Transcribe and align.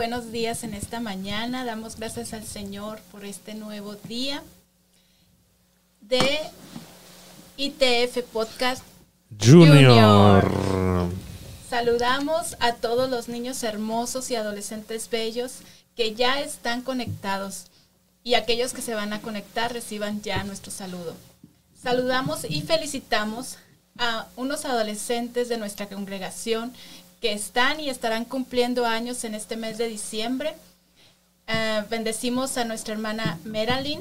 buenos 0.00 0.32
días 0.32 0.64
en 0.64 0.72
esta 0.72 0.98
mañana. 0.98 1.66
Damos 1.66 1.96
gracias 1.96 2.32
al 2.32 2.46
Señor 2.46 3.00
por 3.12 3.26
este 3.26 3.52
nuevo 3.52 3.96
día 3.96 4.42
de 6.00 6.40
ITF 7.58 8.22
Podcast 8.32 8.82
Junior. 9.38 10.50
Saludamos 11.68 12.56
a 12.60 12.76
todos 12.76 13.10
los 13.10 13.28
niños 13.28 13.62
hermosos 13.62 14.30
y 14.30 14.36
adolescentes 14.36 15.10
bellos 15.10 15.56
que 15.94 16.14
ya 16.14 16.40
están 16.40 16.80
conectados 16.80 17.66
y 18.24 18.36
aquellos 18.36 18.72
que 18.72 18.80
se 18.80 18.94
van 18.94 19.12
a 19.12 19.20
conectar 19.20 19.70
reciban 19.70 20.22
ya 20.22 20.42
nuestro 20.44 20.72
saludo. 20.72 21.14
Saludamos 21.82 22.46
y 22.48 22.62
felicitamos 22.62 23.58
a 23.98 24.28
unos 24.36 24.64
adolescentes 24.64 25.50
de 25.50 25.58
nuestra 25.58 25.90
congregación 25.90 26.72
que 27.20 27.32
están 27.32 27.80
y 27.80 27.90
estarán 27.90 28.24
cumpliendo 28.24 28.86
años 28.86 29.24
en 29.24 29.34
este 29.34 29.56
mes 29.56 29.78
de 29.78 29.88
diciembre. 29.88 30.54
Eh, 31.46 31.82
bendecimos 31.90 32.56
a 32.56 32.64
nuestra 32.64 32.94
hermana 32.94 33.38
Meralyn, 33.44 34.00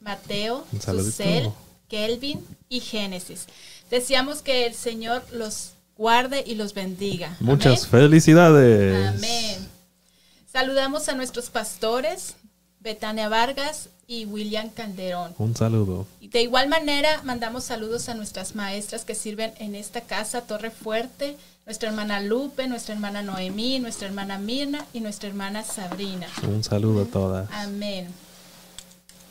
Mateo. 0.00 0.66
Susel, 0.80 1.50
Kelvin 1.88 2.44
y 2.68 2.80
Génesis. 2.80 3.46
Deseamos 3.90 4.42
que 4.42 4.66
el 4.66 4.74
Señor 4.74 5.24
los 5.32 5.72
guarde 5.96 6.44
y 6.46 6.54
los 6.54 6.72
bendiga. 6.72 7.36
Muchas 7.40 7.84
Amén. 7.84 7.90
felicidades. 7.90 9.08
Amén. 9.08 9.68
Saludamos 10.50 11.08
a 11.08 11.14
nuestros 11.14 11.50
pastores, 11.50 12.36
Betania 12.80 13.28
Vargas 13.28 13.88
y 14.06 14.24
William 14.24 14.70
Calderón. 14.70 15.34
Un 15.38 15.54
saludo. 15.54 16.06
Y 16.20 16.28
de 16.28 16.42
igual 16.42 16.68
manera, 16.68 17.20
mandamos 17.24 17.64
saludos 17.64 18.08
a 18.08 18.14
nuestras 18.14 18.54
maestras 18.54 19.04
que 19.04 19.14
sirven 19.14 19.52
en 19.58 19.74
esta 19.74 20.00
casa, 20.00 20.42
Torre 20.42 20.70
Fuerte, 20.70 21.36
nuestra 21.70 21.88
hermana 21.90 22.18
Lupe, 22.18 22.66
nuestra 22.66 22.94
hermana 22.96 23.22
Noemí, 23.22 23.78
nuestra 23.78 24.08
hermana 24.08 24.38
Mirna 24.38 24.84
y 24.92 24.98
nuestra 24.98 25.28
hermana 25.28 25.62
Sabrina. 25.62 26.26
Un 26.42 26.64
saludo 26.64 27.02
a 27.02 27.04
todas. 27.04 27.48
Amén. 27.52 28.08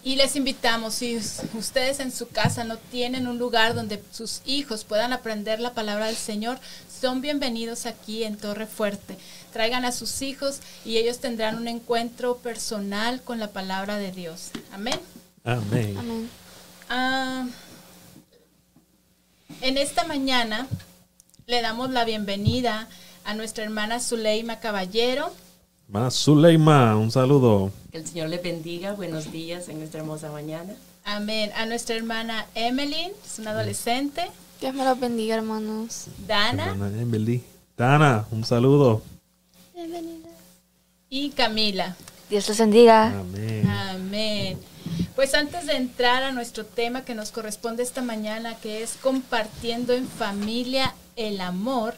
Y 0.05 0.15
les 0.15 0.37
invitamos, 0.37 0.93
si 0.93 1.17
us- 1.17 1.41
ustedes 1.53 1.99
en 1.99 2.13
su 2.13 2.29
casa 2.29 2.63
no 2.63 2.77
tienen 2.77 3.27
un 3.27 3.37
lugar 3.39 3.75
donde 3.75 4.01
sus 4.13 4.39
hijos 4.45 4.85
puedan 4.85 5.11
aprender 5.11 5.59
la 5.59 5.73
palabra 5.73 6.05
del 6.05 6.15
Señor, 6.15 6.57
son 7.01 7.19
bienvenidos 7.19 7.85
aquí 7.85 8.23
en 8.23 8.37
Torre 8.37 8.67
Fuerte. 8.67 9.17
Traigan 9.51 9.83
a 9.83 9.91
sus 9.91 10.21
hijos 10.21 10.59
y 10.85 10.95
ellos 10.95 11.19
tendrán 11.19 11.57
un 11.57 11.67
encuentro 11.67 12.37
personal 12.37 13.21
con 13.21 13.39
la 13.39 13.49
palabra 13.49 13.97
de 13.97 14.13
Dios. 14.13 14.51
Amén. 14.71 14.97
Amén. 15.43 15.97
Amén. 15.97 16.29
Ah, 16.87 17.45
en 19.59 19.77
esta 19.77 20.05
mañana 20.05 20.67
le 21.49 21.63
damos 21.63 21.89
la 21.89 22.05
bienvenida 22.05 22.87
a 23.25 23.33
nuestra 23.33 23.63
hermana 23.63 23.99
Zuleima 23.99 24.59
Caballero. 24.59 25.31
Hermana 25.87 26.11
Zuleima, 26.11 26.95
un 26.95 27.09
saludo. 27.09 27.71
Que 27.91 27.97
el 27.97 28.05
Señor 28.05 28.29
le 28.29 28.37
bendiga. 28.37 28.93
Buenos 28.93 29.31
días 29.31 29.67
en 29.67 29.81
esta 29.81 29.97
hermosa 29.97 30.29
mañana. 30.29 30.75
Amén. 31.03 31.49
A 31.55 31.65
nuestra 31.65 31.95
hermana 31.95 32.45
Emmeline, 32.53 33.13
es 33.25 33.39
una 33.39 33.49
adolescente. 33.49 34.29
Dios 34.61 34.75
me 34.75 34.85
los 34.85 34.99
bendiga, 34.99 35.37
hermanos. 35.37 36.05
Dana 36.27 36.67
Hermana 36.67 37.01
Emily. 37.01 37.43
Dana, 37.75 38.27
un 38.29 38.45
saludo. 38.45 39.01
y 41.09 41.31
Camila. 41.31 41.95
Dios 42.29 42.47
les 42.47 42.59
bendiga. 42.59 43.07
Amén. 43.07 43.67
Amén. 43.67 44.59
Pues 45.15 45.33
antes 45.33 45.65
de 45.65 45.77
entrar 45.77 46.21
a 46.21 46.31
nuestro 46.31 46.63
tema 46.63 47.05
que 47.05 47.15
nos 47.15 47.31
corresponde 47.31 47.81
esta 47.81 48.03
mañana, 48.03 48.55
que 48.57 48.83
es 48.83 48.97
compartiendo 49.01 49.93
en 49.93 50.07
familia 50.07 50.93
el 51.19 51.41
amor, 51.41 51.95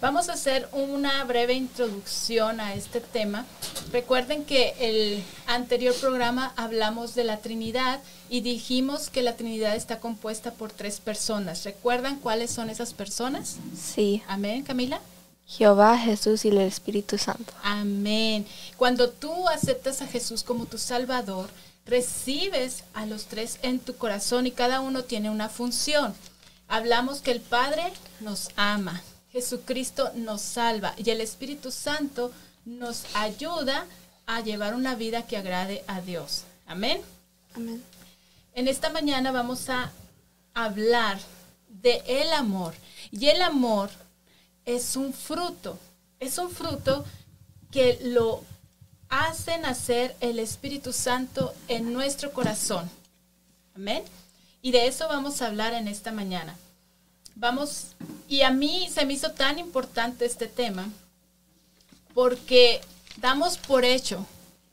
vamos 0.00 0.28
a 0.28 0.32
hacer 0.32 0.68
una 0.72 1.22
breve 1.24 1.54
introducción 1.54 2.60
a 2.60 2.74
este 2.74 3.00
tema. 3.00 3.46
Recuerden 3.92 4.44
que 4.44 4.74
el 4.80 5.22
anterior 5.46 5.94
programa 5.94 6.52
hablamos 6.56 7.14
de 7.14 7.24
la 7.24 7.38
Trinidad 7.38 8.00
y 8.28 8.40
dijimos 8.40 9.10
que 9.10 9.22
la 9.22 9.36
Trinidad 9.36 9.76
está 9.76 10.00
compuesta 10.00 10.52
por 10.52 10.72
tres 10.72 10.98
personas. 10.98 11.64
¿Recuerdan 11.64 12.18
cuáles 12.18 12.50
son 12.50 12.68
esas 12.68 12.92
personas? 12.94 13.56
Sí. 13.80 14.22
Amén, 14.26 14.64
Camila. 14.64 15.00
Jehová, 15.46 15.96
Jesús 15.96 16.44
y 16.44 16.48
el 16.48 16.58
Espíritu 16.58 17.16
Santo. 17.16 17.52
Amén. 17.62 18.44
Cuando 18.76 19.10
tú 19.10 19.48
aceptas 19.48 20.02
a 20.02 20.06
Jesús 20.06 20.42
como 20.42 20.66
tu 20.66 20.78
Salvador, 20.78 21.48
recibes 21.86 22.82
a 22.94 23.06
los 23.06 23.26
tres 23.26 23.58
en 23.62 23.78
tu 23.78 23.94
corazón 23.96 24.46
y 24.46 24.50
cada 24.50 24.80
uno 24.80 25.04
tiene 25.04 25.30
una 25.30 25.48
función. 25.48 26.14
Hablamos 26.68 27.20
que 27.20 27.30
el 27.30 27.40
Padre 27.40 27.92
nos 28.20 28.50
ama, 28.56 29.02
Jesucristo 29.32 30.10
nos 30.14 30.40
salva 30.40 30.94
y 30.96 31.10
el 31.10 31.20
Espíritu 31.20 31.70
Santo 31.70 32.32
nos 32.64 33.04
ayuda 33.14 33.86
a 34.26 34.40
llevar 34.40 34.74
una 34.74 34.94
vida 34.94 35.26
que 35.26 35.36
agrade 35.36 35.84
a 35.86 36.00
Dios. 36.00 36.44
Amén. 36.66 37.00
Amén. 37.54 37.82
En 38.54 38.68
esta 38.68 38.90
mañana 38.90 39.32
vamos 39.32 39.68
a 39.68 39.90
hablar 40.54 41.18
de 41.68 42.02
el 42.06 42.32
amor. 42.32 42.74
Y 43.10 43.26
el 43.26 43.42
amor 43.42 43.90
es 44.64 44.96
un 44.96 45.12
fruto. 45.12 45.78
Es 46.20 46.38
un 46.38 46.50
fruto 46.50 47.04
que 47.70 47.98
lo 48.02 48.42
hace 49.08 49.58
nacer 49.58 50.16
el 50.20 50.38
Espíritu 50.38 50.92
Santo 50.92 51.52
en 51.68 51.92
nuestro 51.92 52.32
corazón. 52.32 52.88
Amén. 53.76 54.02
Y 54.64 54.70
de 54.70 54.86
eso 54.86 55.08
vamos 55.08 55.42
a 55.42 55.48
hablar 55.48 55.74
en 55.74 55.88
esta 55.88 56.10
mañana. 56.10 56.56
Vamos, 57.34 57.88
y 58.28 58.40
a 58.40 58.50
mí 58.50 58.88
se 58.90 59.04
me 59.04 59.12
hizo 59.12 59.32
tan 59.32 59.58
importante 59.58 60.24
este 60.24 60.46
tema 60.46 60.88
porque 62.14 62.80
damos 63.18 63.58
por 63.58 63.84
hecho 63.84 64.24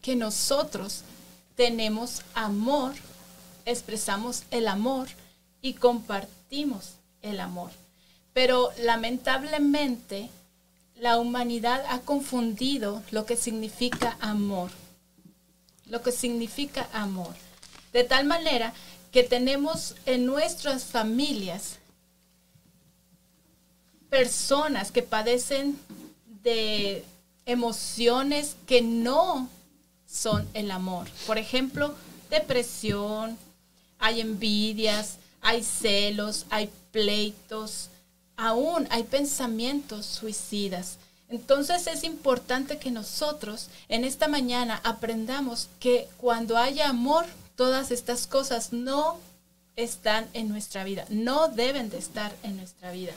que 0.01 0.15
nosotros 0.15 1.01
tenemos 1.57 2.21
amor, 2.35 2.93
expresamos 3.65 4.43
el 4.49 4.69
amor 4.69 5.09
y 5.61 5.73
compartimos 5.73 6.93
el 7.21 7.41
amor. 7.41 7.71
Pero 8.31 8.69
lamentablemente 8.77 10.29
la 10.95 11.19
humanidad 11.19 11.83
ha 11.89 11.99
confundido 11.99 13.03
lo 13.11 13.25
que 13.25 13.35
significa 13.35 14.15
amor. 14.21 14.71
Lo 15.85 16.01
que 16.01 16.13
significa 16.13 16.88
amor. 16.93 17.35
De 17.91 18.05
tal 18.05 18.23
manera 18.23 18.73
que 19.12 19.24
tenemos 19.24 19.96
en 20.06 20.25
nuestras 20.25 20.86
familias 20.86 21.78
personas 24.10 24.92
que 24.92 25.04
padecen 25.04 25.78
de 26.44 27.04
emociones 27.46 28.56
que 28.66 28.81
no 28.81 29.50
son 30.06 30.48
el 30.54 30.72
amor. 30.72 31.08
Por 31.28 31.38
ejemplo, 31.38 31.96
depresión, 32.30 33.38
hay 34.00 34.22
envidias, 34.22 35.18
hay 35.42 35.63
celos, 35.63 36.46
hay 36.50 36.69
pleitos, 36.92 37.90
aún 38.36 38.88
hay 38.90 39.04
pensamientos 39.04 40.06
suicidas. 40.06 40.98
Entonces 41.30 41.88
es 41.88 42.04
importante 42.04 42.78
que 42.78 42.92
nosotros 42.92 43.69
en 43.88 44.04
esta 44.04 44.28
mañana 44.28 44.81
aprendamos 44.84 45.69
que 45.80 46.10
cuando 46.18 46.58
haya 46.58 46.90
amor, 46.90 47.25
todas 47.56 47.92
estas 47.92 48.27
cosas 48.27 48.74
no 48.74 49.18
están 49.75 50.27
en 50.33 50.50
nuestra 50.50 50.83
vida, 50.83 51.06
no 51.09 51.48
deben 51.48 51.89
de 51.89 51.98
estar 51.98 52.33
en 52.44 52.57
nuestra 52.57 52.92
vida. 52.92 53.13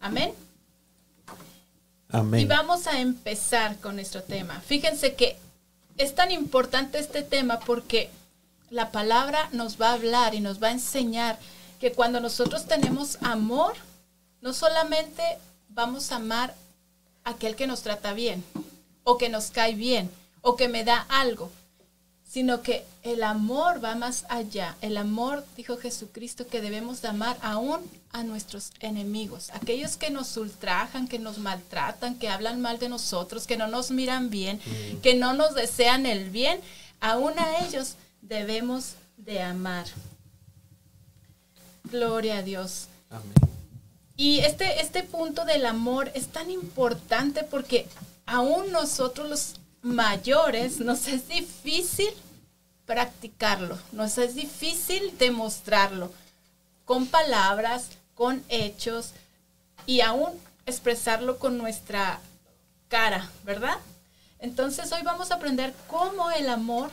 Amén. 0.00 0.32
Y 2.12 2.16
Amén. 2.16 2.48
vamos 2.48 2.86
a 2.86 3.00
empezar 3.00 3.76
con 3.78 3.96
nuestro 3.96 4.22
tema. 4.22 4.60
Fíjense 4.60 5.14
que 5.14 5.36
es 5.96 6.14
tan 6.14 6.30
importante 6.30 6.98
este 6.98 7.22
tema 7.22 7.60
porque 7.60 8.10
la 8.70 8.90
palabra 8.92 9.48
nos 9.52 9.80
va 9.80 9.90
a 9.90 9.94
hablar 9.94 10.34
y 10.34 10.40
nos 10.40 10.62
va 10.62 10.68
a 10.68 10.72
enseñar 10.72 11.38
que 11.80 11.92
cuando 11.92 12.20
nosotros 12.20 12.66
tenemos 12.66 13.18
amor, 13.22 13.74
no 14.40 14.52
solamente 14.52 15.22
vamos 15.68 16.12
a 16.12 16.16
amar 16.16 16.54
a 17.24 17.30
aquel 17.30 17.56
que 17.56 17.66
nos 17.66 17.82
trata 17.82 18.12
bien, 18.12 18.44
o 19.04 19.18
que 19.18 19.28
nos 19.28 19.50
cae 19.50 19.74
bien, 19.74 20.10
o 20.42 20.56
que 20.56 20.68
me 20.68 20.84
da 20.84 21.06
algo, 21.08 21.50
sino 22.28 22.62
que 22.62 22.84
el 23.02 23.22
amor 23.22 23.82
va 23.82 23.94
más 23.94 24.24
allá. 24.28 24.76
El 24.80 24.96
amor, 24.96 25.44
dijo 25.56 25.76
Jesucristo, 25.76 26.46
que 26.46 26.60
debemos 26.60 27.00
de 27.02 27.08
amar 27.08 27.38
aún 27.40 27.80
a 28.12 28.22
nuestros 28.24 28.72
enemigos, 28.80 29.50
aquellos 29.50 29.96
que 29.96 30.10
nos 30.10 30.36
ultrajan, 30.36 31.06
que 31.06 31.18
nos 31.18 31.38
maltratan, 31.38 32.18
que 32.18 32.28
hablan 32.28 32.60
mal 32.60 32.78
de 32.78 32.88
nosotros, 32.88 33.46
que 33.46 33.56
no 33.56 33.68
nos 33.68 33.90
miran 33.90 34.30
bien, 34.30 34.60
que 35.02 35.14
no 35.14 35.34
nos 35.34 35.54
desean 35.54 36.06
el 36.06 36.30
bien, 36.30 36.60
aún 37.00 37.38
a 37.38 37.64
ellos 37.64 37.94
debemos 38.22 38.94
de 39.16 39.42
amar. 39.42 39.86
Gloria 41.84 42.38
a 42.38 42.42
Dios. 42.42 42.88
Amén. 43.10 43.34
Y 44.16 44.38
este, 44.40 44.80
este 44.80 45.02
punto 45.02 45.44
del 45.44 45.66
amor 45.66 46.10
es 46.14 46.28
tan 46.28 46.50
importante 46.50 47.42
porque 47.44 47.86
aún 48.24 48.72
nosotros 48.72 49.28
los 49.28 49.54
mayores 49.86 50.80
nos 50.80 51.06
es 51.06 51.28
difícil 51.28 52.08
practicarlo, 52.86 53.78
nos 53.92 54.18
es 54.18 54.34
difícil 54.34 55.16
demostrarlo 55.16 56.12
con 56.84 57.06
palabras, 57.06 57.90
con 58.14 58.42
hechos 58.48 59.12
y 59.86 60.00
aún 60.00 60.32
expresarlo 60.66 61.38
con 61.38 61.56
nuestra 61.56 62.20
cara, 62.88 63.30
¿verdad? 63.44 63.78
Entonces 64.40 64.90
hoy 64.90 65.02
vamos 65.02 65.30
a 65.30 65.36
aprender 65.36 65.72
cómo 65.86 66.32
el 66.32 66.48
amor 66.48 66.90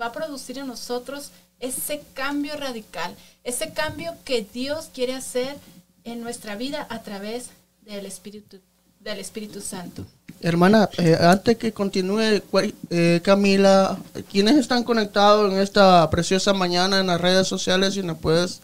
va 0.00 0.06
a 0.06 0.12
producir 0.12 0.58
en 0.58 0.66
nosotros 0.66 1.32
ese 1.60 2.02
cambio 2.14 2.56
radical, 2.56 3.14
ese 3.44 3.72
cambio 3.72 4.16
que 4.24 4.42
Dios 4.42 4.88
quiere 4.92 5.14
hacer 5.14 5.58
en 6.04 6.22
nuestra 6.22 6.56
vida 6.56 6.86
a 6.88 7.02
través 7.02 7.50
del 7.82 8.06
Espíritu, 8.06 8.58
del 9.00 9.18
Espíritu 9.18 9.60
Santo. 9.60 10.06
Hermana, 10.40 10.88
eh, 10.98 11.16
antes 11.18 11.56
que 11.56 11.72
continúe, 11.72 12.42
eh, 12.90 13.20
Camila, 13.24 13.98
¿quiénes 14.30 14.56
están 14.56 14.84
conectados 14.84 15.50
en 15.50 15.58
esta 15.58 16.08
preciosa 16.10 16.52
mañana 16.52 17.00
en 17.00 17.06
las 17.06 17.20
redes 17.20 17.48
sociales? 17.48 17.94
Si 17.94 18.02
nos 18.02 18.18
puedes 18.18 18.60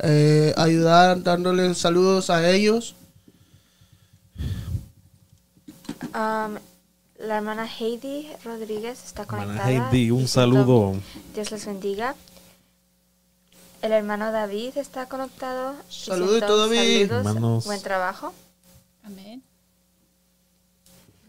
eh, 0.00 0.52
ayudar 0.56 1.22
dándoles 1.22 1.78
saludos 1.78 2.28
a 2.28 2.48
ellos. 2.50 2.94
Um, 6.14 6.58
la 7.18 7.38
hermana 7.38 7.66
Heidi 7.66 8.28
Rodríguez 8.44 9.02
está 9.04 9.22
Hermana 9.22 9.46
conectada. 9.46 9.90
Heidi, 9.90 10.10
un 10.10 10.28
saludo. 10.28 10.96
Dios 11.34 11.50
les 11.50 11.64
bendiga. 11.64 12.14
El 13.80 13.92
hermano 13.92 14.32
David 14.32 14.76
está 14.76 15.06
conectado. 15.06 15.74
Saludito, 15.88 16.58
David. 16.58 17.08
Saludos, 17.08 17.26
Hermanos. 17.26 17.64
buen 17.64 17.82
trabajo. 17.82 18.34
Amén. 19.02 19.42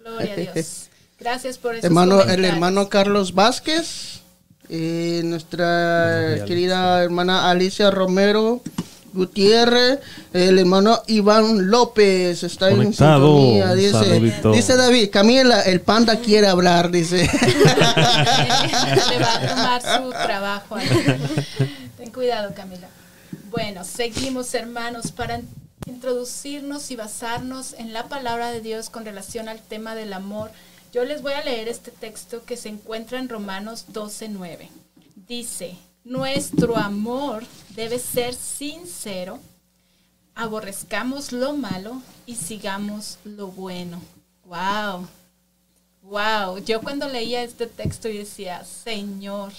Gloria 0.08 0.34
a 0.34 0.54
Dios. 0.54 0.90
Gracias 1.20 1.58
por 1.58 1.74
esos 1.74 1.84
Hermano, 1.84 2.22
el 2.22 2.46
hermano 2.46 2.90
Carlos 2.90 3.34
Vázquez, 3.34 4.22
eh, 4.70 5.22
nuestra 5.26 6.34
Ay, 6.34 6.46
querida 6.46 7.04
hermana 7.04 7.50
Alicia 7.50 7.90
Romero 7.90 8.62
Gutiérrez, 9.14 10.00
el 10.32 10.60
hermano 10.60 11.02
Iván 11.08 11.72
López 11.72 12.44
está 12.44 12.70
Conectado, 12.70 13.36
en 13.36 13.44
sintonía. 13.44 13.74
Dice, 13.74 13.92
saludito. 13.92 14.52
dice 14.52 14.76
David, 14.76 15.10
Camila, 15.12 15.62
el 15.62 15.82
panda 15.82 16.18
quiere 16.18 16.48
hablar, 16.48 16.92
dice. 16.92 17.18
Le 19.10 19.20
va 19.20 19.34
a 19.34 19.48
tomar 19.48 19.82
su 19.82 20.10
trabajo. 20.12 20.76
ahí. 20.76 20.88
Ten 21.98 22.12
cuidado, 22.12 22.54
Camila. 22.54 22.88
Bueno, 23.50 23.84
seguimos, 23.84 24.54
hermanos, 24.54 25.12
para 25.12 25.42
introducirnos 25.86 26.92
y 26.92 26.96
basarnos 26.96 27.74
en 27.74 27.94
la 27.94 28.08
palabra 28.08 28.52
de 28.52 28.62
Dios 28.62 28.90
con 28.90 29.06
relación 29.06 29.48
al 29.50 29.62
tema 29.62 29.96
del 29.96 30.14
amor. 30.14 30.52
Yo 30.94 31.06
les 31.06 31.22
voy 31.22 31.34
a 31.34 31.44
leer 31.44 31.68
este 31.68 31.92
texto 31.92 32.44
que 32.46 32.58
se 32.58 32.70
encuentra 32.70 33.20
en 33.20 33.30
Romanos 33.30 33.86
12:9. 33.94 34.70
Dice, 35.28 35.78
nuestro 36.04 36.78
amor 36.78 37.44
debe 37.76 38.00
ser 38.00 38.34
sincero, 38.34 39.40
aborrezcamos 40.36 41.32
lo 41.32 41.54
malo 41.54 42.02
y 42.26 42.36
sigamos 42.36 43.20
lo 43.24 43.48
bueno. 43.48 44.02
Wow. 44.46 45.08
Wow, 46.04 46.60
yo 46.60 46.82
cuando 46.82 47.10
leía 47.10 47.44
este 47.44 47.68
texto 47.68 48.08
decía, 48.08 48.64
Señor, 48.64 49.52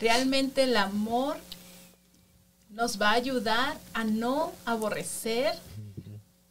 realmente 0.00 0.64
el 0.64 0.76
amor 0.76 1.36
nos 2.76 3.00
va 3.00 3.10
a 3.10 3.14
ayudar 3.14 3.78
a 3.94 4.04
no 4.04 4.52
aborrecer, 4.66 5.54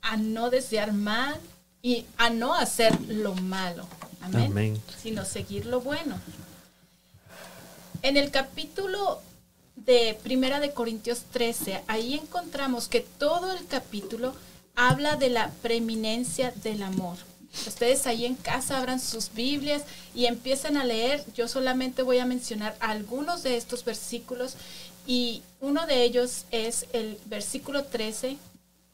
a 0.02 0.18
no 0.18 0.50
desear 0.50 0.92
mal 0.92 1.40
y 1.84 2.06
a 2.18 2.32
no 2.32 2.56
hacer 2.56 3.00
lo 3.08 3.36
malo. 3.36 3.86
Amén. 4.22 4.52
Amén. 4.52 4.82
Sino 5.02 5.24
seguir 5.24 5.68
lo 5.68 5.82
bueno. 5.82 6.20
En 8.02 8.18
el 8.18 8.32
capítulo 8.32 9.22
de 9.76 10.18
Primera 10.24 10.60
de 10.60 10.74
Corintios 10.74 11.26
13, 11.32 11.84
ahí 11.88 12.16
encontramos 12.16 12.88
que 12.88 13.02
todo 13.02 13.56
el 13.56 13.68
capítulo 13.68 14.34
habla 14.76 15.18
de 15.18 15.30
la 15.30 15.52
preeminencia 15.62 16.52
del 16.64 16.82
amor. 16.82 17.18
Ustedes 17.68 18.06
ahí 18.06 18.26
en 18.26 18.36
casa 18.36 18.78
abran 18.78 19.00
sus 19.00 19.32
Biblias 19.34 19.84
y 20.14 20.26
empiezan 20.26 20.78
a 20.78 20.84
leer. 20.84 21.24
Yo 21.36 21.48
solamente 21.48 22.02
voy 22.02 22.20
a 22.20 22.26
mencionar 22.26 22.76
algunos 22.80 23.44
de 23.44 23.58
estos 23.58 23.86
versículos 23.86 24.56
y 25.06 25.44
uno 25.62 25.86
de 25.86 26.04
ellos 26.04 26.46
es 26.52 26.86
el 26.94 27.20
versículo 27.26 27.84
13, 27.86 28.38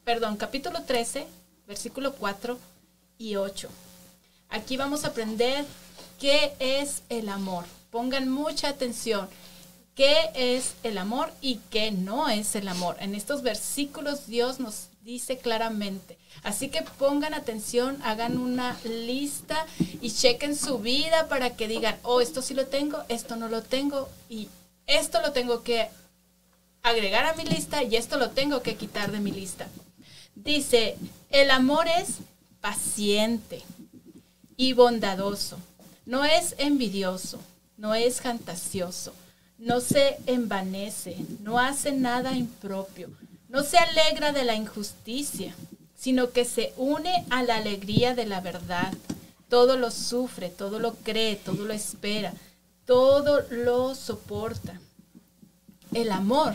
perdón, 0.04 0.36
capítulo 0.36 0.82
13, 0.82 1.26
versículo 1.66 2.14
4 2.14 2.58
y 3.18 3.36
8. 3.36 3.68
Aquí 4.48 4.76
vamos 4.76 5.04
a 5.04 5.08
aprender 5.08 5.64
qué 6.20 6.52
es 6.58 7.02
el 7.08 7.28
amor. 7.28 7.64
Pongan 7.90 8.28
mucha 8.28 8.68
atención. 8.68 9.28
¿Qué 9.94 10.30
es 10.34 10.74
el 10.82 10.96
amor 10.96 11.30
y 11.42 11.56
qué 11.70 11.90
no 11.90 12.30
es 12.30 12.54
el 12.54 12.68
amor? 12.68 12.96
En 13.00 13.14
estos 13.14 13.42
versículos 13.42 14.26
Dios 14.26 14.58
nos 14.58 14.88
dice 15.02 15.36
claramente. 15.36 16.16
Así 16.42 16.68
que 16.68 16.82
pongan 16.82 17.34
atención, 17.34 18.00
hagan 18.02 18.38
una 18.38 18.78
lista 18.84 19.66
y 20.00 20.10
chequen 20.10 20.56
su 20.56 20.78
vida 20.78 21.28
para 21.28 21.56
que 21.56 21.68
digan, 21.68 21.98
oh, 22.04 22.22
esto 22.22 22.40
sí 22.40 22.54
lo 22.54 22.66
tengo, 22.66 23.02
esto 23.08 23.36
no 23.36 23.48
lo 23.48 23.62
tengo 23.62 24.08
y 24.30 24.48
esto 24.86 25.20
lo 25.20 25.32
tengo 25.32 25.62
que 25.62 25.88
agregar 26.82 27.24
a 27.24 27.34
mi 27.34 27.44
lista 27.44 27.82
y 27.82 27.96
esto 27.96 28.16
lo 28.18 28.30
tengo 28.30 28.62
que 28.62 28.76
quitar 28.76 29.12
de 29.12 29.20
mi 29.20 29.30
lista. 29.30 29.68
Dice, 30.34 30.96
el 31.30 31.50
amor 31.50 31.86
es 31.86 32.18
paciente 32.60 33.62
y 34.56 34.72
bondadoso, 34.72 35.58
no 36.06 36.24
es 36.24 36.54
envidioso, 36.58 37.38
no 37.76 37.94
es 37.94 38.20
fantasioso, 38.20 39.12
no 39.58 39.80
se 39.80 40.18
envanece, 40.26 41.16
no 41.40 41.58
hace 41.58 41.92
nada 41.92 42.36
impropio, 42.36 43.08
no 43.48 43.62
se 43.62 43.78
alegra 43.78 44.32
de 44.32 44.44
la 44.44 44.54
injusticia, 44.54 45.54
sino 45.94 46.30
que 46.30 46.44
se 46.44 46.72
une 46.76 47.24
a 47.30 47.42
la 47.44 47.56
alegría 47.56 48.14
de 48.14 48.26
la 48.26 48.40
verdad. 48.40 48.92
Todo 49.48 49.76
lo 49.76 49.90
sufre, 49.90 50.48
todo 50.48 50.78
lo 50.80 50.94
cree, 50.94 51.36
todo 51.36 51.64
lo 51.64 51.72
espera, 51.72 52.32
todo 52.86 53.42
lo 53.50 53.94
soporta. 53.94 54.80
El 55.92 56.10
amor 56.10 56.54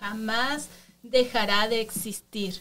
jamás 0.00 0.66
dejará 1.02 1.68
de 1.68 1.80
existir. 1.80 2.60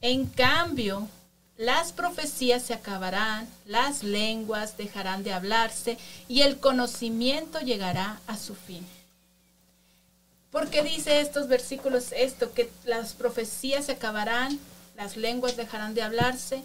En 0.00 0.26
cambio, 0.26 1.08
las 1.56 1.92
profecías 1.92 2.62
se 2.62 2.72
acabarán, 2.72 3.46
las 3.66 4.02
lenguas 4.02 4.76
dejarán 4.76 5.22
de 5.22 5.32
hablarse 5.32 5.98
y 6.26 6.40
el 6.40 6.58
conocimiento 6.58 7.60
llegará 7.60 8.18
a 8.26 8.38
su 8.38 8.54
fin. 8.54 8.86
¿Por 10.50 10.68
qué 10.68 10.82
dice 10.82 11.20
estos 11.20 11.48
versículos 11.48 12.12
esto? 12.12 12.52
Que 12.54 12.70
las 12.84 13.12
profecías 13.12 13.86
se 13.86 13.92
acabarán, 13.92 14.58
las 14.96 15.16
lenguas 15.16 15.56
dejarán 15.56 15.94
de 15.94 16.02
hablarse 16.02 16.62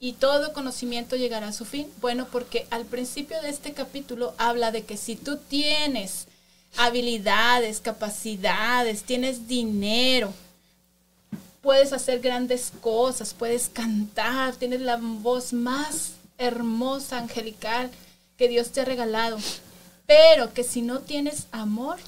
y 0.00 0.12
todo 0.12 0.52
conocimiento 0.52 1.16
llegará 1.16 1.48
a 1.48 1.52
su 1.52 1.64
fin. 1.64 1.90
Bueno, 2.00 2.26
porque 2.30 2.66
al 2.70 2.84
principio 2.84 3.40
de 3.42 3.50
este 3.50 3.72
capítulo 3.72 4.34
habla 4.38 4.70
de 4.70 4.84
que 4.84 4.96
si 4.96 5.16
tú 5.16 5.38
tienes 5.38 6.26
habilidades, 6.76 7.80
capacidades, 7.80 9.02
tienes 9.02 9.46
dinero, 9.48 10.32
puedes 11.62 11.92
hacer 11.92 12.20
grandes 12.20 12.72
cosas, 12.80 13.32
puedes 13.34 13.68
cantar, 13.68 14.56
tienes 14.56 14.80
la 14.80 14.96
voz 14.96 15.52
más 15.52 16.12
hermosa, 16.38 17.18
angelical 17.18 17.90
que 18.36 18.48
Dios 18.48 18.70
te 18.70 18.80
ha 18.80 18.84
regalado, 18.84 19.38
pero 20.06 20.52
que 20.52 20.64
si 20.64 20.82
no 20.82 21.00
tienes 21.00 21.46
amor, 21.52 21.98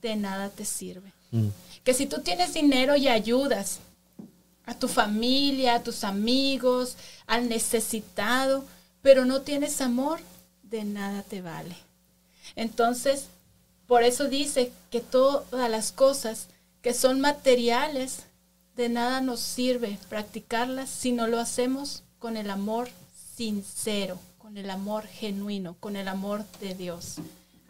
de 0.00 0.16
nada 0.16 0.48
te 0.50 0.64
sirve. 0.64 1.12
Mm. 1.32 1.48
Que 1.84 1.94
si 1.94 2.06
tú 2.06 2.20
tienes 2.22 2.54
dinero 2.54 2.96
y 2.96 3.08
ayudas 3.08 3.80
a 4.64 4.74
tu 4.74 4.88
familia, 4.88 5.74
a 5.74 5.82
tus 5.82 6.04
amigos, 6.04 6.96
al 7.26 7.48
necesitado, 7.48 8.64
pero 9.02 9.24
no 9.24 9.42
tienes 9.42 9.80
amor, 9.80 10.20
de 10.62 10.84
nada 10.84 11.22
te 11.22 11.40
vale. 11.40 11.76
Entonces, 12.56 13.26
por 13.88 14.02
eso 14.02 14.28
dice 14.28 14.70
que 14.90 15.00
todas 15.00 15.70
las 15.70 15.92
cosas 15.92 16.48
que 16.82 16.92
son 16.92 17.20
materiales, 17.20 18.26
de 18.76 18.90
nada 18.90 19.22
nos 19.22 19.40
sirve 19.40 19.98
practicarlas 20.08 20.90
si 20.90 21.10
no 21.10 21.26
lo 21.26 21.40
hacemos 21.40 22.04
con 22.18 22.36
el 22.36 22.50
amor 22.50 22.90
sincero, 23.34 24.18
con 24.36 24.58
el 24.58 24.68
amor 24.70 25.06
genuino, 25.06 25.74
con 25.80 25.96
el 25.96 26.06
amor 26.06 26.44
de 26.60 26.74
Dios. 26.74 27.16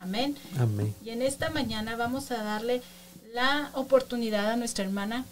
Amén. 0.01 0.37
Amén. 0.59 0.93
Y 1.05 1.11
en 1.11 1.23
esta 1.23 1.51
mañana 1.51 1.95
vamos 1.95 2.33
a 2.33 2.43
darle 2.43 2.83
la 3.33 3.71
oportunidad 3.75 4.51
a 4.51 4.57
nuestra 4.57 4.85
hermana 4.85 5.25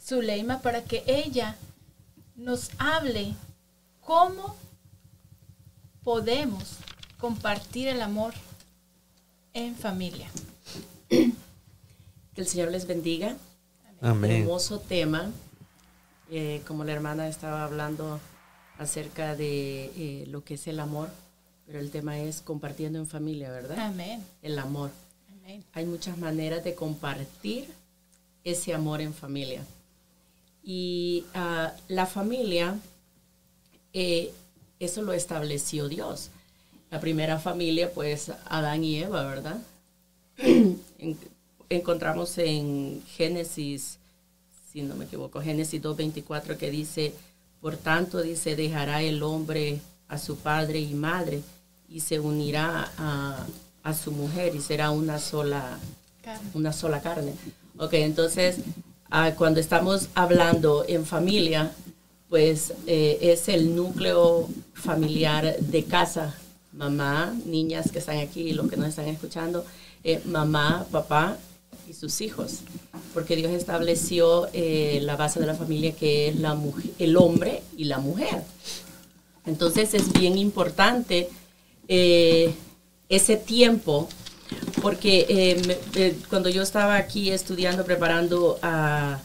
Zuleima 0.00 0.60
para 0.60 0.84
que 0.84 1.02
ella 1.06 1.56
nos 2.36 2.70
hable 2.76 3.34
cómo 4.02 4.54
podemos 6.04 6.76
compartir 7.18 7.88
el 7.88 8.02
amor 8.02 8.34
en 9.54 9.76
familia. 9.76 10.28
Que 11.08 12.40
el 12.40 12.46
Señor 12.46 12.70
les 12.70 12.86
bendiga. 12.86 13.36
Amén. 14.00 14.30
Hermoso 14.42 14.78
tema. 14.80 15.30
Eh, 16.30 16.62
como 16.66 16.84
la 16.84 16.92
hermana 16.92 17.26
estaba 17.26 17.64
hablando 17.64 18.20
acerca 18.78 19.34
de 19.34 19.86
eh, 19.96 20.26
lo 20.28 20.44
que 20.44 20.54
es 20.54 20.66
el 20.68 20.78
amor, 20.78 21.10
pero 21.66 21.80
el 21.80 21.90
tema 21.90 22.18
es 22.20 22.40
compartiendo 22.40 23.00
en 23.00 23.06
familia, 23.06 23.50
¿verdad? 23.50 23.78
Amén. 23.78 24.24
El 24.40 24.58
amor. 24.58 24.90
Amén. 25.32 25.64
hay 25.72 25.84
muchas 25.84 26.16
maneras 26.18 26.62
de 26.62 26.74
compartir 26.74 27.68
ese 28.44 28.72
amor 28.72 29.00
en 29.00 29.12
familia. 29.12 29.64
Y 30.62 31.24
ah, 31.34 31.72
la 31.88 32.06
familia, 32.06 32.78
eh, 33.92 34.32
eso 34.78 35.02
lo 35.02 35.12
estableció 35.12 35.88
Dios. 35.88 36.30
La 36.90 37.00
primera 37.00 37.38
familia, 37.38 37.90
pues 37.92 38.32
Adán 38.46 38.82
y 38.84 38.98
Eva, 38.98 39.24
¿verdad? 39.24 39.58
En- 40.98 41.16
encontramos 41.68 42.36
en 42.38 43.02
Génesis, 43.16 43.98
si 44.72 44.82
no 44.82 44.96
me 44.96 45.04
equivoco, 45.04 45.40
Génesis 45.40 45.80
2.24 45.80 46.56
que 46.56 46.70
dice, 46.70 47.14
por 47.60 47.76
tanto, 47.76 48.20
dice, 48.22 48.56
dejará 48.56 49.02
el 49.02 49.22
hombre 49.22 49.80
a 50.08 50.18
su 50.18 50.36
padre 50.36 50.80
y 50.80 50.94
madre 50.94 51.42
y 51.88 52.00
se 52.00 52.18
unirá 52.18 52.90
a, 52.98 53.46
a 53.84 53.94
su 53.94 54.10
mujer 54.12 54.54
y 54.56 54.60
será 54.60 54.90
una 54.90 55.18
sola 55.18 55.78
Carne. 56.22 56.50
una 56.54 56.72
sola 56.72 57.00
carne. 57.00 57.32
Ok, 57.78 57.94
entonces, 57.94 58.56
ah, 59.10 59.32
cuando 59.36 59.60
estamos 59.60 60.08
hablando 60.14 60.84
en 60.88 61.06
familia, 61.06 61.70
pues 62.28 62.72
eh, 62.86 63.18
es 63.22 63.48
el 63.48 63.74
núcleo 63.76 64.48
familiar 64.74 65.56
de 65.58 65.84
casa. 65.84 66.34
Mamá, 66.72 67.34
niñas 67.46 67.90
que 67.90 67.98
están 67.98 68.18
aquí 68.18 68.42
y 68.42 68.52
los 68.52 68.70
que 68.70 68.76
nos 68.76 68.88
están 68.88 69.08
escuchando, 69.08 69.64
eh, 70.04 70.20
mamá, 70.24 70.86
papá 70.92 71.36
y 71.88 71.94
sus 71.94 72.20
hijos. 72.20 72.60
Porque 73.12 73.34
Dios 73.34 73.50
estableció 73.50 74.48
eh, 74.52 75.00
la 75.02 75.16
base 75.16 75.40
de 75.40 75.46
la 75.46 75.54
familia 75.54 75.92
que 75.92 76.28
es 76.28 76.38
la 76.38 76.56
el 76.98 77.16
hombre 77.16 77.62
y 77.76 77.84
la 77.84 77.98
mujer. 77.98 78.44
Entonces 79.46 79.94
es 79.94 80.12
bien 80.12 80.38
importante 80.38 81.28
eh, 81.88 82.54
ese 83.08 83.36
tiempo, 83.36 84.08
porque 84.80 85.76
cuando 86.28 86.50
yo 86.50 86.62
estaba 86.62 86.96
aquí 86.96 87.30
estudiando, 87.30 87.84
preparando, 87.84 88.60
ah, 88.62 89.18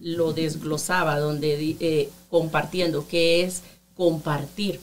lo 0.00 0.34
desglosaba, 0.34 1.18
donde 1.18 2.10
compartiendo, 2.28 3.06
qué 3.08 3.44
es 3.44 3.62
compartir, 3.94 4.80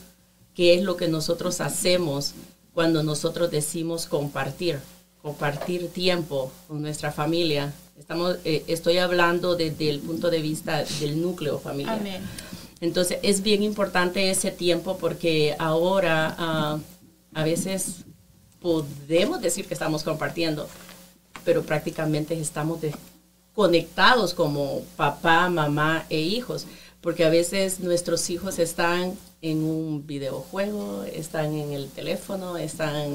qué 0.60 0.74
es 0.74 0.84
lo 0.84 0.98
que 0.98 1.08
nosotros 1.08 1.62
hacemos 1.62 2.34
cuando 2.74 3.02
nosotros 3.02 3.50
decimos 3.50 4.08
compartir, 4.08 4.82
compartir 5.22 5.88
tiempo 5.88 6.52
con 6.68 6.82
nuestra 6.82 7.14
familia. 7.14 7.74
Estamos, 7.98 8.36
eh, 8.44 8.66
estoy 8.68 8.98
hablando 8.98 9.56
desde 9.56 9.90
el 9.90 10.02
punto 10.02 10.30
de 10.30 10.42
vista 10.42 10.84
del 11.00 11.22
núcleo 11.22 11.60
familiar. 11.60 11.98
Amén. 11.98 12.22
Entonces 12.82 13.20
es 13.24 13.42
bien 13.42 13.64
importante 13.64 14.30
ese 14.30 14.52
tiempo 14.52 14.98
porque 14.98 15.56
ahora 15.60 16.36
ah, 16.38 16.80
a 17.34 17.44
veces 17.46 18.04
podemos 18.60 19.40
decir 19.40 19.66
que 19.66 19.74
estamos 19.74 20.04
compartiendo, 20.04 20.68
pero 21.46 21.64
prácticamente 21.64 22.38
estamos 22.38 22.82
conectados 23.54 24.34
como 24.34 24.82
papá, 24.98 25.48
mamá 25.48 26.06
e 26.10 26.20
hijos, 26.20 26.66
porque 27.00 27.24
a 27.24 27.30
veces 27.30 27.80
nuestros 27.80 28.30
hijos 28.30 28.60
están 28.60 29.16
en 29.42 29.64
un 29.64 30.06
videojuego, 30.06 31.04
están 31.04 31.54
en 31.56 31.72
el 31.72 31.90
teléfono, 31.90 32.58
están 32.58 33.06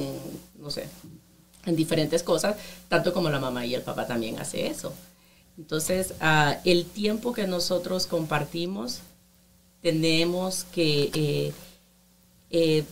no 0.59 0.71
sé, 0.71 0.89
en 1.67 1.77
diferentes 1.77 2.23
cosas, 2.23 2.57
tanto 2.89 3.13
como 3.13 3.31
la 3.31 3.39
mamá 3.39 3.67
y 3.67 3.75
el 3.75 3.83
papá 3.83 4.07
también 4.07 4.39
hace 4.39 4.67
eso. 4.67 4.93
Entonces, 5.57 6.15
ah, 6.21 6.59
el 6.65 6.85
tiempo 6.85 7.33
que 7.33 7.47
nosotros 7.47 8.07
compartimos, 8.07 9.01
tenemos 9.83 10.65
que, 10.65 11.11
eh, 11.15 11.53
eh, 12.51 12.85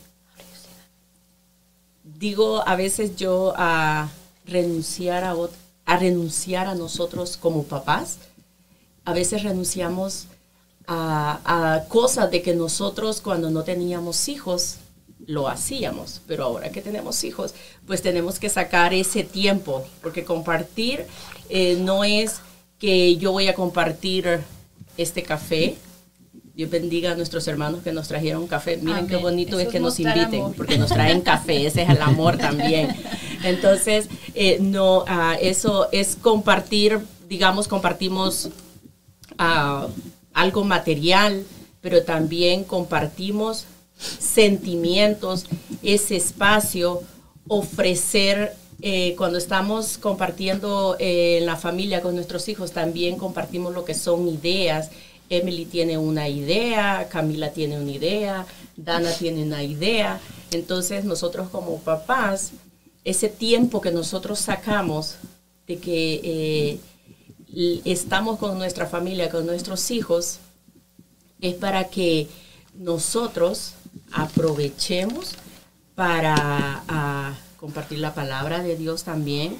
digo, 2.18 2.66
a 2.66 2.76
veces 2.76 3.16
yo 3.16 3.54
a 3.56 4.10
renunciar 4.46 5.24
a, 5.24 5.34
a 5.86 5.96
renunciar 5.96 6.66
a 6.66 6.74
nosotros 6.74 7.36
como 7.36 7.64
papás, 7.64 8.18
a 9.04 9.12
veces 9.12 9.42
renunciamos 9.42 10.26
a, 10.86 11.74
a 11.74 11.84
cosas 11.88 12.30
de 12.30 12.42
que 12.42 12.54
nosotros 12.54 13.20
cuando 13.20 13.50
no 13.50 13.62
teníamos 13.62 14.28
hijos 14.28 14.78
lo 15.26 15.48
hacíamos, 15.48 16.20
pero 16.26 16.44
ahora 16.44 16.70
que 16.70 16.80
tenemos 16.80 17.22
hijos, 17.24 17.54
pues 17.86 18.02
tenemos 18.02 18.38
que 18.38 18.48
sacar 18.48 18.92
ese 18.92 19.22
tiempo, 19.22 19.84
porque 20.02 20.24
compartir 20.24 21.06
eh, 21.48 21.76
no 21.80 22.04
es 22.04 22.40
que 22.78 23.16
yo 23.16 23.32
voy 23.32 23.48
a 23.48 23.54
compartir 23.54 24.40
este 24.96 25.22
café. 25.22 25.76
Dios 26.54 26.68
bendiga 26.68 27.12
a 27.12 27.14
nuestros 27.14 27.46
hermanos 27.48 27.82
que 27.82 27.92
nos 27.92 28.08
trajeron 28.08 28.46
café. 28.46 28.76
Miren 28.76 29.06
qué 29.06 29.16
bonito 29.16 29.58
Eso 29.58 29.68
es 29.68 29.72
que 29.72 29.80
nos 29.80 29.98
inviten, 30.00 30.40
amor. 30.40 30.54
porque 30.56 30.76
nos 30.76 30.90
traen 30.90 31.22
café, 31.22 31.66
ese 31.66 31.82
es 31.82 31.88
el 31.88 32.02
amor 32.02 32.36
también. 32.36 32.94
Entonces, 33.44 34.08
eh, 34.34 34.58
no, 34.60 35.04
ah, 35.06 35.36
eso 35.40 35.88
es 35.92 36.16
compartir, 36.16 37.00
digamos, 37.28 37.68
compartimos 37.68 38.50
ah, 39.38 39.86
algo 40.34 40.64
material, 40.64 41.44
pero 41.80 42.04
también 42.04 42.64
compartimos 42.64 43.66
sentimientos, 43.98 45.46
ese 45.82 46.16
espacio, 46.16 47.02
ofrecer, 47.48 48.54
eh, 48.80 49.14
cuando 49.16 49.38
estamos 49.38 49.96
compartiendo 49.96 50.96
eh, 50.98 51.38
en 51.38 51.46
la 51.46 51.56
familia 51.56 52.00
con 52.00 52.14
nuestros 52.16 52.48
hijos, 52.48 52.72
también 52.72 53.16
compartimos 53.16 53.72
lo 53.72 53.84
que 53.84 53.94
son 53.94 54.26
ideas. 54.26 54.90
Emily 55.28 55.64
tiene 55.64 55.96
una 55.98 56.28
idea, 56.28 57.08
Camila 57.08 57.50
tiene 57.50 57.80
una 57.80 57.92
idea, 57.92 58.46
Dana 58.76 59.12
tiene 59.12 59.44
una 59.44 59.62
idea. 59.62 60.20
Entonces 60.50 61.04
nosotros 61.04 61.48
como 61.48 61.78
papás, 61.78 62.52
ese 63.04 63.28
tiempo 63.28 63.80
que 63.80 63.92
nosotros 63.92 64.40
sacamos 64.40 65.14
de 65.66 65.78
que 65.78 66.20
eh, 66.24 66.80
estamos 67.84 68.38
con 68.38 68.58
nuestra 68.58 68.86
familia, 68.86 69.30
con 69.30 69.46
nuestros 69.46 69.90
hijos, 69.90 70.38
es 71.40 71.54
para 71.54 71.88
que 71.88 72.28
nosotros 72.74 73.74
aprovechemos 74.12 75.32
para 75.94 77.36
compartir 77.58 77.98
la 77.98 78.14
palabra 78.14 78.62
de 78.62 78.76
Dios 78.76 79.04
también. 79.04 79.58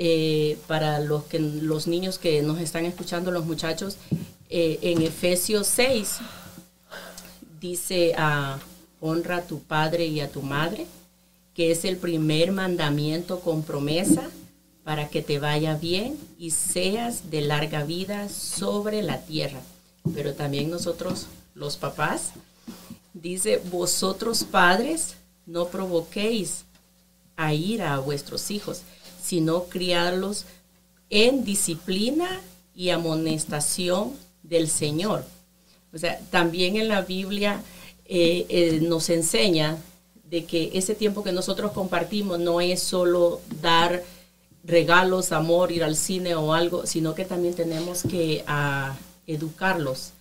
Eh, 0.00 0.58
para 0.68 1.00
los, 1.00 1.24
que, 1.24 1.40
los 1.40 1.88
niños 1.88 2.18
que 2.18 2.40
nos 2.42 2.60
están 2.60 2.84
escuchando, 2.84 3.32
los 3.32 3.46
muchachos, 3.46 3.96
eh, 4.48 4.78
en 4.82 5.02
Efesios 5.02 5.66
6 5.66 6.18
dice, 7.60 8.14
ah, 8.16 8.58
honra 9.00 9.38
a 9.38 9.42
tu 9.42 9.60
padre 9.60 10.06
y 10.06 10.20
a 10.20 10.30
tu 10.30 10.42
madre, 10.42 10.86
que 11.52 11.72
es 11.72 11.84
el 11.84 11.96
primer 11.96 12.52
mandamiento 12.52 13.40
con 13.40 13.64
promesa 13.64 14.30
para 14.88 15.10
que 15.10 15.20
te 15.20 15.38
vaya 15.38 15.74
bien 15.74 16.16
y 16.38 16.52
seas 16.52 17.30
de 17.30 17.42
larga 17.42 17.84
vida 17.84 18.30
sobre 18.30 19.02
la 19.02 19.20
tierra. 19.20 19.60
Pero 20.14 20.32
también 20.32 20.70
nosotros, 20.70 21.26
los 21.54 21.76
papás, 21.76 22.30
dice, 23.12 23.60
vosotros 23.70 24.44
padres, 24.44 25.16
no 25.44 25.68
provoquéis 25.68 26.64
a 27.36 27.52
ira 27.52 27.92
a 27.92 27.98
vuestros 27.98 28.50
hijos, 28.50 28.80
sino 29.22 29.64
criarlos 29.64 30.46
en 31.10 31.44
disciplina 31.44 32.40
y 32.74 32.88
amonestación 32.88 34.14
del 34.42 34.70
Señor. 34.70 35.22
O 35.92 35.98
sea, 35.98 36.18
también 36.30 36.76
en 36.76 36.88
la 36.88 37.02
Biblia 37.02 37.60
eh, 38.06 38.46
eh, 38.48 38.80
nos 38.80 39.10
enseña 39.10 39.76
de 40.30 40.46
que 40.46 40.70
ese 40.72 40.94
tiempo 40.94 41.22
que 41.22 41.32
nosotros 41.32 41.72
compartimos 41.72 42.38
no 42.38 42.62
es 42.62 42.82
solo 42.82 43.42
dar 43.60 44.02
regalos, 44.64 45.32
amor, 45.32 45.72
ir 45.72 45.84
al 45.84 45.96
cine 45.96 46.34
o 46.34 46.52
algo, 46.52 46.86
sino 46.86 47.14
que 47.14 47.24
también 47.24 47.54
tenemos 47.54 48.02
que 48.02 48.44
ah, 48.46 48.96
educarlos. 49.26 50.12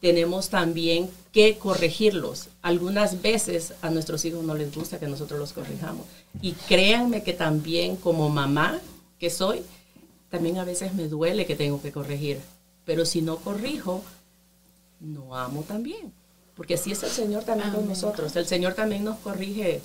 Tenemos 0.00 0.50
también 0.50 1.10
que 1.32 1.56
corregirlos. 1.56 2.48
Algunas 2.62 3.22
veces 3.22 3.72
a 3.80 3.90
nuestros 3.90 4.24
hijos 4.24 4.44
no 4.44 4.54
les 4.54 4.74
gusta 4.74 4.98
que 4.98 5.06
nosotros 5.06 5.40
los 5.40 5.52
corrijamos. 5.52 6.04
Y 6.42 6.52
créanme 6.52 7.22
que 7.22 7.32
también 7.32 7.96
como 7.96 8.28
mamá 8.28 8.78
que 9.18 9.30
soy, 9.30 9.62
también 10.30 10.58
a 10.58 10.64
veces 10.64 10.92
me 10.94 11.08
duele 11.08 11.46
que 11.46 11.56
tengo 11.56 11.80
que 11.80 11.92
corregir. 11.92 12.40
Pero 12.84 13.04
si 13.06 13.22
no 13.22 13.38
corrijo, 13.38 14.02
no 15.00 15.36
amo 15.36 15.62
también. 15.62 16.12
Porque 16.54 16.74
así 16.74 16.92
es 16.92 17.02
el 17.02 17.10
Señor 17.10 17.44
también 17.44 17.70
con 17.70 17.86
nosotros. 17.86 18.34
El 18.36 18.46
Señor 18.46 18.74
también 18.74 19.04
nos 19.04 19.18
corrige. 19.18 19.82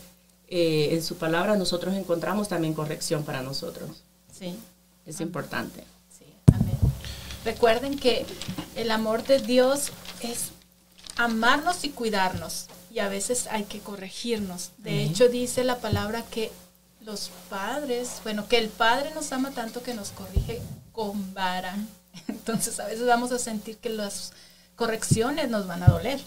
Eh, 0.53 0.89
en 0.91 1.01
su 1.01 1.15
palabra 1.15 1.55
nosotros 1.55 1.96
encontramos 1.96 2.50
también 2.50 2.74
corrección 2.74 3.24
para 3.24 3.41
nosotros. 3.41 4.03
Sí. 4.38 4.60
Es 5.05 5.22
importante. 5.22 5.86
Sí, 6.15 6.25
amén. 6.51 6.77
Recuerden 7.46 7.98
que 7.98 8.25
el 8.75 8.91
amor 8.91 9.24
de 9.24 9.39
Dios 9.39 9.93
es 10.22 10.51
amarnos 11.15 11.86
y 11.86 11.89
cuidarnos. 11.89 12.67
Y 12.91 13.00
a 13.00 13.08
veces 13.08 13.48
hay 13.50 13.63
que 13.63 13.79
corregirnos. 13.79 14.72
De 14.79 14.91
Amén. 14.91 15.12
hecho, 15.12 15.29
dice 15.29 15.63
la 15.63 15.77
palabra 15.77 16.25
que 16.29 16.51
los 17.00 17.31
padres, 17.50 18.20
bueno, 18.24 18.50
que 18.50 18.58
el 18.58 18.67
Padre 18.67 19.12
nos 19.15 19.31
ama 19.31 19.51
tanto 19.51 19.81
que 19.81 19.93
nos 19.93 20.12
corrige 20.12 20.62
con 20.91 21.34
vara. 21.34 21.77
Entonces 22.27 22.77
a 22.81 22.88
veces 22.88 23.08
vamos 23.08 23.31
a 23.31 23.39
sentir 23.39 23.77
que 23.77 23.89
las 23.89 24.34
correcciones 24.75 25.50
nos 25.50 25.65
van 25.65 25.84
a 25.84 25.88
doler. 25.88 26.20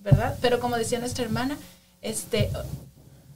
¿Verdad? 0.00 0.36
Pero 0.42 0.58
como 0.58 0.76
decía 0.76 0.98
nuestra 0.98 1.24
hermana, 1.24 1.56
este 2.00 2.50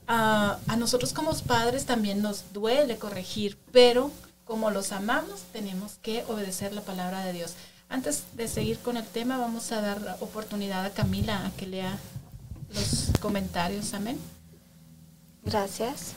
a 0.08 0.76
nosotros 0.78 1.12
como 1.12 1.34
padres 1.40 1.84
también 1.86 2.22
nos 2.22 2.52
duele 2.52 2.96
corregir, 2.96 3.58
pero 3.72 4.10
como 4.44 4.70
los 4.70 4.92
amamos, 4.92 5.42
tenemos 5.52 5.94
que 6.02 6.24
obedecer 6.28 6.72
la 6.72 6.82
palabra 6.82 7.24
de 7.24 7.32
Dios. 7.32 7.54
Antes 7.88 8.22
de 8.34 8.48
seguir 8.48 8.78
con 8.78 8.96
el 8.96 9.04
tema, 9.06 9.38
vamos 9.38 9.70
a 9.72 9.80
dar 9.80 10.16
oportunidad 10.20 10.84
a 10.84 10.90
Camila 10.90 11.46
a 11.46 11.50
que 11.52 11.66
lea 11.66 11.98
los 12.74 13.10
comentarios. 13.20 13.94
Amén. 13.94 14.18
Gracias. 15.44 16.12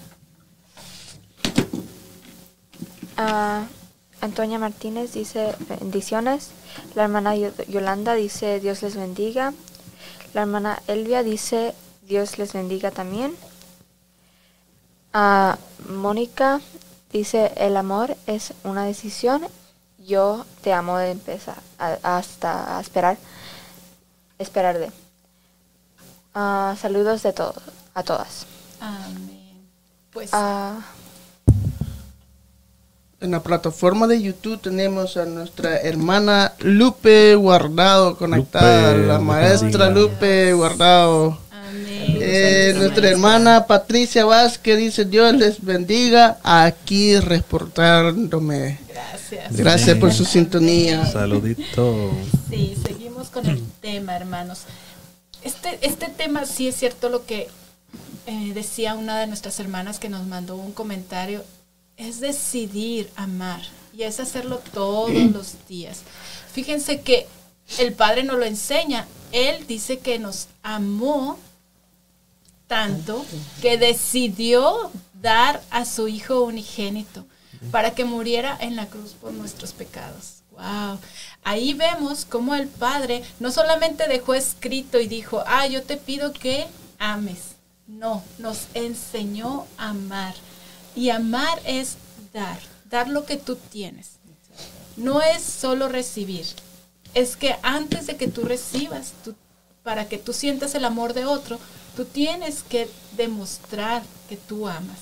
Ah, 3.18 3.66
Antonia 4.22 4.60
Martínez 4.60 5.14
dice 5.14 5.56
bendiciones. 5.80 6.50
La 6.96 7.04
hermana 7.04 7.36
Yo- 7.36 7.52
Yolanda 7.68 8.14
dice 8.16 8.60
Dios 8.60 8.82
les 8.82 8.96
bendiga. 8.96 9.54
La 10.34 10.42
hermana 10.42 10.82
Elvia 10.88 11.24
dice 11.24 11.74
Dios 12.04 12.38
les 12.38 12.54
bendiga 12.54 12.92
también. 12.92 13.36
Ah, 15.14 15.58
Mónica 15.90 16.62
dice 17.12 17.52
el 17.58 17.78
amor 17.78 18.16
es 18.28 18.54
una 18.64 18.86
decisión. 18.86 19.42
Yo 20.06 20.46
te 20.62 20.74
amo 20.74 20.98
de 20.98 21.12
empezar 21.12 21.58
a- 21.78 21.98
hasta 22.18 22.78
a 22.78 22.82
esperar 22.82 23.18
esperar 24.38 24.78
de. 24.80 24.92
Ah, 26.34 26.76
saludos 26.80 27.24
de 27.24 27.34
todos 27.34 27.62
a 27.94 28.04
todas. 28.04 28.46
Amén. 28.80 29.68
Pues 30.12 30.30
Ah, 30.34 30.80
En 33.22 33.32
la 33.32 33.44
plataforma 33.44 34.08
de 34.08 34.22
YouTube 34.22 34.62
tenemos 34.62 35.18
a 35.18 35.26
nuestra 35.26 35.76
hermana 35.82 36.54
Lupe 36.60 37.36
Guardado 37.36 38.18
conectada, 38.18 38.94
Lupe, 38.94 39.08
la 39.08 39.20
maestra. 39.20 39.90
Lupe 39.90 40.54
Guardado. 40.54 41.38
amén. 41.52 42.19
Eh, 42.32 42.74
nuestra 42.76 43.10
hermana 43.10 43.66
Patricia 43.66 44.26
Vázquez 44.26 44.78
dice 44.78 45.06
Dios 45.06 45.34
les 45.36 45.64
bendiga 45.64 46.38
aquí 46.44 47.20
reportándome. 47.20 48.80
Gracias. 48.88 49.56
Gracias 49.56 49.98
por 49.98 50.14
su 50.14 50.26
sintonía. 50.26 51.06
Saludito. 51.06 52.12
Sí, 52.50 52.78
seguimos 52.86 53.30
con 53.30 53.46
el 53.48 53.62
tema, 53.82 54.16
hermanos. 54.16 54.60
Este, 55.44 55.80
este 55.82 56.08
tema 56.08 56.46
sí 56.46 56.68
es 56.68 56.76
cierto 56.76 57.10
lo 57.10 57.26
que 57.26 57.48
eh, 58.28 58.52
decía 58.54 58.94
una 58.94 59.20
de 59.20 59.26
nuestras 59.26 59.60
hermanas 59.60 59.98
que 59.98 60.10
nos 60.10 60.28
mandó 60.28 60.56
un 60.56 60.72
comentario, 60.72 61.44
es 61.98 62.20
decidir 62.20 63.10
amar 63.16 63.62
y 63.92 64.04
es 64.04 64.20
hacerlo 64.20 64.62
todos 64.72 65.12
los 65.12 65.56
días. 65.68 66.02
Fíjense 66.54 67.02
que 67.02 67.26
el 67.80 67.94
Padre 67.94 68.24
nos 68.24 68.38
lo 68.38 68.46
enseña, 68.46 69.08
Él 69.32 69.66
dice 69.68 69.98
que 69.98 70.20
nos 70.20 70.48
amó 70.62 71.40
tanto 72.70 73.26
que 73.62 73.78
decidió 73.78 74.92
dar 75.22 75.62
a 75.72 75.84
su 75.84 76.08
Hijo 76.08 76.44
unigénito 76.44 77.26
para 77.72 77.94
que 77.94 78.06
muriera 78.06 78.58
en 78.62 78.78
la 78.78 78.86
cruz 78.86 79.12
por 79.20 79.34
nuestros 79.34 79.74
pecados. 79.74 80.36
Wow. 80.52 81.00
Ahí 81.44 81.74
vemos 81.74 82.24
cómo 82.26 82.56
el 82.56 82.68
Padre 82.68 83.24
no 83.40 83.52
solamente 83.52 84.08
dejó 84.08 84.34
escrito 84.36 85.00
y 85.00 85.08
dijo, 85.08 85.44
ah, 85.48 85.68
yo 85.68 85.84
te 85.84 85.98
pido 85.98 86.32
que 86.32 86.68
ames. 87.00 87.56
No, 87.88 88.24
nos 88.38 88.68
enseñó 88.76 89.66
a 89.78 89.90
amar. 89.90 90.36
Y 90.96 91.10
amar 91.10 91.60
es 91.66 91.96
dar, 92.34 92.60
dar 92.86 93.08
lo 93.10 93.26
que 93.26 93.38
tú 93.38 93.56
tienes. 93.56 94.12
No 94.96 95.22
es 95.22 95.42
solo 95.44 95.88
recibir. 95.90 96.46
Es 97.14 97.36
que 97.36 97.56
antes 97.64 98.06
de 98.06 98.16
que 98.16 98.28
tú 98.28 98.44
recibas, 98.44 99.14
tú- 99.24 99.36
para 99.90 100.08
que 100.08 100.20
tú 100.20 100.34
sientas 100.34 100.76
el 100.76 100.86
amor 100.86 101.16
de 101.16 101.26
otro, 101.26 101.58
tú 101.96 102.06
tienes 102.06 102.62
que 102.62 102.88
demostrar 103.18 104.04
que 104.30 104.38
tú 104.38 104.68
amas. 104.68 105.00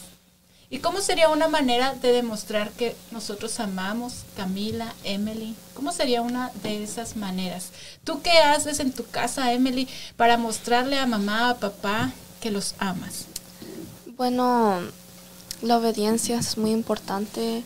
¿Y 0.70 0.80
cómo 0.80 1.02
sería 1.02 1.28
una 1.28 1.50
manera 1.50 1.94
de 1.96 2.14
demostrar 2.14 2.72
que 2.72 2.96
nosotros 3.12 3.60
amamos, 3.60 4.24
Camila, 4.38 4.96
Emily? 5.04 5.58
¿Cómo 5.74 5.92
sería 5.92 6.22
una 6.22 6.54
de 6.64 6.86
esas 6.86 7.18
maneras? 7.18 7.72
¿Tú 8.06 8.22
qué 8.22 8.32
haces 8.40 8.80
en 8.80 8.94
tu 8.94 9.06
casa, 9.06 9.52
Emily, 9.52 9.90
para 10.16 10.38
mostrarle 10.38 10.98
a 10.98 11.06
mamá, 11.06 11.50
a 11.50 11.58
papá 11.58 12.14
que 12.40 12.50
los 12.50 12.74
amas? 12.80 13.26
Bueno, 14.16 14.80
la 15.62 15.80
obediencia 15.80 16.40
es 16.40 16.58
muy 16.58 16.72
importante 16.72 17.62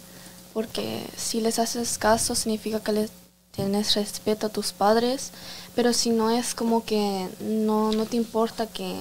porque 0.56 1.06
si 1.16 1.40
les 1.40 1.60
haces 1.60 2.00
caso 2.00 2.34
significa 2.34 2.80
que 2.80 2.94
les 2.94 3.12
tienes 3.52 3.94
respeto 3.94 4.48
a 4.48 4.50
tus 4.50 4.72
padres, 4.72 5.32
pero 5.76 5.94
si 5.94 6.10
no 6.10 6.30
es 6.30 6.54
como 6.56 6.84
que 6.86 7.28
no, 7.40 7.92
no 7.92 8.06
te 8.06 8.18
importa 8.18 8.68
que 8.68 8.96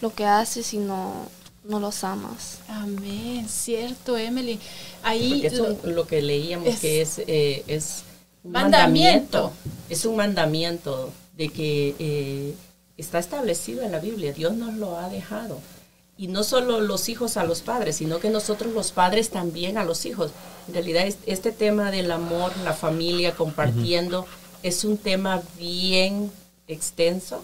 lo 0.00 0.14
que 0.14 0.24
haces 0.26 0.72
y 0.74 0.78
no, 0.78 1.26
no 1.64 1.80
los 1.80 2.04
amas. 2.04 2.58
Amén, 2.68 3.46
cierto, 3.48 4.16
Emily. 4.16 4.58
Ahí 5.02 5.30
Porque 5.32 5.46
es 5.48 5.60
un- 5.60 5.78
lo- 5.84 5.90
lo 5.92 6.06
que 6.06 6.22
leíamos 6.22 6.68
es- 6.68 6.80
que 6.80 7.00
es, 7.02 7.18
eh, 7.26 7.64
es 7.66 8.02
un 8.44 8.52
Mandamiento. 8.52 9.38
mandamiento. 9.38 9.52
Es 9.88 10.04
un 10.04 10.16
mandamiento 10.16 11.10
de 11.36 11.48
que 11.50 11.94
eh, 11.98 12.54
está 12.96 13.18
establecido 13.18 13.82
en 13.82 13.92
la 13.92 13.98
Biblia. 14.00 14.32
Dios 14.32 14.54
nos 14.54 14.74
lo 14.74 14.98
ha 14.98 15.08
dejado. 15.08 15.58
Y 16.16 16.26
no 16.26 16.42
solo 16.42 16.80
los 16.80 17.08
hijos 17.08 17.36
a 17.36 17.44
los 17.44 17.60
padres, 17.60 17.96
sino 17.96 18.18
que 18.18 18.28
nosotros 18.28 18.72
los 18.74 18.90
padres 18.90 19.30
también 19.30 19.78
a 19.78 19.84
los 19.84 20.04
hijos. 20.04 20.32
En 20.66 20.74
realidad 20.74 21.06
es- 21.06 21.18
este 21.26 21.52
tema 21.52 21.92
del 21.92 22.10
amor, 22.10 22.52
la 22.64 22.72
familia, 22.72 23.36
compartiendo, 23.36 24.26
es 24.62 24.84
un 24.84 24.96
tema 24.98 25.42
bien 25.58 26.30
extenso 26.66 27.42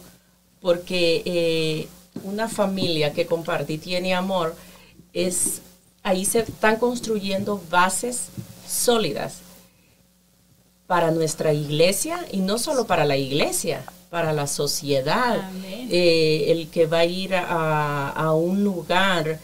porque 0.60 1.22
eh, 1.24 1.88
una 2.22 2.48
familia 2.48 3.12
que 3.12 3.26
comparte 3.26 3.74
y 3.74 3.78
tiene 3.78 4.14
amor, 4.14 4.54
es 5.12 5.60
ahí 6.02 6.24
se 6.24 6.40
están 6.40 6.76
construyendo 6.76 7.60
bases 7.70 8.28
sólidas 8.68 9.36
para 10.86 11.10
nuestra 11.10 11.52
iglesia 11.52 12.26
y 12.30 12.38
no 12.38 12.58
solo 12.58 12.86
para 12.86 13.04
la 13.04 13.16
iglesia, 13.16 13.84
para 14.10 14.32
la 14.32 14.46
sociedad. 14.46 15.50
Eh, 15.90 16.52
el 16.52 16.68
que 16.68 16.86
va 16.86 16.98
a 16.98 17.04
ir 17.06 17.34
a, 17.34 18.10
a 18.10 18.32
un 18.34 18.62
lugar, 18.64 19.38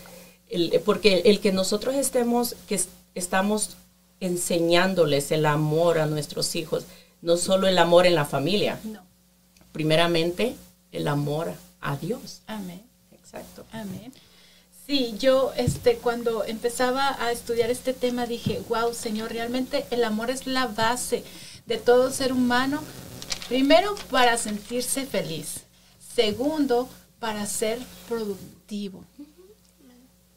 el- 0.48 0.80
porque 0.84 1.22
el 1.24 1.40
que 1.40 1.52
nosotros 1.52 1.94
estemos, 1.94 2.56
que 2.68 2.74
es- 2.76 2.88
estamos 3.14 3.76
enseñándoles 4.20 5.32
el 5.32 5.46
amor 5.46 5.98
a 5.98 6.06
nuestros 6.06 6.54
hijos, 6.56 6.84
no 7.22 7.36
solo 7.36 7.66
el 7.66 7.78
amor 7.78 8.06
en 8.06 8.14
la 8.14 8.24
familia, 8.24 8.78
No, 8.84 9.02
primeramente 9.72 10.56
el 10.92 11.08
amor 11.08 11.52
a 11.80 11.96
Dios. 11.96 12.42
amén. 12.46 12.82
Exacto. 13.12 13.64
Amén. 13.72 14.12
Sí, 14.86 15.14
yo 15.18 15.52
este 15.56 15.98
cuando 15.98 16.42
empezaba 16.44 17.16
a 17.22 17.30
estudiar 17.30 17.70
este 17.70 17.92
tema 17.92 18.26
dije, 18.26 18.60
wow, 18.68 18.92
Señor, 18.92 19.30
realmente 19.30 19.86
el 19.92 20.02
amor 20.02 20.30
es 20.30 20.48
la 20.48 20.66
base 20.66 21.22
de 21.66 21.78
todo 21.78 22.10
ser 22.10 22.32
humano. 22.32 22.82
Primero, 23.48 23.94
para 24.10 24.36
sentirse 24.36 25.06
feliz. 25.06 25.60
Segundo, 26.16 26.88
para 27.20 27.46
ser 27.46 27.78
productivo. 28.08 29.04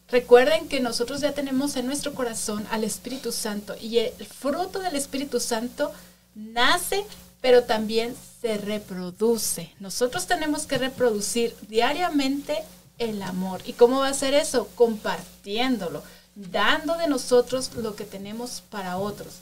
Recuerden 0.09 0.67
que 0.67 0.79
nosotros 0.79 1.21
ya 1.21 1.31
tenemos 1.31 1.75
en 1.75 1.87
nuestro 1.87 2.13
corazón 2.13 2.67
al 2.69 2.83
Espíritu 2.83 3.31
Santo 3.31 3.75
y 3.81 3.97
el 3.97 4.25
fruto 4.27 4.79
del 4.79 4.95
Espíritu 4.95 5.39
Santo 5.39 5.91
nace, 6.35 7.05
pero 7.41 7.63
también 7.63 8.15
se 8.41 8.57
reproduce. 8.57 9.71
Nosotros 9.79 10.27
tenemos 10.27 10.65
que 10.65 10.77
reproducir 10.77 11.55
diariamente 11.67 12.57
el 12.97 13.21
amor. 13.21 13.61
¿Y 13.65 13.73
cómo 13.73 13.99
va 13.99 14.09
a 14.09 14.13
ser 14.13 14.33
eso? 14.33 14.67
Compartiéndolo, 14.75 16.03
dando 16.35 16.95
de 16.97 17.07
nosotros 17.07 17.71
lo 17.75 17.95
que 17.95 18.05
tenemos 18.05 18.63
para 18.69 18.97
otros. 18.97 19.35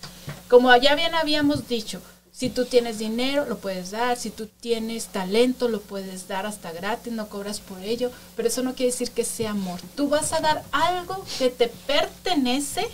Como 0.49 0.75
ya 0.75 0.95
bien 0.95 1.15
habíamos 1.15 1.67
dicho, 1.67 2.01
si 2.31 2.49
tú 2.49 2.65
tienes 2.65 2.97
dinero, 2.97 3.45
lo 3.45 3.57
puedes 3.59 3.91
dar. 3.91 4.17
Si 4.17 4.29
tú 4.29 4.47
tienes 4.47 5.07
talento, 5.07 5.67
lo 5.67 5.81
puedes 5.81 6.27
dar 6.27 6.45
hasta 6.45 6.71
gratis, 6.71 7.13
no 7.13 7.27
cobras 7.27 7.59
por 7.59 7.81
ello. 7.81 8.09
Pero 8.35 8.47
eso 8.47 8.63
no 8.63 8.73
quiere 8.73 8.91
decir 8.91 9.11
que 9.11 9.25
sea 9.25 9.51
amor. 9.51 9.79
Tú 9.95 10.09
vas 10.09 10.33
a 10.33 10.39
dar 10.39 10.63
algo 10.71 11.23
que 11.37 11.49
te 11.49 11.67
pertenece 11.67 12.87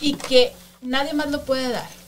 y 0.00 0.14
que 0.14 0.52
nadie 0.80 1.12
más 1.12 1.30
lo 1.30 1.44
puede 1.44 1.68
dar. 1.68 2.03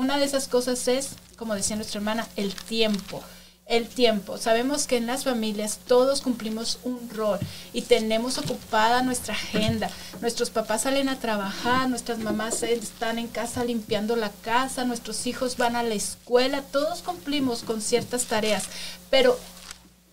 Una 0.00 0.16
de 0.16 0.24
esas 0.24 0.48
cosas 0.48 0.88
es, 0.88 1.10
como 1.36 1.54
decía 1.54 1.76
nuestra 1.76 1.98
hermana, 1.98 2.26
el 2.36 2.54
tiempo. 2.54 3.22
El 3.66 3.86
tiempo. 3.86 4.38
Sabemos 4.38 4.86
que 4.86 4.96
en 4.96 5.06
las 5.06 5.24
familias 5.24 5.78
todos 5.86 6.22
cumplimos 6.22 6.78
un 6.84 7.10
rol 7.10 7.38
y 7.74 7.82
tenemos 7.82 8.38
ocupada 8.38 9.02
nuestra 9.02 9.34
agenda. 9.34 9.90
Nuestros 10.22 10.48
papás 10.48 10.84
salen 10.84 11.10
a 11.10 11.18
trabajar, 11.18 11.90
nuestras 11.90 12.18
mamás 12.18 12.62
están 12.62 13.18
en 13.18 13.28
casa 13.28 13.62
limpiando 13.62 14.16
la 14.16 14.30
casa, 14.42 14.86
nuestros 14.86 15.26
hijos 15.26 15.58
van 15.58 15.76
a 15.76 15.82
la 15.82 15.96
escuela, 15.96 16.62
todos 16.62 17.02
cumplimos 17.02 17.62
con 17.62 17.82
ciertas 17.82 18.24
tareas, 18.24 18.64
pero 19.10 19.38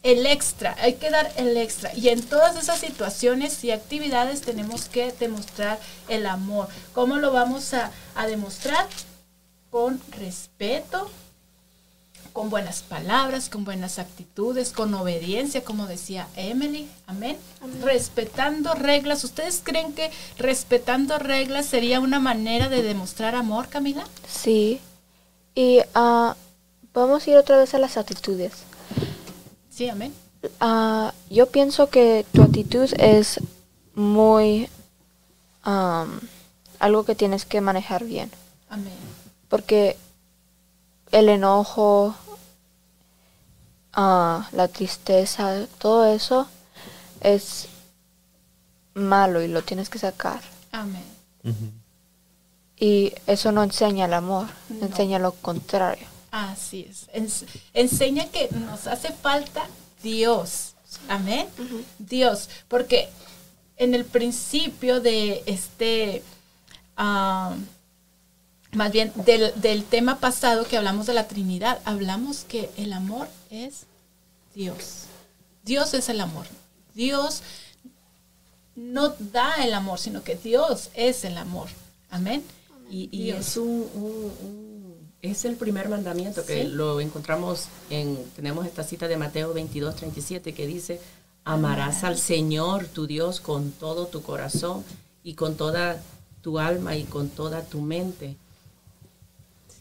el 0.04 0.26
extra, 0.26 0.76
hay 0.80 0.93
que 0.93 1.10
dar 1.10 1.32
el 1.38 1.58
extra. 1.58 1.93
Y 1.95 2.10
en 2.10 2.21
todas 2.21 2.56
esas 2.56 2.80
situaciones 2.80 3.63
y 3.63 3.71
actividades 3.71 4.41
tenemos 4.41 4.86
que 4.86 5.12
demostrar 5.19 5.80
el 6.08 6.26
amor. 6.26 6.69
¿Cómo 6.93 7.17
lo 7.17 7.32
vamos 7.32 7.73
a, 7.73 7.91
demostrar? 8.28 8.88
Con 9.72 10.02
respeto, 10.12 11.10
con 12.34 12.50
buenas 12.50 12.84
palabras, 12.84 13.50
con 13.50 13.66
buenas 13.66 14.00
actitudes, 14.00 14.72
con 14.72 14.94
obediencia, 14.94 15.64
como 15.64 15.88
decía 15.88 16.28
Emily. 16.36 16.88
Amén. 17.08 17.38
Respetando 17.82 18.74
reglas. 18.76 19.24
¿Ustedes 19.24 19.62
creen 19.64 19.94
que 19.94 20.12
respetando 20.38 21.18
reglas 21.18 21.66
sería 21.66 22.00
una 22.00 22.20
manera 22.20 22.70
de 22.70 22.84
demostrar 22.84 23.34
amor, 23.36 23.70
Camila? 23.70 24.06
Sí. 24.30 24.80
Y 25.56 25.80
ah, 25.96 26.36
vamos 26.94 27.26
a 27.26 27.32
ir 27.32 27.38
otra 27.38 27.58
vez 27.58 27.74
a 27.74 27.80
las 27.80 27.98
actitudes. 27.98 28.54
Sí, 29.70 29.90
amén. 29.90 30.14
Ah, 30.60 31.14
yo 31.30 31.48
pienso 31.48 31.90
que 31.90 32.26
tu 32.32 32.44
actitud 32.44 32.90
es 33.00 33.40
muy 33.96 34.70
algo 35.64 37.04
que 37.04 37.16
tienes 37.16 37.46
que 37.46 37.62
manejar 37.62 38.06
bien. 38.06 38.32
Amén. 38.70 38.94
Porque 39.50 39.98
el 41.12 41.30
enojo, 41.30 42.16
ah, 43.94 44.48
la 44.52 44.68
tristeza, 44.68 45.66
todo 45.80 46.06
eso 46.06 46.48
es 47.22 47.68
malo 48.94 49.42
y 49.42 49.48
lo 49.48 49.62
tienes 49.64 49.90
que 49.90 50.00
sacar. 50.00 50.42
Amén. 50.72 51.04
Y 52.80 53.14
eso 53.26 53.52
no 53.52 53.64
enseña 53.64 54.06
el 54.06 54.14
amor, 54.14 54.48
No. 54.70 54.86
enseña 54.86 55.18
lo 55.20 55.32
contrario. 55.34 56.06
Así 56.32 56.86
es. 56.90 57.08
Ens- 57.14 57.46
enseña 57.74 58.26
que 58.28 58.50
nos 58.52 58.86
hace 58.86 59.12
falta 59.14 59.66
Dios. 60.04 60.74
Amén. 61.08 61.48
Dios. 61.98 62.50
Porque 62.68 63.10
en 63.78 63.96
el 63.96 64.06
principio 64.06 65.00
de 65.00 65.42
este, 65.46 66.22
ah, 66.98 67.56
más 68.74 68.92
bien 68.92 69.12
del, 69.26 69.52
del 69.62 69.84
tema 69.84 70.20
pasado 70.20 70.66
que 70.66 70.78
hablamos 70.78 71.08
de 71.08 71.14
la 71.14 71.28
Trinidad, 71.28 71.80
hablamos 71.86 72.44
que 72.44 72.70
el 72.78 72.94
amor 72.94 73.28
es 73.50 73.84
Dios. 74.56 75.04
Dios 75.64 75.94
es 75.94 76.10
el 76.10 76.22
amor. 76.22 76.46
Dios 76.96 77.42
no 78.76 79.10
da 79.32 79.56
el 79.66 79.74
amor, 79.74 80.00
sino 80.00 80.24
que 80.24 80.36
Dios 80.36 80.90
es 80.94 81.24
el 81.26 81.38
amor. 81.38 81.68
Amén. 82.10 82.44
Y, 82.90 83.10
y 83.12 83.32
es 83.32 83.58
un, 83.58 83.90
un- 83.94 84.32
un- 84.44 84.78
es 85.22 85.46
el 85.46 85.56
primer 85.56 85.90
mandamiento 85.90 86.46
que 86.46 86.62
Sí. 86.64 86.68
lo 86.70 87.02
encontramos 87.02 87.66
en, 87.90 88.24
tenemos 88.36 88.66
esta 88.66 88.84
cita 88.84 89.08
de 89.08 89.18
Mateo 89.18 89.52
22, 89.54 89.96
37 89.96 90.54
que 90.54 90.68
dice, 90.68 91.02
amarás 91.44 92.04
al 92.04 92.18
Señor 92.18 92.86
tu 92.88 93.08
Dios 93.08 93.40
con 93.42 93.72
todo 93.72 94.06
tu 94.08 94.22
corazón 94.22 94.84
y 95.24 95.34
con 95.34 95.56
toda 95.58 96.00
tu 96.42 96.60
alma 96.60 96.96
y 96.96 97.04
con 97.04 97.30
toda 97.30 97.64
tu 97.64 97.82
mente. 97.82 98.38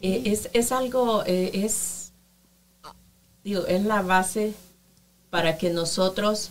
Eh, 0.01 0.23
es, 0.25 0.49
es 0.53 0.71
algo, 0.71 1.23
eh, 1.25 1.51
es, 1.53 2.11
digo, 3.43 3.65
es 3.65 3.83
la 3.83 4.01
base 4.01 4.53
para 5.29 5.57
que 5.57 5.69
nosotros 5.69 6.49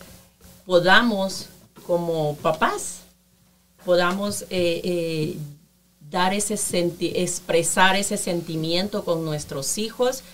podamos, 0.65 1.47
como 1.87 2.37
papás, 2.37 3.01
podamos 3.85 4.45
eh, 4.51 5.37
dar 6.11 6.35
ese 6.35 6.57
senti 6.57 7.13
expresar 7.15 7.95
ese 7.95 8.17
sentimiento 8.17 9.05
con 9.05 9.25
nuestros 9.25 9.79
hijos, 9.79 10.25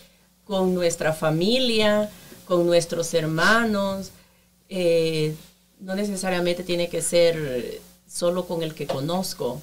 con 0.44 0.74
nuestra 0.74 1.12
familia, 1.12 2.10
con 2.46 2.66
nuestros 2.66 3.12
hermanos. 3.12 4.10
No 5.80 5.94
necesariamente 5.94 6.62
tiene 6.62 6.88
que 6.88 7.02
ser 7.02 7.80
solo 8.08 8.46
con 8.46 8.62
el 8.62 8.74
que 8.74 8.86
conozco. 8.86 9.60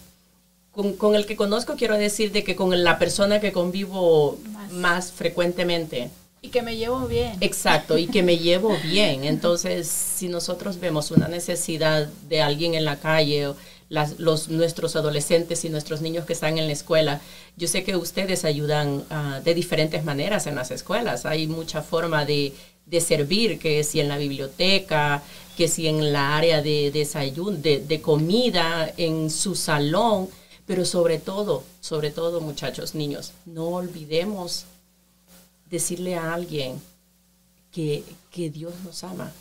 Con, 0.72 0.94
con 0.94 1.16
el 1.16 1.26
que 1.26 1.36
conozco 1.36 1.76
quiero 1.76 1.98
decir 1.98 2.32
de 2.32 2.44
que 2.44 2.56
con 2.56 2.84
la 2.84 3.00
persona 3.00 3.40
que 3.40 3.52
convivo 3.52 4.38
Más. 4.52 4.72
más 4.72 5.12
frecuentemente. 5.12 6.10
Y 6.42 6.50
que 6.50 6.62
me 6.62 6.78
llevo 6.78 7.06
bien. 7.08 7.34
Exacto, 7.42 7.98
y 7.98 8.08
que 8.08 8.24
me 8.24 8.38
llevo 8.48 8.78
bien. 8.84 9.24
Entonces, 9.26 9.88
si 9.88 10.30
nosotros 10.30 10.80
vemos 10.80 11.12
una 11.12 11.28
necesidad 11.28 12.08
de 12.30 12.42
alguien 12.42 12.76
en 12.76 12.86
la 12.86 12.98
calle, 12.98 13.48
o 13.48 13.56
las- 13.90 14.20
los, 14.20 14.48
nuestros 14.50 14.96
adolescentes 14.96 15.66
y 15.66 15.70
nuestros 15.70 16.02
niños 16.02 16.26
que 16.26 16.34
están 16.34 16.58
en 16.58 16.68
la 16.68 16.74
escuela, 16.74 17.20
yo 17.58 17.68
sé 17.68 17.84
que 17.84 17.96
ustedes 17.98 18.46
ayudan 18.46 19.04
ah, 19.10 19.42
de 19.44 19.54
diferentes 19.54 20.06
maneras 20.06 20.48
en 20.48 20.56
las 20.56 20.72
escuelas. 20.72 21.26
Hay 21.26 21.48
mucha 21.48 21.82
forma 21.82 22.24
de, 22.24 22.54
de 22.86 23.02
servir, 23.02 23.60
que 23.60 23.84
si 23.84 24.00
en 24.00 24.08
la 24.08 24.18
biblioteca, 24.18 25.24
que 25.58 25.68
si 25.68 25.88
en 25.88 26.14
la 26.14 26.38
área 26.38 26.62
de 26.62 26.92
desayuno, 26.92 27.58
de, 27.58 27.80
de 27.80 28.00
comida, 28.00 28.94
en 28.96 29.30
su 29.30 29.56
salón, 29.56 30.30
pero 30.70 30.86
sobre 30.86 31.18
todo, 31.18 31.64
sobre 31.82 32.12
todo 32.12 32.42
muchachos, 32.42 32.94
niños, 32.94 33.32
no 33.48 33.70
olvidemos 33.70 34.66
decirle 35.68 36.16
a 36.16 36.32
alguien 36.36 36.80
que, 37.72 38.04
que 38.30 38.52
Dios 38.52 38.76
nos 38.86 39.04
ama, 39.04 39.32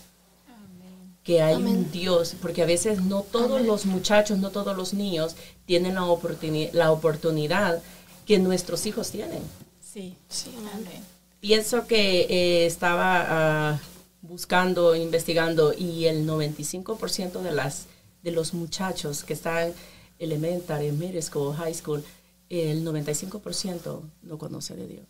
que 1.22 1.42
hay 1.42 1.56
un. 1.56 1.90
Dios, 1.92 2.34
porque 2.40 2.62
a 2.62 2.64
veces 2.64 3.02
no 3.02 3.20
todos 3.20 3.60
los 3.60 3.84
muchachos, 3.84 4.38
no 4.38 4.48
todos 4.48 4.74
los 4.74 4.94
niños 4.94 5.36
tienen 5.66 5.96
la, 5.96 6.04
oportuni- 6.04 6.70
la 6.72 6.92
oportunidad 6.92 7.82
que 8.24 8.38
nuestros 8.38 8.86
hijos 8.86 9.10
tienen. 9.10 9.42
Sí. 9.82 10.16
Sí, 10.30 10.50
amén. 10.72 11.04
Pienso 11.40 11.86
que 11.86 12.20
eh, 12.22 12.64
estaba 12.64 13.72
ah, 13.72 13.80
buscando, 14.22 14.96
investigando 14.96 15.74
y 15.74 16.06
el 16.06 16.26
95% 16.26 17.42
de, 17.42 17.52
las, 17.52 17.84
de 18.22 18.30
los 18.30 18.54
muchachos 18.54 19.24
que 19.24 19.34
están 19.34 19.74
elementary, 20.18 20.92
middle 20.92 21.22
school, 21.22 21.54
high 21.54 21.74
school, 21.74 22.02
el 22.48 22.84
95% 22.84 24.00
no 24.22 24.38
conoce 24.38 24.74
de 24.74 24.86
Dios. 24.86 25.06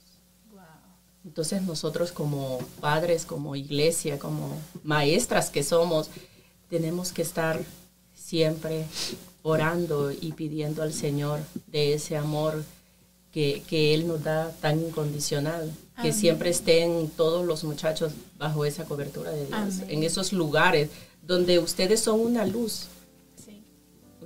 Wow. 0.52 0.62
Entonces 1.24 1.62
nosotros 1.62 2.12
como 2.12 2.58
padres, 2.80 3.24
como 3.24 3.56
iglesia, 3.56 4.18
como 4.18 4.50
maestras 4.82 5.50
que 5.50 5.62
somos, 5.62 6.10
tenemos 6.68 7.12
que 7.12 7.22
estar 7.22 7.60
siempre 8.14 8.84
orando 9.42 10.10
y 10.10 10.32
pidiendo 10.32 10.82
al 10.82 10.92
Señor 10.92 11.40
de 11.68 11.94
ese 11.94 12.16
amor 12.16 12.64
que, 13.32 13.62
que 13.66 13.94
Él 13.94 14.06
nos 14.06 14.22
da 14.22 14.52
tan 14.60 14.80
incondicional, 14.80 15.72
que 16.02 16.12
siempre 16.12 16.50
estén 16.50 17.10
todos 17.16 17.46
los 17.46 17.64
muchachos 17.64 18.12
bajo 18.36 18.64
esa 18.64 18.84
cobertura 18.84 19.30
de 19.30 19.46
Dios, 19.46 19.52
Amén. 19.52 19.84
en 19.88 20.02
esos 20.02 20.32
lugares 20.32 20.90
donde 21.22 21.58
ustedes 21.58 22.00
son 22.00 22.20
una 22.20 22.46
luz. 22.46 22.86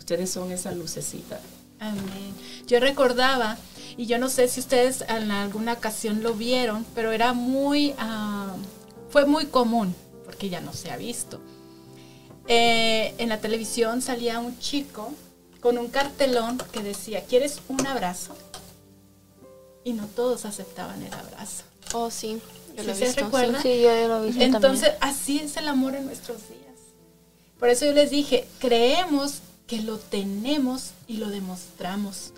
Ustedes 0.02 0.30
son 0.30 0.50
esa 0.50 0.72
lucecita. 0.72 1.38
Amén. 1.78 2.34
Yo 2.66 2.80
recordaba, 2.80 3.56
y 3.96 4.06
yo 4.06 4.18
no 4.18 4.28
sé 4.28 4.48
si 4.48 4.58
ustedes 4.60 5.02
en 5.08 5.30
alguna 5.30 5.74
ocasión 5.74 6.22
lo 6.24 6.34
vieron, 6.34 6.84
pero 6.94 7.12
era 7.12 7.32
muy, 7.32 7.94
ah, 7.98 8.54
fue 9.10 9.26
muy 9.26 9.46
común, 9.46 9.94
porque 10.24 10.48
ya 10.48 10.60
no 10.60 10.72
se 10.72 10.90
ha 10.90 10.96
visto. 10.96 11.40
Eh, 12.48 13.14
en 13.18 13.28
la 13.28 13.38
televisión 13.38 14.02
salía 14.02 14.40
un 14.40 14.58
chico 14.58 15.12
con 15.60 15.78
un 15.78 15.86
cartelón 15.88 16.58
que 16.72 16.82
decía, 16.82 17.24
¿quieres 17.24 17.60
un 17.68 17.86
abrazo? 17.86 18.34
Y 19.84 19.92
no 19.92 20.06
todos 20.06 20.44
aceptaban 20.44 21.00
el 21.02 21.14
abrazo. 21.14 21.62
Oh, 21.94 22.10
sí, 22.10 22.40
yo 22.76 22.82
¿Sí 22.82 22.88
lo 22.88 22.94
he 22.94 23.06
visto. 23.06 23.24
recuerda? 23.24 23.62
Sí, 23.62 23.68
yo 23.82 23.94
ya 23.94 24.08
lo 24.08 24.22
he 24.24 24.26
visto 24.26 24.42
Entonces, 24.42 24.98
también. 24.98 25.14
así 25.16 25.38
es 25.38 25.56
el 25.56 25.68
amor 25.68 25.94
en 25.94 26.06
nuestros 26.06 26.38
días. 26.48 26.58
Por 27.60 27.68
eso 27.68 27.84
yo 27.86 27.92
les 27.92 28.10
dije, 28.10 28.48
creemos 28.58 29.40
que 29.66 29.81
lo 29.81 29.98
tenemos 29.98 30.90
y 31.07 31.16
lo 31.18 31.29
demostramos, 31.29 32.33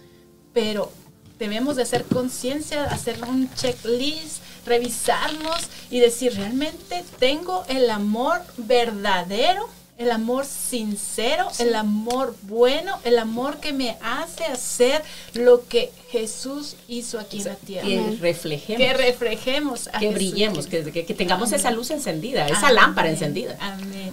pero 0.52 0.92
debemos 1.38 1.76
de 1.76 1.82
hacer 1.82 2.04
conciencia, 2.04 2.84
hacer 2.84 3.22
un 3.24 3.52
checklist, 3.54 4.38
revisarnos 4.66 5.58
y 5.90 6.00
decir, 6.00 6.34
¿realmente 6.34 7.04
tengo 7.18 7.64
el 7.68 7.90
amor 7.90 8.40
verdadero? 8.56 9.68
El 9.96 10.10
amor 10.10 10.44
sincero, 10.44 11.46
el 11.60 11.76
amor 11.76 12.34
bueno, 12.42 12.98
el 13.04 13.16
amor 13.16 13.58
que 13.60 13.72
me 13.72 13.96
hace 14.02 14.44
hacer 14.44 15.04
lo 15.34 15.68
que 15.68 15.92
Jesús 16.10 16.74
hizo 16.88 17.20
aquí 17.20 17.38
en 17.38 17.44
la 17.44 17.54
tierra. 17.54 17.86
Que 17.86 18.16
reflejemos. 18.20 18.82
Que 18.84 18.92
reflejemos 18.92 19.86
a 19.88 19.92
que 19.92 19.98
Jesús. 20.00 20.14
brillemos, 20.14 20.66
que, 20.66 20.82
que- 20.90 21.06
que 21.06 21.14
tengamos 21.14 21.50
Amén. 21.50 21.60
esa 21.60 21.70
luz 21.70 21.92
encendida, 21.92 22.44
esa 22.46 22.58
Amén. 22.66 22.74
lámpara 22.74 23.08
encendida. 23.08 23.56
Amén. 23.60 24.12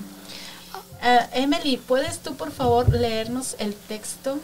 Ah, 1.01 1.27
Emily, 1.33 1.77
¿puedes 1.77 2.19
tú 2.19 2.35
por 2.35 2.51
favor 2.51 2.89
leernos 2.89 3.55
el 3.59 3.73
texto 3.73 4.37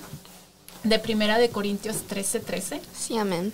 de 0.84 1.00
Primera 1.00 1.38
de 1.38 1.50
Corintios 1.50 1.98
13, 2.08 2.40
13? 2.40 2.82
Sí, 2.98 3.18
amén. 3.18 3.54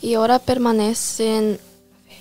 Y 0.00 0.14
ahora 0.14 0.38
permanecen, 0.38 1.60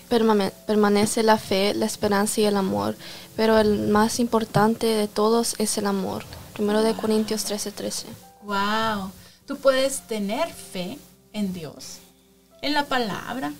permane- 0.09 0.51
permanece 0.67 1.23
la 1.23 1.37
fe, 1.37 1.73
la 1.73 1.85
esperanza 1.85 2.41
y 2.41 2.45
el 2.45 2.57
amor, 2.57 2.95
pero 3.35 3.57
el 3.57 3.87
más 3.87 4.19
importante 4.19 4.85
de 4.87 5.07
todos 5.07 5.55
es 5.57 5.77
el 5.77 5.87
amor. 5.87 6.23
Primero 6.53 6.83
de 6.83 6.93
Corintios 6.93 7.45
13, 7.45 7.71
13. 7.71 8.07
Wow. 8.43 9.11
Tú 9.47 9.57
puedes 9.57 10.05
tener 10.07 10.51
fe 10.53 10.97
en 11.33 11.53
Dios, 11.53 11.97
en 12.61 12.73
la 12.73 12.85
palabra. 12.85 13.53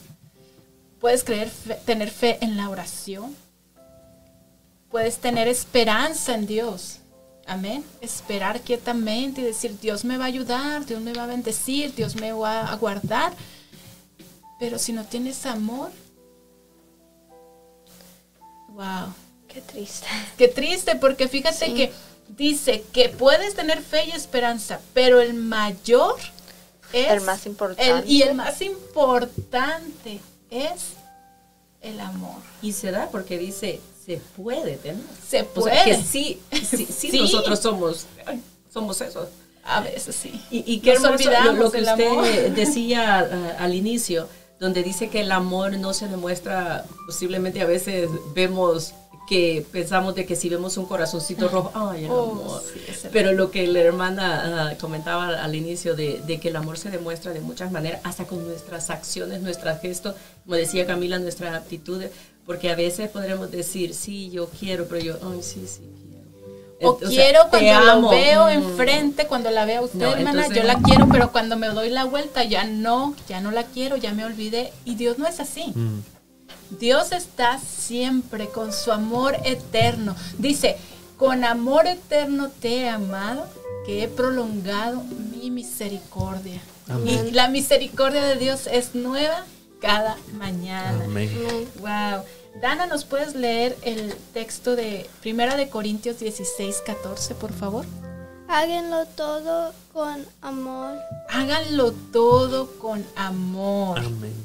Puedes 0.99 1.23
creer 1.23 1.49
fe- 1.49 1.79
tener 1.85 2.11
fe 2.11 2.37
en 2.41 2.57
la 2.57 2.69
oración. 2.69 3.35
Puedes 4.91 5.17
tener 5.17 5.47
esperanza 5.47 6.36
en 6.36 6.45
Dios. 6.45 6.97
Amén. 7.47 7.84
Esperar 8.01 8.62
quietamente 8.62 9.41
y 9.41 9.43
decir, 9.43 9.80
Dios 9.80 10.06
me 10.06 10.17
va 10.17 10.25
a 10.25 10.27
ayudar, 10.27 10.86
Dios 10.86 11.01
me 11.01 11.13
va 11.13 11.23
a 11.23 11.27
bendecir, 11.27 11.93
Dios 11.95 12.15
me 12.15 12.32
va 12.34 12.71
a 12.71 12.75
guardar. 12.75 13.34
Pero 14.60 14.77
si 14.77 14.93
no 14.93 15.04
tienes 15.06 15.45
amor, 15.45 15.91
Wow. 18.69 19.13
Qué 19.49 19.60
triste. 19.62 20.08
Qué 20.38 20.47
triste, 20.47 20.95
porque 20.95 21.27
fíjate 21.27 21.73
que 21.73 21.91
dice 22.30 22.86
que 22.93 23.10
puedes 23.10 23.54
tener 23.54 23.82
fe 23.82 24.06
y 24.06 24.12
esperanza, 24.12 24.80
pero 24.93 25.19
el 25.19 25.34
mayor 25.34 26.15
es 26.93 27.10
El 27.10 27.21
más 27.21 27.45
importante. 27.45 27.89
el- 27.91 28.10
y 28.10 28.21
el 28.21 28.34
más 28.34 28.62
importante 28.62 30.21
es 30.49 30.93
el 31.82 31.99
amor. 31.99 32.38
Y 32.62 32.71
se 32.71 32.91
da 32.91 33.10
porque 33.12 33.38
dice, 33.38 33.82
se 34.05 34.17
puede 34.35 34.77
tener. 34.77 35.01
Se 35.27 35.47
O 35.55 35.63
sea, 35.63 35.83
que 35.83 35.91
puede. 35.93 36.03
sí, 36.03 36.39
sí, 36.51 36.85
sí, 36.89 37.11
Sí. 37.11 37.19
nosotros 37.19 37.59
somos, 37.59 38.05
somos 38.73 38.99
eso. 39.01 39.27
A 39.63 39.81
veces 39.81 40.15
sí. 40.15 40.41
Y, 40.49 40.63
y 40.65 40.79
qué 40.79 40.93
hermoso 40.93 41.11
lo, 41.53 41.71
que 41.71 41.81
usted 41.81 41.87
amor. 42.07 42.25
decía 42.55 43.27
eh, 43.31 43.55
al 43.59 43.75
inicio, 43.75 44.27
donde 44.59 44.81
dice 44.83 45.09
que 45.09 45.21
el 45.21 45.31
amor 45.31 45.77
no 45.77 45.93
se 45.93 46.07
demuestra, 46.07 46.85
posiblemente 47.05 47.61
a 47.61 47.65
veces 47.65 48.09
vemos 48.33 48.93
que 49.29 49.65
pensamos 49.71 50.13
de 50.15 50.25
que 50.25 50.35
si 50.35 50.49
vemos 50.49 50.75
un 50.77 50.85
corazoncito 50.87 51.47
rojo, 51.47 51.71
ay, 51.73 52.03
el 52.05 52.11
Oh, 52.11 52.31
amor. 52.31 52.63
sí, 52.73 53.07
Pero 53.13 53.31
lo 53.31 53.49
que 53.49 53.65
la 53.67 53.79
hermana 53.79 54.71
ah, 54.71 54.77
comentaba 54.77 55.41
al 55.41 55.55
inicio 55.55 55.95
de, 55.95 56.21
de 56.25 56.39
que 56.39 56.49
el 56.49 56.55
amor 56.57 56.77
se 56.77 56.89
demuestra 56.89 57.31
de 57.31 57.39
muchas 57.39 57.71
maneras, 57.71 58.01
hasta 58.03 58.25
con 58.25 58.45
nuestras 58.45 58.89
acciones, 58.89 59.41
nuestros 59.41 59.79
gestos, 59.79 60.15
como 60.43 60.55
decía 60.57 60.85
Camila, 60.85 61.17
nuestras 61.19 61.55
aptitudes, 61.55 62.11
porque 62.51 62.69
a 62.69 62.75
veces 62.75 63.09
podremos 63.09 63.49
decir, 63.49 63.93
sí, 63.93 64.29
yo 64.29 64.49
quiero, 64.49 64.85
pero 64.89 65.01
yo, 65.01 65.13
ay, 65.31 65.41
sí, 65.41 65.65
sí 65.65 65.79
quiero. 65.79 66.91
O 66.91 66.99
sea, 66.99 67.07
quiero 67.07 67.39
cuando 67.49 67.91
amo. 67.91 68.09
veo 68.09 68.45
Mm. 68.47 68.49
enfrente, 68.49 69.25
cuando 69.25 69.49
la 69.51 69.63
veo 69.63 69.79
a 69.79 69.85
usted, 69.85 69.99
No, 69.99 70.11
hermana, 70.11 70.45
entonces- 70.47 70.57
yo 70.57 70.63
la 70.67 70.75
quiero, 70.81 71.07
pero 71.09 71.31
cuando 71.31 71.55
me 71.55 71.67
doy 71.67 71.89
la 71.89 72.03
vuelta 72.03 72.43
ya 72.43 72.65
no, 72.65 73.15
ya 73.29 73.39
no 73.39 73.51
la 73.51 73.63
quiero, 73.63 73.95
ya 73.95 74.11
me 74.13 74.25
olvidé. 74.25 74.73
Y 74.83 74.95
Dios 74.95 75.17
no 75.17 75.27
es 75.27 75.39
así. 75.39 75.71
Mm. 75.73 76.01
Dios 76.77 77.13
está 77.13 77.57
siempre 77.57 78.49
con 78.49 78.73
su 78.73 78.91
amor 78.91 79.37
eterno. 79.45 80.13
Dice, 80.37 80.75
con 81.15 81.45
amor 81.45 81.87
eterno 81.87 82.49
te 82.61 82.79
he 82.81 82.89
amado, 82.89 83.45
que 83.85 84.03
he 84.03 84.07
prolongado 84.09 85.03
mi 85.31 85.51
misericordia. 85.51 86.59
Amén. 86.89 87.27
Y 87.29 87.31
la 87.31 87.47
misericordia 87.47 88.21
de 88.23 88.35
Dios 88.35 88.67
es 88.69 88.93
nueva 88.93 89.45
cada 89.79 90.17
mañana. 90.37 91.05
Amén. 91.05 91.29
Wow. 91.79 92.23
Dana, 92.59 92.85
¿nos 92.85 93.05
puedes 93.05 93.33
leer 93.33 93.77
el 93.83 94.13
texto 94.33 94.75
de 94.75 95.09
Primera 95.21 95.55
de 95.55 95.69
Corintios 95.69 96.19
16, 96.19 96.83
14, 96.85 97.35
por 97.35 97.53
favor? 97.53 97.85
Háganlo 98.47 99.05
todo 99.05 99.73
con 99.93 100.25
amor. 100.41 100.97
Háganlo 101.29 101.93
todo 102.11 102.71
con 102.77 103.05
amor. 103.15 103.99
Amén. 103.99 104.35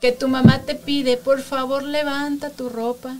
Que 0.00 0.12
tu 0.12 0.28
mamá 0.28 0.60
te 0.60 0.74
pide, 0.74 1.16
por 1.16 1.42
favor, 1.42 1.82
levanta 1.82 2.50
tu 2.50 2.68
ropa. 2.68 3.16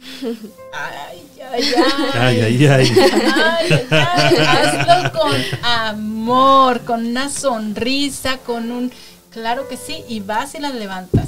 Ay, 0.72 1.30
ay, 1.52 1.74
ay. 1.74 1.74
Ay, 2.14 2.40
ay, 2.40 2.66
ay. 2.66 2.66
Ay, 2.66 3.68
ay, 3.70 3.88
ay. 3.90 4.36
Hazlo 4.36 5.12
con 5.12 5.32
amor, 5.62 6.80
con 6.84 7.06
una 7.06 7.28
sonrisa, 7.28 8.38
con 8.38 8.72
un... 8.72 8.90
Claro 9.30 9.68
que 9.68 9.76
sí, 9.76 10.02
y 10.08 10.20
vas 10.20 10.54
y 10.54 10.58
la 10.58 10.70
levantas. 10.70 11.19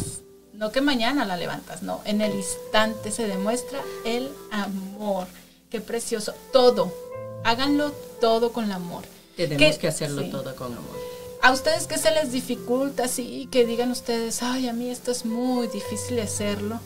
No 0.62 0.70
que 0.70 0.80
mañana 0.80 1.24
la 1.24 1.36
levantas, 1.36 1.82
no. 1.82 2.02
En 2.04 2.20
el 2.20 2.36
instante 2.36 3.10
se 3.10 3.26
demuestra 3.26 3.80
el 4.04 4.30
amor. 4.52 5.26
Qué 5.68 5.80
precioso. 5.80 6.34
Todo. 6.52 6.94
Háganlo 7.42 7.90
todo 8.20 8.52
con 8.52 8.66
el 8.66 8.70
amor. 8.70 9.02
Tenemos 9.36 9.58
¿Qué- 9.74 9.76
que 9.80 9.88
hacerlo 9.88 10.22
sí. 10.22 10.30
todo 10.30 10.54
con 10.54 10.68
amor. 10.72 10.96
¿A 11.42 11.50
ustedes 11.50 11.88
qué 11.88 11.98
se 11.98 12.12
les 12.12 12.30
dificulta? 12.30 13.08
Sí, 13.08 13.48
que 13.50 13.66
digan 13.66 13.90
ustedes, 13.90 14.40
ay, 14.44 14.68
a 14.68 14.72
mí 14.72 14.88
esto 14.88 15.10
es 15.10 15.24
muy 15.24 15.66
difícil 15.66 16.20
hacerlo. 16.20 16.78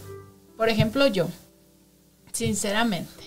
Por 0.57 0.71
ejemplo, 0.71 1.07
yo, 1.07 1.27
sinceramente, 2.33 3.25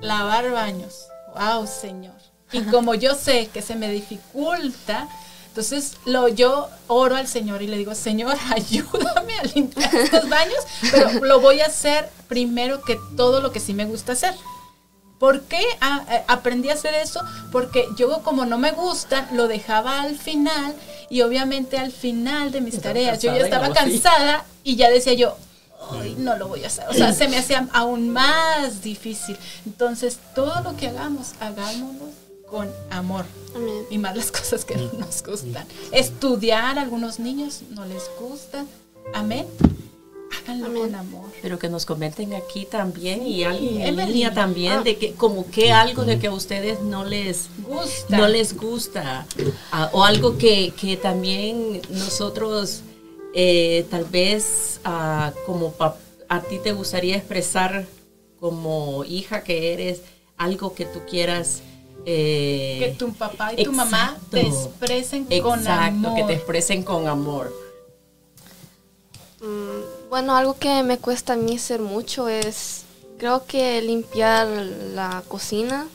lavar 0.00 0.50
baños. 0.50 1.06
Wow, 1.32 1.68
Señor. 1.68 2.16
Y 2.50 2.62
como 2.62 2.94
yo 2.96 3.14
sé 3.14 3.50
que 3.54 3.62
se 3.62 3.76
me 3.76 3.88
dificulta, 3.92 5.08
entonces 5.56 5.92
lo, 6.04 6.28
yo 6.28 6.68
oro 6.86 7.16
al 7.16 7.26
Señor 7.26 7.62
y 7.62 7.66
le 7.66 7.78
digo, 7.78 7.94
Señor, 7.94 8.36
ayúdame 8.54 9.38
a 9.38 9.42
limpiar 9.54 9.94
estos 9.94 10.28
baños, 10.28 10.58
pero 10.92 11.24
lo 11.24 11.40
voy 11.40 11.60
a 11.60 11.66
hacer 11.66 12.10
primero 12.28 12.82
que 12.82 12.98
todo 13.16 13.40
lo 13.40 13.52
que 13.52 13.60
sí 13.60 13.72
me 13.72 13.86
gusta 13.86 14.12
hacer. 14.12 14.34
¿Por 15.18 15.44
qué 15.44 15.62
a- 15.80 15.94
a- 16.28 16.32
aprendí 16.34 16.68
a 16.68 16.74
hacer 16.74 16.92
eso? 16.92 17.22
Porque 17.52 17.86
yo 17.96 18.22
como 18.22 18.44
no 18.44 18.58
me 18.58 18.72
gusta, 18.72 19.30
lo 19.32 19.48
dejaba 19.48 20.02
al 20.02 20.18
final 20.18 20.74
y 21.08 21.22
obviamente 21.22 21.78
al 21.78 21.90
final 21.90 22.52
de 22.52 22.60
mis 22.60 22.74
Estaba 22.74 22.92
tareas 22.92 23.22
yo 23.22 23.32
ya 23.32 23.38
cansada 23.38 23.44
estaba 23.46 23.66
luego 23.68 23.80
sí. 23.80 24.00
cansada 24.02 24.44
y 24.62 24.76
ya 24.76 24.90
decía 24.90 25.14
yo, 25.14 25.38
ay, 25.90 26.16
no 26.18 26.36
lo 26.36 26.48
voy 26.48 26.64
a 26.64 26.66
hacer. 26.66 26.84
O 26.90 26.92
sea, 26.92 27.14
se 27.14 27.28
me 27.28 27.38
hacía 27.38 27.66
aún 27.72 28.10
más 28.10 28.82
difícil. 28.82 29.38
Entonces, 29.64 30.18
todo 30.34 30.60
lo 30.60 30.76
que 30.76 30.88
hagamos, 30.88 31.28
hagámoslo 31.40 32.10
con 32.50 32.70
amor. 32.90 33.24
Amén. 33.54 33.84
Y 33.90 33.98
más 33.98 34.16
las 34.16 34.30
cosas 34.38 34.64
que 34.64 34.76
no 34.76 34.90
nos 34.98 35.22
gustan. 35.22 35.66
Estudiar, 35.92 36.78
a 36.78 36.82
algunos 36.82 37.18
niños 37.18 37.62
no 37.70 37.84
les 37.86 38.02
gusta. 38.18 38.64
Amén. 39.14 39.46
Háganlo 40.44 40.66
Amén. 40.66 40.82
con 40.82 40.94
amor. 40.96 41.24
Pero 41.40 41.58
que 41.58 41.68
nos 41.68 41.86
comenten 41.86 42.34
aquí 42.34 42.66
también 42.66 43.26
y 43.26 43.44
alguien 43.44 43.80
en 43.82 43.96
línea 43.96 44.34
también 44.34 44.72
Ah. 44.80 44.82
de 44.82 44.96
que 44.96 45.12
como 45.14 45.48
que 45.50 45.72
algo 45.72 46.04
de 46.04 46.18
que 46.18 46.26
a 46.26 46.32
ustedes 46.32 46.80
no 46.82 47.04
les 47.04 47.46
Gusta. 47.66 48.16
no 48.16 48.26
les 48.28 48.56
gusta 48.56 49.26
ah, 49.72 49.88
o 49.92 50.02
algo 50.04 50.36
que, 50.36 50.72
que 50.78 50.96
también 50.96 51.80
nosotros 51.90 52.80
eh, 53.34 53.86
tal 53.90 54.04
vez 54.04 54.80
ah, 54.84 55.32
como 55.46 55.74
a 56.28 56.40
ti 56.42 56.58
te 56.58 56.72
gustaría 56.72 57.16
expresar 57.16 57.86
como 58.40 59.04
hija 59.04 59.42
que 59.44 59.72
eres 59.72 60.00
algo 60.36 60.74
que 60.74 60.84
tú 60.86 61.00
quieras 61.08 61.60
eh, 62.06 62.76
que 62.78 62.94
tu 62.98 63.12
papá 63.12 63.52
y 63.54 63.64
tu 63.64 63.72
mamá 63.72 64.16
te 64.30 64.40
exacto. 64.40 64.68
expresen 64.70 65.24
con 65.42 65.58
exacto 65.58 66.08
amor. 66.08 66.14
que 66.16 66.22
te 66.24 66.32
expresen 66.34 66.82
con 66.82 67.08
amor 67.08 67.52
Mm, 69.40 70.08
Bueno, 70.08 70.34
algo 70.36 70.54
que 70.58 70.82
me 70.82 70.98
cuesta 70.98 71.34
a 71.34 71.36
mí 71.36 71.56
hacer 71.56 71.80
mucho 71.80 72.28
es, 72.28 72.82
creo 73.18 73.44
que 73.44 73.82
limpiar 73.82 74.46
la 74.94 75.22
cocina. 75.28 75.88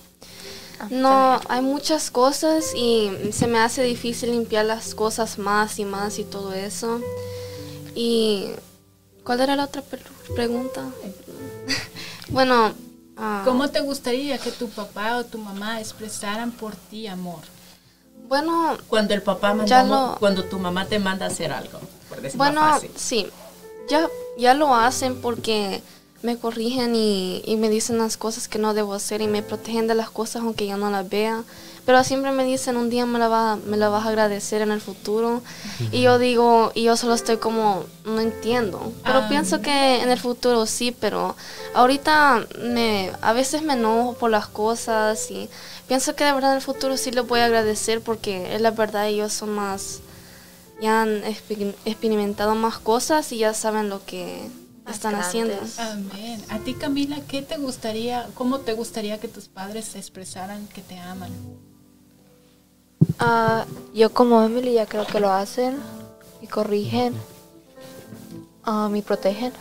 Ah, 0.80 0.88
No, 0.92 1.42
hay 1.50 1.62
muchas 1.62 2.12
cosas 2.12 2.74
y 2.76 3.10
se 3.32 3.48
me 3.48 3.60
hace 3.60 3.84
difícil 3.84 4.32
limpiar 4.32 4.66
las 4.66 4.94
cosas 4.96 5.38
más 5.40 5.80
y 5.80 5.86
más 5.86 6.20
y 6.20 6.24
todo 6.24 6.54
eso. 6.54 7.02
Y, 7.96 8.48
¿cuál 9.24 9.42
era 9.42 9.56
la 9.56 9.66
otra 9.66 9.84
pregunta? 10.36 10.84
bueno, 12.30 12.74
ah, 13.18 13.42
¿Cómo 13.46 13.70
te 13.70 13.80
gustaría 13.82 14.38
que 14.38 14.52
tu 14.52 14.70
papá 14.70 15.18
o 15.18 15.24
tu 15.26 15.38
mamá 15.38 15.80
expresaran 15.80 16.52
por 16.52 16.76
ti 16.76 17.08
amor? 17.08 17.40
bueno, 18.28 18.78
cuando 18.88 19.14
el 19.14 19.22
papá 19.22 19.54
manda 19.54 19.84
lo- 19.84 20.16
cuando 20.20 20.46
tu 20.46 20.58
mamá 20.58 20.86
te 20.86 21.00
manda 21.00 21.26
a 21.26 21.30
hacer 21.30 21.52
algo 21.52 21.80
por 22.08 22.22
decirlo 22.22 22.38
Bueno, 22.46 22.62
fácil 22.62 22.92
sí, 22.96 23.28
ya, 23.90 24.08
ya 24.38 24.54
lo 24.54 24.74
hacen 24.74 25.20
porque 25.22 25.82
me 26.22 26.38
corrigen 26.38 26.96
y, 26.96 27.42
y 27.46 27.58
me 27.58 27.70
dicen 27.70 27.98
las 27.98 28.16
cosas 28.16 28.48
que 28.48 28.58
no 28.60 28.74
debo 28.74 28.94
hacer 28.94 29.22
y 29.22 29.28
me 29.28 29.42
protegen 29.44 29.88
de 29.88 29.96
las 29.96 30.10
cosas 30.12 30.44
aunque 30.44 30.66
yo 30.68 30.78
no 30.78 30.90
las 30.92 31.10
vea. 31.10 31.44
Pero 31.86 32.04
siempre 32.04 32.32
me 32.32 32.46
dicen 32.46 32.78
un 32.78 32.90
día 32.92 33.06
me 33.08 33.18
la, 33.18 33.28
va, 33.28 33.56
me 33.56 33.76
la 33.76 33.90
vas 33.90 34.06
a 34.06 34.10
agradecer 34.10 34.62
en 34.62 34.72
el 34.72 34.80
futuro. 34.82 35.42
Y 35.92 36.02
yo 36.04 36.20
digo, 36.20 36.72
y 36.76 36.84
yo 36.84 36.96
solo 36.96 37.16
estoy 37.16 37.38
como, 37.38 37.86
no 38.06 38.22
entiendo. 38.22 38.94
Pero 39.04 39.20
Ah. 39.20 39.28
pienso 39.28 39.62
que 39.62 40.02
en 40.04 40.10
el 40.12 40.20
futuro 40.20 40.66
sí, 40.68 40.92
pero 40.98 41.36
ahorita 41.74 42.46
me, 42.62 43.12
a 43.22 43.34
veces 43.34 43.64
me 43.64 43.74
enojo 43.74 44.14
por 44.14 44.30
las 44.30 44.48
cosas 44.48 45.32
y 45.32 45.50
pienso 45.88 46.16
que 46.16 46.24
de 46.24 46.34
verdad 46.34 46.52
en 46.52 46.58
el 46.58 46.62
futuro 46.64 46.98
sí 46.98 47.10
les 47.12 47.28
voy 47.28 47.40
a 47.40 47.46
agradecer 47.46 48.02
porque 48.02 48.54
es 48.56 48.62
la 48.62 48.72
verdad 48.72 49.08
ellos 49.08 49.34
son 49.34 49.50
más 49.50 50.00
ya 50.82 51.02
han 51.04 51.24
exper- 51.24 51.76
experimentado 51.86 52.56
más 52.56 52.80
cosas 52.80 53.32
y 53.32 53.38
ya 53.40 53.54
saben 53.54 53.90
lo 53.90 54.04
que 54.06 54.48
están 54.90 55.14
haciendo. 55.16 55.54
Amén. 55.78 56.44
A 56.50 56.58
ti, 56.60 56.74
Camila, 56.74 57.20
¿qué 57.28 57.42
te 57.44 57.58
gustaría, 57.58 58.28
cómo 58.34 58.60
te 58.60 58.74
gustaría 58.74 59.20
que 59.20 59.28
tus 59.28 59.48
padres 59.48 59.96
expresaran 59.96 60.68
que 60.68 60.82
te 60.82 60.98
aman? 60.98 61.32
Ah, 63.24 63.68
yo 63.94 64.12
como 64.12 64.42
Emily 64.42 64.74
ya 64.74 64.88
creo 64.88 65.06
que 65.06 65.20
lo 65.20 65.32
hacen 65.32 65.78
y 66.42 66.48
corrigen 66.48 67.14
ah, 68.64 68.90
y 68.92 69.02
protegen. 69.04 69.54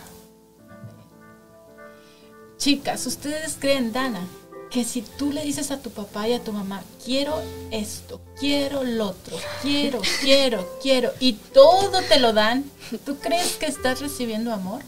Chicas, 2.57 3.05
¿ustedes 3.05 3.57
creen, 3.59 3.93
Dana, 3.93 4.27
que 4.71 4.83
si 4.83 5.03
tú 5.03 5.31
le 5.31 5.43
dices 5.43 5.69
a 5.69 5.79
tu 5.79 5.91
papá 5.91 6.27
y 6.27 6.33
a 6.33 6.43
tu 6.43 6.51
mamá, 6.51 6.81
quiero 7.05 7.39
esto, 7.69 8.19
quiero 8.39 8.83
lo 8.83 9.09
otro, 9.09 9.37
quiero, 9.61 10.01
quiero, 10.21 10.67
quiero, 10.81 11.11
y 11.19 11.33
todo 11.33 12.01
te 12.09 12.19
lo 12.19 12.33
dan, 12.33 12.63
¿tú 13.05 13.17
crees 13.17 13.57
que 13.57 13.67
estás 13.67 14.01
recibiendo 14.01 14.51
amor? 14.51 14.81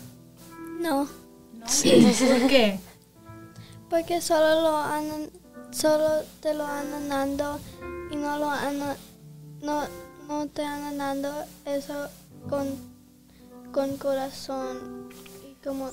No, 0.79 1.07
¿No? 1.53 1.65
¿Por 1.67 2.47
qué? 2.47 2.79
porque 3.87 4.19
solo 4.19 4.61
lo 4.61 4.77
andan, 4.77 5.29
solo 5.71 6.23
te 6.41 6.55
lo 6.55 6.65
andan 6.65 7.09
dando 7.09 7.59
y 8.13 8.15
no 8.15 8.37
lo 8.37 8.47
andan, 8.47 8.95
no, 9.61 9.81
no 10.27 10.47
te 10.47 10.63
andan 10.63 10.97
dando 10.99 11.45
eso 11.65 12.07
con, 12.47 12.67
con 13.71 13.97
corazón 13.97 15.09
y 15.43 15.55
como 15.63 15.89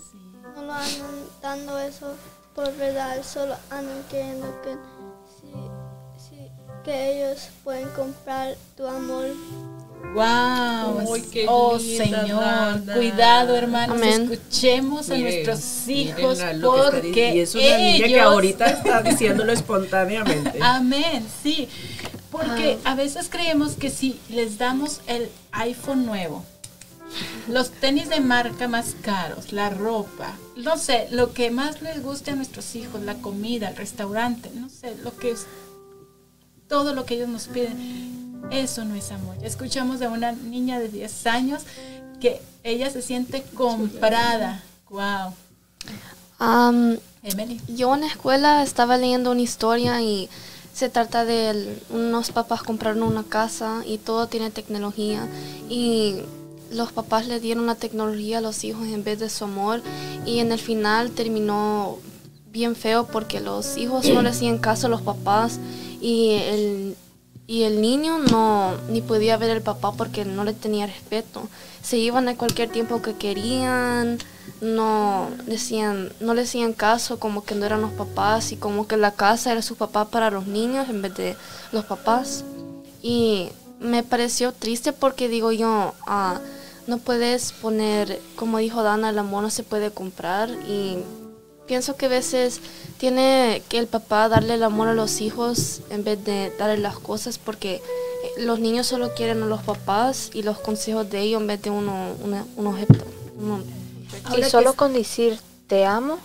no 0.54 0.62
lo 0.62 0.72
andan 0.72 1.24
dando 1.40 1.78
eso 1.78 2.14
por 2.54 2.76
verdad, 2.76 3.22
solo 3.22 3.56
andan 3.70 4.04
queriendo 4.11 4.46
que, 4.61 4.76
que 6.85 7.24
ellos 7.24 7.48
pueden 7.64 7.88
comprar 7.90 8.54
tu 8.76 8.87
amor. 8.87 9.28
Wow. 10.14 11.04
Qué 11.30 11.46
oh 11.48 11.78
linda, 11.78 12.22
Señor, 12.22 12.94
cuidado 12.94 13.54
hermanos, 13.54 13.96
Amén. 13.96 14.30
escuchemos 14.32 15.08
a 15.10 15.14
Miren, 15.14 15.44
nuestros 15.44 15.88
hijos 15.88 16.40
porque 16.62 17.34
y 17.34 17.40
es 17.40 17.54
una 17.54 17.78
niña 17.78 18.06
que 18.06 18.20
ahorita 18.20 18.66
está 18.66 19.02
diciéndolo 19.04 19.52
espontáneamente. 19.52 20.58
Amén, 20.60 21.24
sí. 21.42 21.68
Porque 22.30 22.78
a 22.84 22.94
veces 22.94 23.28
creemos 23.30 23.74
que 23.74 23.90
si 23.90 24.18
les 24.28 24.58
damos 24.58 25.00
el 25.06 25.28
iPhone 25.52 26.06
nuevo, 26.06 26.44
los 27.48 27.70
tenis 27.70 28.08
de 28.08 28.20
marca 28.20 28.68
más 28.68 28.94
caros, 29.02 29.52
la 29.52 29.70
ropa, 29.70 30.36
no 30.56 30.76
sé, 30.76 31.08
lo 31.10 31.32
que 31.32 31.50
más 31.50 31.82
les 31.82 32.02
guste 32.02 32.30
a 32.30 32.36
nuestros 32.36 32.74
hijos, 32.76 33.02
la 33.02 33.14
comida, 33.16 33.68
el 33.68 33.76
restaurante, 33.76 34.50
no 34.54 34.68
sé, 34.68 34.96
lo 35.02 35.16
que 35.16 35.32
es 35.32 35.46
todo 36.68 36.94
lo 36.94 37.04
que 37.04 37.14
ellos 37.14 37.28
nos 37.28 37.48
piden, 37.48 38.19
eso 38.50 38.85
no 38.85 38.94
es 38.94 39.11
amor. 39.12 39.37
Ya 39.40 39.46
escuchamos 39.46 40.00
de 40.00 40.09
una 40.09 40.33
niña 40.33 40.79
de 40.79 40.88
10 40.88 41.26
años 41.26 41.62
que 42.20 42.40
ella 42.62 42.90
se 42.90 43.03
siente 43.03 43.42
comprada. 43.55 44.62
Wow. 44.88 45.35
Emily. 47.22 47.61
yo 47.68 47.94
en 47.94 48.00
la 48.00 48.07
escuela 48.07 48.62
estaba 48.62 48.96
leyendo 48.96 49.31
una 49.31 49.42
historia 49.42 50.00
y 50.00 50.29
se 50.72 50.88
trata 50.88 51.24
de 51.24 51.79
unos 51.90 52.31
papás 52.31 52.62
compraron 52.62 53.03
una 53.03 53.24
casa 53.24 53.83
y 53.85 53.98
todo 53.98 54.26
tiene 54.26 54.50
tecnología 54.50 55.29
y 55.68 56.16
los 56.70 56.92
papás 56.92 57.26
le 57.26 57.40
dieron 57.40 57.66
la 57.66 57.74
tecnología 57.74 58.38
a 58.38 58.40
los 58.40 58.64
hijos 58.64 58.87
en 58.87 59.05
vez 59.05 59.18
de 59.18 59.29
su 59.29 59.44
amor 59.44 59.83
y 60.24 60.38
en 60.38 60.53
el 60.53 60.59
final 60.59 61.11
terminó 61.11 61.98
bien 62.50 62.74
feo 62.74 63.07
porque 63.07 63.40
los 63.40 63.76
hijos 63.76 64.09
no 64.09 64.22
le 64.22 64.31
hacían 64.31 64.59
caso 64.59 64.87
a 64.87 64.90
los 64.90 65.03
papás 65.03 65.59
y 66.00 66.31
el, 66.31 66.96
y 67.50 67.64
el 67.64 67.80
niño 67.80 68.18
no 68.18 68.76
ni 68.90 69.02
podía 69.02 69.36
ver 69.36 69.50
al 69.50 69.60
papá 69.60 69.90
porque 69.94 70.24
no 70.24 70.44
le 70.44 70.52
tenía 70.52 70.86
respeto. 70.86 71.48
Se 71.82 71.98
iban 71.98 72.28
a 72.28 72.36
cualquier 72.36 72.70
tiempo 72.70 73.02
que 73.02 73.16
querían, 73.16 74.18
no 74.60 75.28
decían, 75.46 76.12
no 76.20 76.34
le 76.34 76.42
hacían 76.42 76.74
caso, 76.74 77.18
como 77.18 77.42
que 77.42 77.56
no 77.56 77.66
eran 77.66 77.80
los 77.80 77.90
papás 77.90 78.52
y 78.52 78.56
como 78.56 78.86
que 78.86 78.96
la 78.96 79.10
casa 79.10 79.50
era 79.50 79.62
su 79.62 79.74
papá 79.74 80.04
para 80.04 80.30
los 80.30 80.46
niños 80.46 80.88
en 80.88 81.02
vez 81.02 81.12
de 81.16 81.36
los 81.72 81.84
papás. 81.86 82.44
Y 83.02 83.48
me 83.80 84.04
pareció 84.04 84.52
triste 84.52 84.92
porque 84.92 85.28
digo 85.28 85.50
yo, 85.50 85.94
ah, 86.06 86.38
no 86.86 86.98
puedes 86.98 87.50
poner, 87.50 88.20
como 88.36 88.58
dijo 88.58 88.84
Dana, 88.84 89.10
el 89.10 89.18
amor 89.18 89.42
no 89.42 89.50
se 89.50 89.64
puede 89.64 89.90
comprar 89.90 90.50
y 90.68 90.98
pienso 91.70 91.94
que 91.94 92.06
a 92.06 92.09
veces 92.09 92.61
tiene 92.98 93.62
que 93.68 93.78
el 93.78 93.87
papá 93.87 94.28
darle 94.28 94.54
el 94.54 94.64
amor 94.64 94.88
a 94.88 94.92
los 94.94 95.20
hijos 95.20 95.83
en 95.90 96.02
vez 96.02 96.18
de 96.24 96.52
darle 96.59 96.78
las 96.78 96.98
cosas 96.98 97.38
porque 97.38 97.74
eh, 97.76 97.80
los 98.38 98.59
niños 98.59 98.88
solo 98.88 99.14
quieren 99.14 99.40
a 99.44 99.46
los 99.46 99.62
papás 99.62 100.30
y 100.35 100.42
los 100.42 100.59
consejos 100.59 101.09
de 101.09 101.20
ellos 101.20 101.40
en 101.40 101.46
vez 101.46 101.62
de 101.62 101.70
uno, 101.70 101.92
una- 102.24 102.44
un 102.56 102.66
objeto. 102.66 103.04
uno- 103.40 103.62
Y 104.37 104.42
solo 104.42 104.74
con 104.74 104.92
decir 104.92 105.38
te 105.68 105.87
amo 105.87 106.18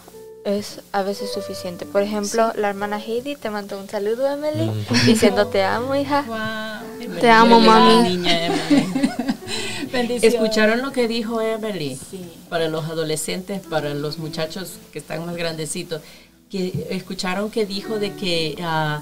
es 0.46 0.80
a 0.92 1.04
veces 1.04 1.32
suficiente. 1.32 1.86
Por 1.86 2.02
ejemplo, 2.02 2.52
la 2.56 2.70
hermana 2.70 2.98
Heidi 3.00 3.36
te 3.36 3.52
mandó 3.52 3.78
un 3.80 3.88
saludo, 3.88 4.26
Emily, 4.28 4.72
diciendo 5.06 5.46
te 5.46 5.64
amo, 5.64 5.96
hija. 5.96 6.24
Wow. 6.28 7.20
Te 7.22 7.30
amo, 7.30 7.60
mami. 7.60 8.10
niña. 8.18 8.50
¿Escucharon 10.28 10.82
lo 10.82 10.92
que 10.92 11.08
dijo 11.08 11.42
Emily? 11.42 11.96
Sí. 12.10 12.22
Para 12.50 12.68
los 12.70 12.86
adolescentes, 12.86 13.62
para 13.68 13.94
los 13.94 14.18
muchachos 14.18 14.74
que 14.92 15.00
están 15.00 15.26
más 15.26 15.36
grandecitos, 15.36 16.02
que 16.50 16.88
escucharon 16.92 17.50
que 17.52 17.66
dijo 17.66 18.00
de 18.00 18.14
que 18.14 18.56
ah, 18.62 19.02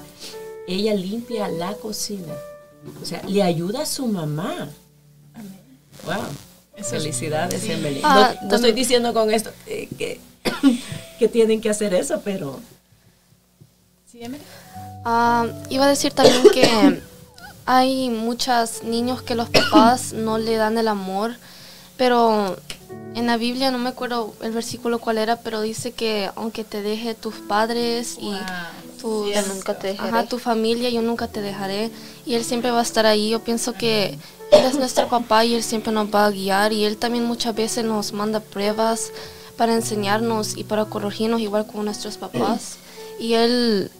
ella 0.66 0.94
limpia 0.94 1.48
la 1.48 1.74
cocina. 1.74 2.32
O 3.02 3.04
sea, 3.06 3.22
le 3.26 3.42
ayuda 3.42 3.82
a 3.82 3.86
su 3.86 4.06
mamá. 4.06 4.68
Wow. 6.04 6.84
Felicidades, 6.84 7.64
Emily. 7.68 8.00
No- 8.00 8.08
Ah, 8.08 8.34
no, 8.42 8.56
estoy 8.56 8.72
diciendo 8.72 9.14
con 9.14 9.30
esto 9.30 9.50
eh, 9.66 9.88
que, 9.96 10.20
que 11.18 11.28
tienen 11.28 11.60
que 11.60 11.70
hacer 11.70 11.94
eso, 11.94 12.20
pero 12.24 12.60
Sí, 14.10 14.18
Emily. 14.22 14.42
Ah, 15.04 15.46
iba 15.70 15.84
a 15.86 15.88
decir 15.88 16.12
también 16.12 16.42
que 16.52 17.00
hay 17.66 18.10
muchos 18.10 18.82
niños 18.82 19.22
que 19.22 19.34
los 19.34 19.48
papás 19.50 20.12
no 20.14 20.38
le 20.38 20.56
dan 20.56 20.78
el 20.78 20.88
amor, 20.88 21.34
pero 21.96 22.56
en 23.14 23.26
la 23.26 23.36
Biblia 23.36 23.70
no 23.70 23.78
me 23.78 23.90
acuerdo 23.90 24.34
el 24.42 24.52
versículo 24.52 24.98
cuál 24.98 25.18
era, 25.18 25.36
pero 25.36 25.60
dice 25.60 25.92
que 25.92 26.30
aunque 26.34 26.64
te 26.64 26.82
deje 26.82 27.14
tus 27.14 27.34
padres 27.36 28.16
y 28.20 28.30
Wow. 28.30 29.32
tus, 29.32 29.46
nunca 29.54 29.78
te 29.78 29.90
ajá, 29.90 30.24
tu 30.24 30.38
familia, 30.38 30.88
yo 30.90 31.02
nunca 31.02 31.28
te 31.28 31.40
dejaré 31.40 31.90
y 32.26 32.34
él 32.34 32.44
siempre 32.44 32.70
va 32.70 32.80
a 32.80 32.82
estar 32.82 33.06
ahí. 33.06 33.30
Yo 33.30 33.40
pienso 33.40 33.74
que 33.74 34.18
él 34.50 34.64
es 34.64 34.76
nuestro 34.76 35.08
papá 35.08 35.44
y 35.44 35.54
él 35.54 35.62
siempre 35.62 35.92
nos 35.92 36.12
va 36.12 36.26
a 36.26 36.30
guiar 36.30 36.72
y 36.72 36.84
él 36.84 36.96
también 36.96 37.24
muchas 37.24 37.54
veces 37.54 37.84
nos 37.84 38.12
manda 38.12 38.40
pruebas 38.40 39.12
para 39.56 39.74
enseñarnos 39.74 40.56
y 40.56 40.64
para 40.64 40.86
corregirnos 40.86 41.40
igual 41.40 41.66
como 41.66 41.82
nuestros 41.84 42.16
papás. 42.16 42.76
Y 43.20 43.34
él 43.34 43.90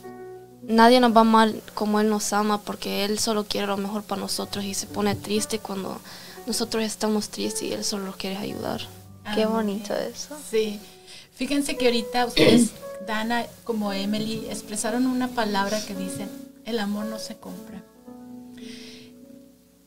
nadie 0.68 1.00
nos 1.00 1.16
va 1.16 1.22
amar 1.22 1.52
como 1.74 2.00
Él 2.00 2.08
nos 2.08 2.32
ama 2.32 2.62
porque 2.62 3.04
Él 3.04 3.18
solo 3.18 3.44
quiere 3.44 3.66
lo 3.66 3.76
mejor 3.76 4.02
para 4.02 4.20
nosotros 4.20 4.64
y 4.64 4.74
se 4.74 4.86
pone 4.86 5.14
triste 5.14 5.58
cuando 5.58 6.00
nosotros 6.46 6.84
estamos 6.84 7.28
tristes 7.28 7.62
y 7.62 7.72
Él 7.72 7.84
solo 7.84 8.04
nos 8.04 8.16
quiere 8.16 8.36
ayudar. 8.36 8.82
Qué 9.34 9.46
bonito 9.46 9.94
eso. 9.94 10.36
Sí. 10.50 10.78
Fíjense 11.34 11.76
que 11.76 11.86
ahorita 11.86 12.26
ustedes, 12.26 12.70
Dana 13.06 13.46
como 13.64 13.92
Emily, 13.92 14.46
expresaron 14.50 15.06
una 15.06 15.28
palabra 15.28 15.84
que 15.84 15.94
dicen, 15.94 16.28
el 16.64 16.78
amor 16.78 17.06
no 17.06 17.18
se 17.18 17.36
compra. 17.36 17.82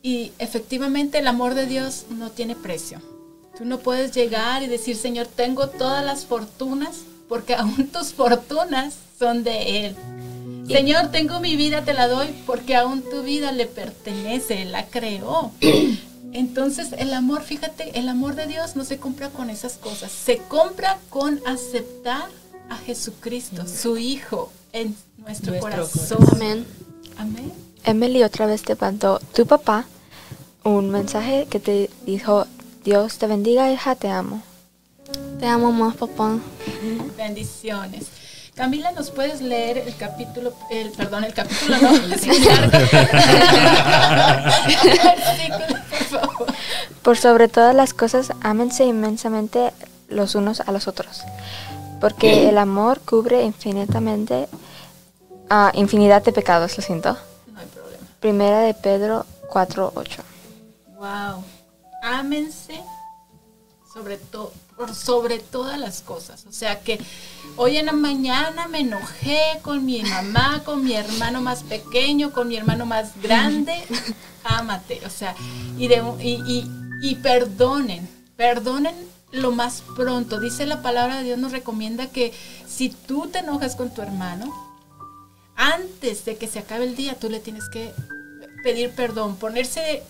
Y 0.02 0.32
efectivamente 0.38 1.18
el 1.18 1.26
amor 1.26 1.54
de 1.54 1.66
Dios 1.66 2.06
no 2.10 2.30
tiene 2.30 2.54
precio. 2.54 3.00
Tú 3.56 3.64
no 3.64 3.78
puedes 3.78 4.12
llegar 4.12 4.62
y 4.62 4.68
decir, 4.68 4.96
Señor, 4.96 5.26
tengo 5.26 5.68
todas 5.68 6.04
las 6.04 6.26
fortunas, 6.26 6.98
porque 7.28 7.54
aún 7.54 7.88
tus 7.88 8.12
fortunas 8.12 8.94
son 9.18 9.42
de 9.42 9.86
Él. 9.86 9.96
Señor, 10.68 11.10
tengo 11.10 11.40
mi 11.40 11.56
vida, 11.56 11.82
te 11.84 11.94
la 11.94 12.08
doy, 12.08 12.28
porque 12.46 12.76
aún 12.76 13.02
tu 13.02 13.22
vida 13.22 13.52
le 13.52 13.66
pertenece, 13.66 14.62
Él 14.62 14.72
la 14.72 14.86
creó. 14.86 15.52
Entonces 16.32 16.88
el 16.98 17.14
amor, 17.14 17.42
fíjate, 17.42 17.98
el 17.98 18.08
amor 18.08 18.34
de 18.34 18.46
Dios 18.46 18.76
no 18.76 18.84
se 18.84 18.98
compra 18.98 19.30
con 19.30 19.48
esas 19.48 19.74
cosas, 19.74 20.12
se 20.12 20.36
compra 20.38 20.98
con 21.08 21.40
aceptar 21.46 22.28
a 22.68 22.76
Jesucristo, 22.76 23.66
su 23.66 23.96
Hijo, 23.96 24.52
en 24.74 24.94
nuestro, 25.16 25.52
Nuestro 25.52 25.60
corazón. 25.60 26.18
corazón. 26.18 26.36
Amén. 26.36 26.66
Amén. 27.16 27.52
Emily 27.84 28.22
otra 28.22 28.44
vez 28.44 28.62
te 28.62 28.76
mandó 28.76 29.18
tu 29.34 29.46
papá 29.46 29.86
un 30.64 30.90
mensaje 30.90 31.46
que 31.48 31.60
te 31.60 31.90
dijo, 32.04 32.46
Dios 32.84 33.16
te 33.18 33.26
bendiga, 33.26 33.72
hija, 33.72 33.94
te 33.94 34.08
amo. 34.08 34.42
Te 35.40 35.46
amo 35.46 35.72
más, 35.72 35.96
papá. 35.96 36.38
Bendiciones. 37.16 38.06
Camila, 38.58 38.90
¿nos 38.90 39.12
puedes 39.12 39.40
leer 39.40 39.78
el 39.78 39.94
capítulo, 39.94 40.52
el, 40.68 40.90
perdón, 40.90 41.22
el 41.22 41.32
capítulo 41.32 41.76
no, 41.80 41.92
versículo, 42.08 42.48
por 45.90 46.04
favor. 46.10 46.46
Por 47.02 47.16
sobre 47.16 47.46
todas 47.46 47.72
las 47.72 47.94
cosas, 47.94 48.32
ámense 48.40 48.84
inmensamente 48.84 49.72
los 50.08 50.34
unos 50.34 50.58
a 50.58 50.72
los 50.72 50.88
otros, 50.88 51.22
porque 52.00 52.48
el 52.48 52.58
amor 52.58 52.98
cubre 52.98 53.44
infinitamente, 53.44 54.48
ah, 55.48 55.70
infinidad 55.74 56.24
de 56.24 56.32
pecados, 56.32 56.76
lo 56.76 56.82
siento. 56.82 57.16
No 57.52 57.60
hay 57.60 57.66
problema. 57.68 58.02
Primera 58.18 58.58
de 58.62 58.74
Pedro 58.74 59.24
4.8. 59.52 60.18
Wow. 60.96 61.44
Ámense 62.02 62.82
sobre 63.92 64.16
todo 64.16 64.52
por 64.76 64.94
sobre 64.94 65.38
todas 65.38 65.78
las 65.78 66.02
cosas. 66.02 66.46
O 66.46 66.52
sea 66.52 66.80
que 66.80 66.98
hoy 67.58 67.76
en 67.76 67.86
la 67.86 67.92
mañana 67.92 68.68
me 68.68 68.80
enojé 68.80 69.40
con 69.62 69.84
mi 69.84 70.02
mamá, 70.02 70.62
con 70.64 70.84
mi 70.84 70.94
hermano 70.94 71.42
más 71.42 71.64
pequeño, 71.64 72.32
con 72.32 72.48
mi 72.48 72.56
hermano 72.56 72.86
más 72.86 73.20
grande. 73.20 73.74
Ámate. 74.44 75.00
O 75.04 75.10
sea, 75.10 75.34
y, 75.76 75.88
de, 75.88 76.02
y, 76.20 76.40
y, 76.46 76.70
y 77.02 77.16
perdonen, 77.16 78.08
perdonen 78.36 78.94
lo 79.32 79.50
más 79.50 79.82
pronto. 79.96 80.40
Dice 80.40 80.66
la 80.66 80.82
palabra 80.82 81.18
de 81.18 81.24
Dios 81.24 81.38
nos 81.38 81.52
recomienda 81.52 82.06
que 82.06 82.32
si 82.66 82.90
tú 82.90 83.28
te 83.28 83.40
enojas 83.40 83.76
con 83.76 83.92
tu 83.92 84.02
hermano, 84.02 84.54
antes 85.56 86.24
de 86.24 86.36
que 86.36 86.46
se 86.46 86.60
acabe 86.60 86.84
el 86.84 86.96
día, 86.96 87.18
tú 87.18 87.28
le 87.28 87.40
tienes 87.40 87.68
que 87.68 87.92
pedir 88.62 88.90
perdón, 88.90 89.36
ponerse 89.36 90.02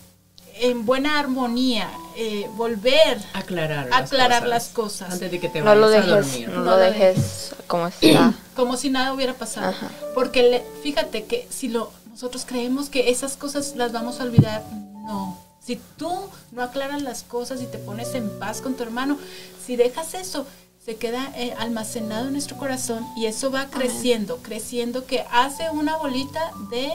en 0.61 0.85
buena 0.85 1.19
armonía, 1.19 1.89
eh, 2.15 2.49
volver 2.55 3.19
aclarar, 3.33 3.89
aclarar 3.91 4.47
las 4.47 4.67
cosas. 4.69 5.13
antes 5.13 5.31
de 5.31 5.39
que 5.39 5.49
te 5.49 5.61
No 5.61 5.75
lo 5.75 5.89
vayas 5.89 6.05
a 6.07 6.09
dormir. 6.09 6.49
no 6.49 6.55
No 6.59 6.71
lo 6.71 6.77
dejes 6.77 7.55
como 7.67 7.87
está. 7.87 8.33
como 8.55 8.77
si 8.77 8.89
nada 8.89 9.13
hubiera 9.13 9.33
pasado. 9.33 9.69
Ajá. 9.69 9.89
Porque 10.13 10.43
le- 10.43 10.65
fíjate 10.83 11.25
que 11.25 11.47
si 11.49 11.67
lo 11.69 11.91
nosotros 12.11 12.43
creemos 12.45 12.89
que 12.89 13.09
esas 13.11 13.37
cosas 13.37 13.75
las 13.77 13.91
vamos 13.93 14.19
a 14.19 14.23
olvidar, 14.23 14.61
no. 15.05 15.37
Si 15.65 15.79
tú 15.97 16.11
no 16.51 16.63
aclaras 16.63 17.01
las 17.01 17.23
cosas 17.23 17.61
y 17.61 17.65
te 17.67 17.77
pones 17.77 18.13
en 18.15 18.29
paz 18.39 18.59
con 18.59 18.73
tu 18.75 18.83
hermano, 18.83 19.17
si 19.65 19.75
dejas 19.77 20.13
eso, 20.15 20.45
se 20.83 20.95
queda 20.95 21.31
eh, 21.35 21.53
almacenado 21.59 22.25
en 22.27 22.33
nuestro 22.33 22.57
corazón 22.57 23.05
y 23.15 23.27
eso 23.27 23.51
va 23.51 23.67
creciendo, 23.67 24.37
creciendo, 24.37 25.05
que 25.05 25.23
hace 25.31 25.69
una 25.71 25.95
bolita 25.97 26.39
de 26.71 26.91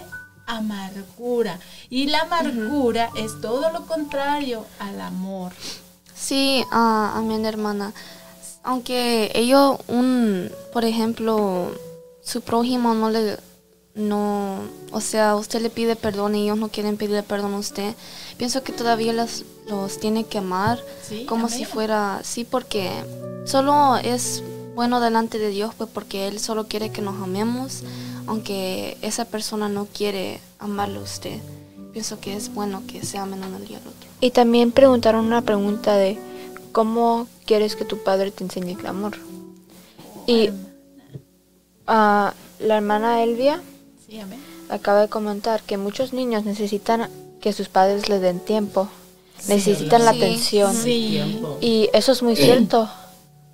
amargura. 0.46 1.58
Y 1.90 2.06
la 2.06 2.20
amargura 2.22 3.10
es 3.16 3.40
todo 3.40 3.70
lo 3.72 3.86
contrario 3.86 4.64
al 4.78 5.00
amor. 5.00 5.52
Sí, 6.14 6.64
ah, 6.70 7.12
amén, 7.16 7.44
hermana. 7.46 7.92
Aunque 8.62 9.30
ellos, 9.34 9.78
un, 9.88 10.50
por 10.72 10.84
ejemplo, 10.84 11.70
su 12.22 12.40
prójimo 12.40 12.94
no 12.94 13.10
le, 13.10 13.38
no, 13.94 14.60
o 14.90 15.00
sea, 15.00 15.36
usted 15.36 15.60
le 15.60 15.70
pide 15.70 15.96
perdón 15.96 16.34
y 16.34 16.44
ellos 16.44 16.56
no 16.58 16.68
quieren 16.68 16.96
pedirle 16.96 17.22
perdón 17.22 17.54
a 17.54 17.58
usted, 17.58 17.94
pienso 18.38 18.62
que 18.62 18.72
todavía 18.72 19.12
los, 19.12 19.44
los 19.68 20.00
tiene 20.00 20.24
que 20.24 20.38
amar 20.38 20.80
Sí, 21.06 21.26
como 21.26 21.46
amén. 21.46 21.58
si 21.58 21.64
fuera, 21.66 22.20
sí, 22.24 22.44
porque 22.44 22.90
solo 23.44 23.96
es 23.96 24.42
bueno 24.74 24.98
delante 25.00 25.38
de 25.38 25.50
Dios, 25.50 25.74
pues 25.76 25.90
porque 25.92 26.26
Él 26.26 26.40
solo 26.40 26.66
quiere 26.66 26.90
que 26.90 27.02
nos 27.02 27.22
amemos, 27.22 27.82
aunque 28.26 28.96
esa 29.02 29.24
persona 29.24 29.68
no 29.68 29.86
quiere 29.86 30.40
amarlo 30.58 31.00
a 31.00 31.04
usted. 31.04 31.40
Pienso 31.92 32.18
que 32.20 32.34
es 32.34 32.52
bueno 32.52 32.82
que 32.86 33.04
se 33.04 33.18
amen 33.18 33.40
uno 33.44 33.58
y 33.68 33.74
al 33.74 33.80
otro. 33.80 34.08
Y 34.20 34.30
también 34.30 34.72
preguntaron 34.72 35.24
una 35.26 35.42
pregunta 35.42 35.96
de 35.96 36.18
cómo 36.72 37.28
quieres 37.46 37.76
que 37.76 37.84
tu 37.84 38.02
padre 38.02 38.30
te 38.30 38.42
enseñe 38.44 38.76
el 38.78 38.86
amor. 38.86 39.16
Y 40.26 40.50
ah, 41.86 42.34
la 42.58 42.76
hermana 42.76 43.22
Elvia 43.22 43.62
Sí, 44.08 44.20
acaba 44.68 45.02
de 45.02 45.08
comentar 45.08 45.62
que 45.62 45.76
muchos 45.76 46.12
niños 46.12 46.44
necesitan 46.44 47.08
que 47.40 47.52
sus 47.52 47.68
padres 47.68 48.08
les 48.08 48.20
den 48.20 48.40
tiempo, 48.40 48.88
necesitan 49.48 50.04
la 50.04 50.12
Sí. 50.12 50.18
atención. 50.22 50.76
Y 51.60 51.88
eso 51.92 52.12
es 52.12 52.22
muy 52.22 52.36
cierto, 52.36 52.88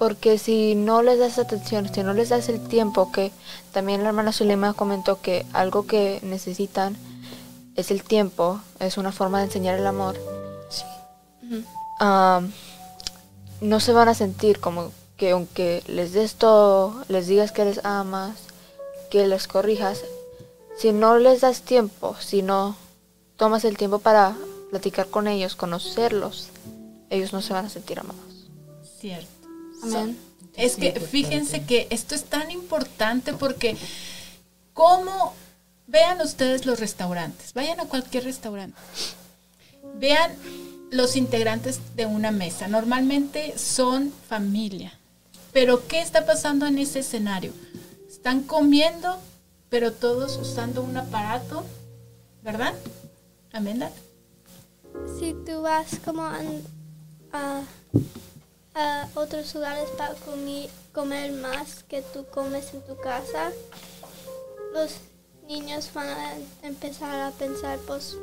porque 0.01 0.39
si 0.39 0.75
no 0.77 1.03
les 1.03 1.19
das 1.19 1.39
atención, 1.39 1.87
si 1.93 2.03
no 2.03 2.15
les 2.15 2.31
das 2.31 2.49
el 2.49 2.67
tiempo, 2.67 3.13
que 3.13 3.33
también 3.71 4.03
la 4.03 4.09
hermana 4.09 4.33
Zulema 4.33 4.73
comentó 4.73 5.21
que 5.21 5.45
algo 5.53 5.87
que 5.87 6.21
necesitan 6.23 6.97
es 7.77 7.91
el 7.91 8.03
tiempo, 8.03 8.63
es 8.79 8.97
una 8.97 9.13
forma 9.13 9.41
de 9.41 9.45
enseñar 9.45 9.79
el 9.79 9.87
amor, 9.87 10.17
am, 11.99 12.51
no 13.61 13.79
se 13.79 13.93
van 13.93 14.09
a 14.09 14.15
sentir 14.15 14.59
como 14.59 14.91
que 15.19 15.33
aunque 15.33 15.83
les 15.87 16.15
des 16.15 16.37
todo, 16.37 17.05
les 17.09 17.27
digas 17.27 17.53
que 17.53 17.67
les 17.67 17.85
amas, 17.85 18.39
que 19.11 19.27
les 19.27 19.47
corrijas, 19.49 20.03
si 20.79 20.93
no 20.93 21.19
les 21.19 21.43
das 21.43 21.61
tiempo, 21.61 22.17
si 22.19 22.41
no 22.41 22.75
tomas 23.37 23.67
el 23.67 23.77
tiempo 23.77 23.99
para 23.99 24.35
platicar 24.71 25.09
con 25.09 25.29
ellos, 25.29 25.57
conocerlos, 25.57 26.49
ellos 27.11 27.35
no 27.35 27.43
se 27.43 27.53
van 27.53 27.67
a 27.67 27.69
sentir 27.69 28.01
amados. 28.01 28.49
Cierto. 28.99 29.40
Amén. 29.83 30.19
Es 30.57 30.77
que 30.77 30.93
fíjense 30.93 31.65
que 31.65 31.87
esto 31.91 32.15
es 32.15 32.25
tan 32.25 32.51
importante 32.51 33.33
porque 33.33 33.77
cómo 34.75 35.35
vean 35.87 36.21
ustedes 36.21 36.67
los 36.67 36.81
restaurantes, 36.81 37.53
vayan 37.55 37.81
a 37.81 37.87
cualquier 37.87 38.25
restaurante, 38.25 38.79
vean 39.95 40.33
los 40.91 41.17
integrantes 41.17 41.81
de 41.97 42.07
una 42.07 42.31
mesa, 42.31 42.69
normalmente 42.69 43.59
son 43.59 44.13
familia, 44.29 44.93
pero 45.53 45.87
¿qué 45.89 46.01
está 46.01 46.27
pasando 46.27 46.67
en 46.67 46.79
ese 46.79 47.01
escenario? 47.01 47.53
Están 48.09 48.43
comiendo, 48.43 49.19
pero 49.69 49.93
todos 49.93 50.37
usando 50.37 50.83
un 50.83 50.97
aparato, 50.97 51.65
¿verdad? 52.43 52.75
Amenda. 53.53 53.91
Si 55.19 55.35
tú 55.47 55.63
vas 55.63 55.99
como 56.05 56.23
a, 56.23 57.63
a 58.75 59.09
otros 59.15 59.55
lugares 59.55 59.89
para 59.99 60.15
comi- 60.17 60.69
comer 60.93 61.33
más 61.33 61.83
que 61.85 62.03
tú 62.03 62.25
comes 62.27 62.73
en 62.75 62.83
tu 62.83 62.97
casa, 62.97 63.53
los 64.73 64.93
niños 65.47 65.91
van 65.93 66.09
a 66.09 66.35
empezar 66.63 67.21
a 67.21 67.31
pensar, 67.33 67.79
pues, 67.87 68.17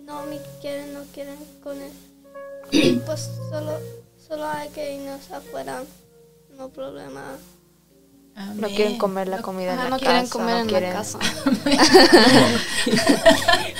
no 0.00 0.24
me 0.26 0.40
quieren, 0.60 0.94
no 0.94 1.02
quieren 1.14 1.38
comer. 1.62 1.90
pues 3.06 3.30
solo, 3.50 3.78
solo 4.26 4.44
hay 4.46 4.68
que 4.70 4.94
irnos 4.94 5.30
afuera, 5.30 5.84
no 6.56 6.68
problema. 6.68 7.36
No 8.54 8.68
quieren 8.68 8.98
comer 8.98 9.28
la 9.28 9.40
comida 9.40 9.72
en 9.72 9.78
la 9.78 9.84
no 9.88 9.98
casa. 9.98 10.04
quieren 10.10 10.28
comer 10.28 10.54
no 10.56 10.60
en 10.60 10.66
quieren- 10.68 10.90
la 10.90 10.94
casa. 10.96 11.18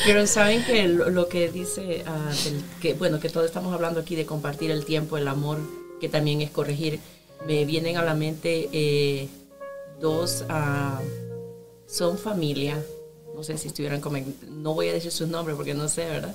Pero 0.07 0.27
saben 0.27 0.65
que 0.65 0.89
lo, 0.89 1.11
lo 1.11 1.29
que 1.29 1.51
dice, 1.51 2.05
ah, 2.07 2.31
del- 2.45 2.63
que 2.81 2.95
bueno, 2.95 3.21
que 3.21 3.29
todos 3.29 3.47
estamos 3.47 3.73
hablando 3.75 4.01
aquí 4.01 4.17
de 4.17 4.27
compartir 4.27 4.71
el 4.71 4.85
tiempo, 4.85 5.17
el 5.19 5.29
amor, 5.29 5.59
que 6.01 6.09
también 6.09 6.41
es 6.41 6.51
corregir, 6.51 7.01
me 7.47 7.65
vienen 7.65 7.97
a 7.97 8.03
la 8.03 8.15
mente 8.15 8.69
eh, 8.73 9.29
dos, 10.01 10.45
ah, 10.49 11.01
son 11.87 12.19
familia, 12.19 12.83
no 13.35 13.43
sé 13.43 13.59
si 13.59 13.69
estuvieran 13.69 14.01
comen- 14.01 14.35
no 14.49 14.75
voy 14.75 14.89
a 14.89 14.93
decir 14.93 15.13
sus 15.13 15.29
nombres 15.29 15.57
porque 15.57 15.75
no 15.75 15.89
sé, 15.89 16.05
¿verdad? 16.07 16.35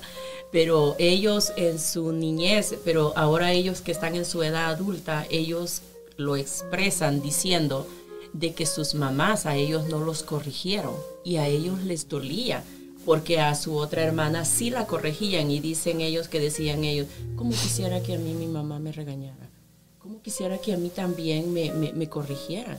Pero 0.52 0.94
ellos 0.98 1.52
en 1.56 1.78
su 1.80 2.12
niñez, 2.12 2.74
pero 2.84 3.12
ahora 3.16 3.52
ellos 3.52 3.80
que 3.80 3.92
están 3.92 4.14
en 4.16 4.24
su 4.24 4.42
edad 4.42 4.66
adulta, 4.66 5.26
ellos 5.30 5.82
lo 6.16 6.36
expresan 6.36 7.22
diciendo 7.22 7.86
de 8.32 8.54
que 8.54 8.66
sus 8.66 8.94
mamás 8.94 9.46
a 9.46 9.56
ellos 9.56 9.88
no 9.88 10.00
los 10.00 10.22
corrigieron 10.22 10.94
y 11.24 11.36
a 11.36 11.46
ellos 11.46 11.82
les 11.82 12.08
dolía 12.08 12.64
porque 13.04 13.40
a 13.40 13.54
su 13.54 13.76
otra 13.76 14.02
hermana 14.02 14.44
sí 14.44 14.70
la 14.70 14.86
corregían 14.86 15.50
y 15.50 15.60
dicen 15.60 16.00
ellos 16.00 16.28
que 16.28 16.40
decían 16.40 16.84
ellos, 16.84 17.08
¿cómo 17.36 17.50
quisiera 17.50 18.02
que 18.02 18.14
a 18.14 18.18
mí 18.18 18.32
mi 18.34 18.46
mamá 18.46 18.78
me 18.78 18.92
regañara? 18.92 19.50
¿Cómo 19.98 20.20
quisiera 20.22 20.58
que 20.58 20.72
a 20.72 20.76
mí 20.76 20.88
también 20.88 21.52
me, 21.52 21.72
me, 21.72 21.92
me 21.92 22.08
corrigieran? 22.08 22.78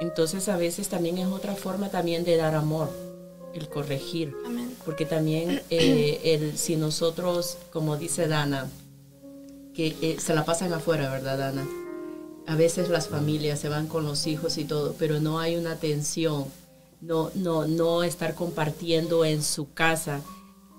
Entonces 0.00 0.48
a 0.48 0.56
veces 0.56 0.88
también 0.88 1.18
es 1.18 1.26
otra 1.26 1.54
forma 1.54 1.90
también 1.90 2.24
de 2.24 2.36
dar 2.36 2.54
amor, 2.54 2.90
el 3.54 3.68
corregir. 3.68 4.36
Amén. 4.46 4.74
Porque 4.84 5.04
también 5.04 5.62
eh, 5.70 6.20
el, 6.24 6.56
si 6.56 6.76
nosotros, 6.76 7.58
como 7.72 7.96
dice 7.96 8.28
Dana, 8.28 8.68
que 9.74 9.96
eh, 10.00 10.16
se 10.20 10.34
la 10.34 10.44
pasan 10.44 10.72
afuera, 10.72 11.10
¿verdad, 11.10 11.38
Dana? 11.38 11.66
A 12.48 12.54
veces 12.54 12.88
las 12.88 13.08
familias 13.08 13.60
se 13.60 13.68
van 13.68 13.88
con 13.88 14.06
los 14.06 14.26
hijos 14.26 14.56
y 14.56 14.64
todo, 14.64 14.94
pero 14.98 15.20
no 15.20 15.38
hay 15.38 15.56
una 15.56 15.72
atención, 15.72 16.46
no, 17.02 17.30
no, 17.34 17.66
no 17.66 18.02
estar 18.02 18.34
compartiendo 18.34 19.26
en 19.26 19.42
su 19.42 19.74
casa. 19.74 20.22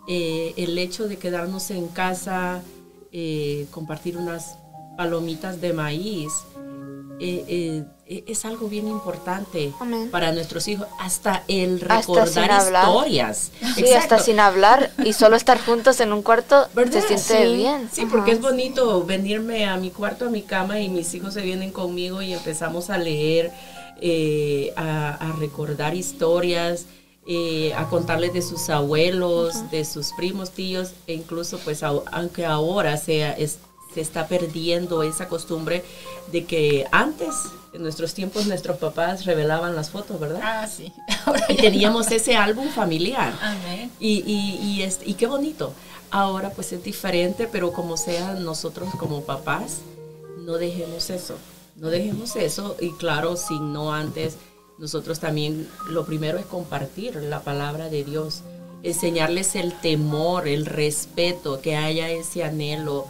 Eh, 0.07 0.55
el 0.57 0.75
hecho 0.79 1.07
de 1.07 1.17
quedarnos 1.17 1.69
en 1.69 1.87
casa, 1.87 2.63
eh, 3.11 3.67
compartir 3.69 4.17
unas 4.17 4.57
palomitas 4.97 5.61
de 5.61 5.73
maíz, 5.73 6.33
eh, 7.19 7.85
es 8.09 8.43
algo 8.43 8.67
bien 8.67 8.87
importante 8.87 9.71
Amén. 9.79 10.09
para 10.09 10.31
nuestros 10.31 10.67
hijos. 10.67 10.87
Hasta 10.99 11.43
el 11.47 11.75
Hasta 11.87 11.97
recordar 11.99 12.51
hablar. 12.51 12.87
historias. 12.87 13.51
Sí, 13.75 13.81
Exacto. 13.81 13.97
hasta 14.15 14.19
sin 14.19 14.39
hablar 14.39 14.91
y 15.05 15.13
solo 15.13 15.35
estar 15.35 15.59
juntos 15.63 15.99
en 15.99 16.11
un 16.11 16.23
cuarto 16.23 16.67
¿Verdad? 16.73 17.01
se 17.07 17.17
siente 17.19 17.47
Sí. 17.51 17.55
bien. 17.57 17.89
Sí, 17.91 18.05
porque 18.07 18.31
es 18.31 18.41
bonito 18.41 19.05
venirme 19.05 19.67
a 19.67 19.77
mi 19.77 19.91
cuarto, 19.91 20.25
a 20.25 20.29
mi 20.29 20.41
cama 20.41 20.79
y 20.79 20.89
mis 20.89 21.13
hijos 21.13 21.35
se 21.35 21.41
vienen 21.41 21.71
conmigo 21.71 22.21
y 22.23 22.33
empezamos 22.33 22.89
a 22.89 22.97
leer, 22.97 23.51
eh, 24.01 24.73
a, 24.75 25.09
a 25.15 25.31
recordar 25.33 25.93
historias, 25.93 26.85
eh, 27.27 27.73
a 27.75 27.89
contarles 27.89 28.33
de 28.33 28.41
sus 28.41 28.71
abuelos, 28.71 29.69
de 29.69 29.85
sus 29.85 30.13
primos, 30.13 30.49
tíos, 30.49 30.93
e 31.05 31.13
incluso 31.13 31.59
pues 31.59 31.83
au- 31.83 32.03
aunque 32.11 32.43
ahora 32.45 32.97
sea, 32.97 33.33
es- 33.33 33.59
se 33.93 34.01
está 34.01 34.27
perdiendo 34.27 35.03
esa 35.03 35.27
costumbre 35.27 35.83
de 36.31 36.45
que 36.45 36.85
antes, 36.91 37.33
en 37.73 37.81
nuestros 37.81 38.13
tiempos, 38.13 38.45
nuestros 38.45 38.77
papás 38.77 39.25
revelaban 39.25 39.75
las 39.75 39.89
fotos, 39.89 40.19
¿verdad? 40.19 40.41
Ah, 40.43 40.67
sí. 40.67 40.91
Ahora 41.25 41.45
Y 41.49 41.55
teníamos 41.57 42.11
ese 42.11 42.35
álbum 42.35 42.69
familiar. 42.69 43.33
Amén. 43.41 43.91
Y, 43.99 44.23
y, 44.25 44.59
y, 44.63 44.81
es- 44.83 44.99
y 45.05 45.15
qué 45.15 45.25
bonito. 45.27 45.73
Ahora 46.11 46.51
pues 46.51 46.71
es 46.73 46.83
diferente, 46.83 47.47
pero 47.51 47.71
como 47.71 47.95
sea, 47.97 48.33
nosotros 48.33 48.89
como 48.99 49.21
papás, 49.23 49.77
no 50.39 50.53
dejemos 50.57 51.09
eso. 51.09 51.35
No 51.75 51.89
dejemos 51.89 52.35
eso. 52.35 52.75
Y 52.79 52.91
claro, 52.93 53.37
si 53.37 53.59
no 53.59 53.93
antes, 53.93 54.35
nosotros 54.79 55.19
también, 55.19 55.67
lo 55.87 56.05
primero 56.05 56.37
es 56.39 56.45
compartir 56.45 57.15
la 57.17 57.41
palabra 57.41 57.89
de 57.89 58.03
Dios. 58.03 58.41
Enseñarles 58.83 59.55
el 59.55 59.73
temor, 59.73 60.47
el 60.47 60.65
respeto, 60.65 61.61
que 61.61 61.75
haya 61.75 62.09
ese 62.09 62.43
anhelo 62.43 63.07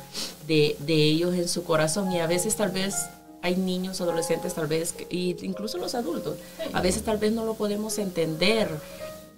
de, 0.47 0.75
de 0.79 0.95
ellos 0.95 1.35
en 1.35 1.47
su 1.47 1.63
corazón. 1.63 2.11
Y 2.11 2.19
a 2.19 2.27
veces 2.27 2.55
tal 2.55 2.71
vez 2.71 2.95
hay 3.41 3.55
niños, 3.55 4.01
adolescentes, 4.01 4.53
tal 4.53 4.67
vez, 4.67 4.95
y 5.09 5.35
incluso 5.45 5.77
los 5.77 5.95
adultos, 5.95 6.37
a 6.73 6.81
veces 6.81 7.03
tal 7.03 7.17
vez 7.17 7.31
no 7.31 7.45
lo 7.45 7.53
podemos 7.53 7.97
entender 7.97 8.69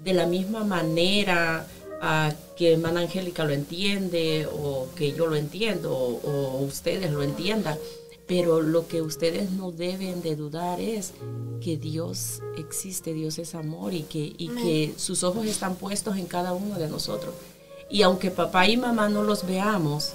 de 0.03 0.13
la 0.13 0.25
misma 0.25 0.63
manera 0.63 1.65
que 2.57 2.73
hermana 2.73 3.01
Angélica 3.01 3.43
lo 3.43 3.53
entiende 3.53 4.47
o 4.51 4.87
que 4.95 5.13
yo 5.13 5.27
lo 5.27 5.35
entiendo 5.35 5.95
o, 5.95 6.19
o 6.23 6.57
ustedes 6.61 7.11
lo 7.11 7.21
entiendan. 7.21 7.77
Pero 8.31 8.61
lo 8.61 8.87
que 8.87 9.01
ustedes 9.01 9.51
no 9.51 9.73
deben 9.73 10.21
de 10.21 10.37
dudar 10.37 10.79
es 10.79 11.11
que 11.61 11.75
Dios 11.75 12.41
existe, 12.57 13.11
Dios 13.11 13.37
es 13.39 13.55
amor 13.55 13.93
y 13.93 14.03
que, 14.03 14.33
y 14.37 14.47
que 14.47 14.93
sus 14.95 15.25
ojos 15.25 15.45
están 15.47 15.75
puestos 15.75 16.15
en 16.15 16.27
cada 16.27 16.53
uno 16.53 16.79
de 16.79 16.87
nosotros. 16.87 17.33
Y 17.89 18.03
aunque 18.03 18.31
papá 18.31 18.69
y 18.69 18.77
mamá 18.77 19.09
no 19.09 19.23
los 19.23 19.45
veamos, 19.45 20.13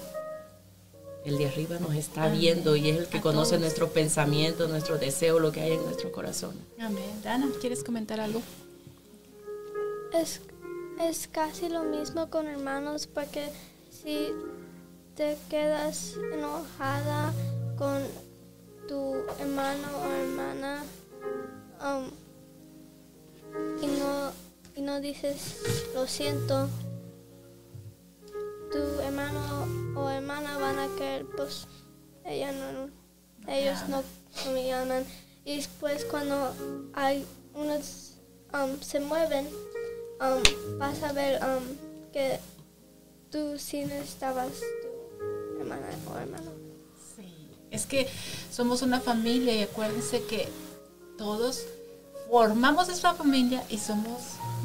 el 1.25 1.37
de 1.37 1.45
arriba 1.47 1.77
nos 1.77 1.93
está 1.93 2.27
viendo 2.29 2.75
y 2.75 2.89
es 2.89 2.97
el 2.97 3.05
que 3.05 3.19
A 3.19 3.21
conoce 3.21 3.51
todos. 3.51 3.61
nuestro 3.61 3.89
pensamiento, 3.89 4.67
nuestro 4.67 4.97
deseo, 4.97 5.37
lo 5.37 5.51
que 5.51 5.61
hay 5.61 5.73
en 5.73 5.83
nuestro 5.83 6.11
corazón. 6.11 6.55
Amén. 6.79 7.21
Dana, 7.23 7.47
¿quieres 7.61 7.83
comentar 7.83 8.19
algo? 8.19 8.41
Es, 10.11 10.41
es 10.99 11.27
casi 11.27 11.69
lo 11.69 11.83
mismo 11.83 12.31
con 12.31 12.47
hermanos 12.47 13.05
porque 13.05 13.47
si 13.91 14.29
te 15.15 15.37
quedas 15.51 16.15
enojada 16.33 17.31
con 17.77 18.03
tu 18.87 19.15
hermano 19.39 19.87
o 20.01 20.11
hermana 20.11 20.83
um, 21.81 22.09
y, 23.81 23.87
no, 23.87 24.31
y 24.75 24.81
no 24.81 24.99
dices 24.99 25.89
lo 25.93 26.07
siento, 26.07 26.69
tu 28.71 28.99
hermano 29.01 29.67
o 29.95 30.09
hermana 30.09 30.57
van 30.57 30.79
a 30.79 30.87
querer, 30.95 31.25
pues 31.35 31.67
ella 32.25 32.51
no, 32.51 32.89
ellos 33.51 33.79
no, 33.89 34.03
me 34.53 34.67
llaman. 34.67 35.05
Y 35.45 35.57
después 35.57 36.03
cuando 36.05 36.53
hay 36.93 37.25
unos 37.53 38.17
um, 38.53 38.79
se 38.81 38.99
mueven, 38.99 39.47
um, 40.19 40.77
vas 40.77 41.01
a 41.03 41.13
ver 41.13 41.41
um, 41.43 42.11
que 42.11 42.39
tú 43.31 43.57
sí 43.57 43.85
necesitabas 43.85 44.51
tu 44.81 45.59
hermana 45.59 45.87
o 46.11 46.17
hermano. 46.17 46.56
Es 47.71 47.85
que 47.85 48.07
somos 48.51 48.81
una 48.81 48.99
familia 48.99 49.53
y 49.53 49.63
acuérdense 49.63 50.23
que 50.23 50.47
todos 51.17 51.63
formamos 52.29 52.89
esta 52.89 53.13
familia 53.13 53.63
y 53.69 53.77
somos 53.77 54.21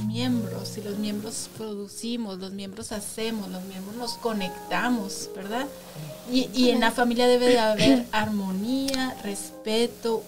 miembros 0.06 0.76
y 0.78 0.82
los 0.82 0.98
miembros 0.98 1.48
producimos, 1.56 2.38
los 2.38 2.52
miembros 2.52 2.92
hacemos, 2.92 3.48
los 3.48 3.62
miembros 3.64 3.96
nos 3.96 4.14
conectamos, 4.14 5.30
¿verdad? 5.34 5.66
Y, 6.30 6.48
y 6.54 6.70
en 6.70 6.80
la 6.80 6.90
familia 6.90 7.26
debe 7.26 7.48
de 7.48 7.58
haber 7.58 8.06
armonía, 8.12 9.16
respeto, 9.22 10.22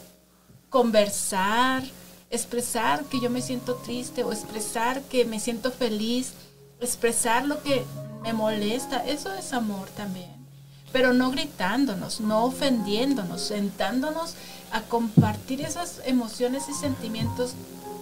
conversar, 0.68 1.82
expresar 2.30 3.04
que 3.04 3.20
yo 3.20 3.30
me 3.30 3.42
siento 3.42 3.76
triste 3.76 4.24
o 4.24 4.32
expresar 4.32 5.02
que 5.02 5.24
me 5.24 5.40
siento 5.40 5.70
feliz, 5.70 6.32
expresar 6.80 7.46
lo 7.46 7.62
que 7.62 7.84
me 8.22 8.32
molesta, 8.32 9.04
eso 9.06 9.32
es 9.34 9.52
amor 9.52 9.88
también. 9.90 10.43
Pero 10.94 11.12
no 11.12 11.30
gritándonos, 11.32 12.20
no 12.20 12.44
ofendiéndonos, 12.44 13.42
sentándonos 13.42 14.34
a 14.72 14.80
compartir 14.82 15.60
esas 15.60 16.00
emociones 16.06 16.62
y 16.70 16.72
sentimientos 16.72 17.52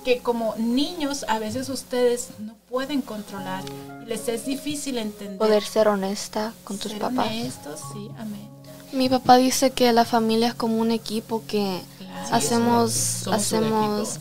que 0.04 0.18
como 0.18 0.54
niños 0.58 1.24
a 1.28 1.38
veces 1.38 1.68
ustedes 1.70 2.28
no 2.38 2.54
pueden 2.68 3.00
controlar 3.02 3.64
y 4.02 4.06
les 4.06 4.28
es 4.28 4.44
difícil 4.44 4.98
entender. 4.98 5.38
Poder 5.38 5.62
ser 5.64 5.88
honesta 5.88 6.52
con 6.64 6.76
tus 6.78 6.92
Ser 6.92 7.00
papás. 7.00 7.26
honestos, 7.28 7.80
sí, 7.94 8.08
amén. 8.18 8.46
Mi 8.92 9.08
papá 9.08 9.36
dice 9.38 9.70
que 9.70 9.90
la 9.94 10.04
familia 10.04 10.48
es 10.48 10.54
como 10.54 10.76
un 10.76 10.90
equipo 10.90 11.42
que 11.48 11.80
Claro. 11.98 12.36
hacemos, 12.36 12.92
somos 12.92 13.40
hacemos, 13.40 14.18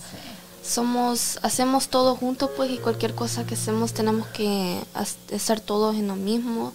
somos, 0.64 1.40
hacemos 1.42 1.90
todo 1.90 2.16
juntos 2.16 2.50
pues 2.56 2.72
y 2.72 2.78
cualquier 2.78 3.14
cosa 3.16 3.46
que 3.46 3.56
hacemos 3.56 3.92
tenemos 3.94 4.28
que 4.28 4.80
ha- 4.94 5.06
estar 5.36 5.60
todos 5.60 5.96
en 5.98 6.08
lo 6.08 6.16
mismo. 6.16 6.72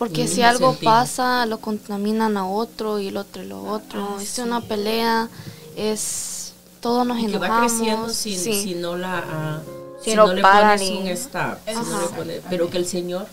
Porque 0.00 0.26
si 0.26 0.42
algo 0.42 0.70
sentido. 0.70 0.90
pasa, 0.90 1.46
lo 1.46 1.58
contaminan 1.60 2.36
a 2.36 2.48
otro 2.48 2.98
y 2.98 3.06
el 3.08 3.16
otro 3.16 3.42
y 3.42 3.46
lo 3.46 3.62
otro. 3.62 4.16
Ah, 4.18 4.22
es 4.22 4.28
sí. 4.30 4.40
una 4.40 4.60
pelea, 4.62 5.28
es 5.76 6.54
todos 6.80 7.06
nos 7.06 7.18
Y 7.18 7.26
que 7.26 7.26
enojamos. 7.36 7.56
va 7.56 7.60
creciendo 7.66 8.08
sí. 8.08 8.36
si 8.36 8.74
no 8.74 8.96
la 8.96 9.18
ah, 9.24 9.60
Si 10.02 10.10
si 10.10 10.16
no 10.16 10.26
no 10.26 10.32
le 10.34 10.42
pones 10.42 10.90
un 10.90 11.06
stop, 11.08 11.58
si 11.68 11.74
no 11.74 11.80
Ajá. 11.80 12.00
le 12.00 12.08
pones- 12.16 12.42
pero 12.50 12.70
que 12.70 12.78
el 12.78 12.86
Señor 12.86 13.26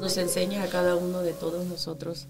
nos 0.00 0.16
enseña 0.16 0.62
a 0.62 0.68
cada 0.68 0.94
uno 0.96 1.20
de 1.22 1.32
todos 1.32 1.66
nosotros, 1.66 2.26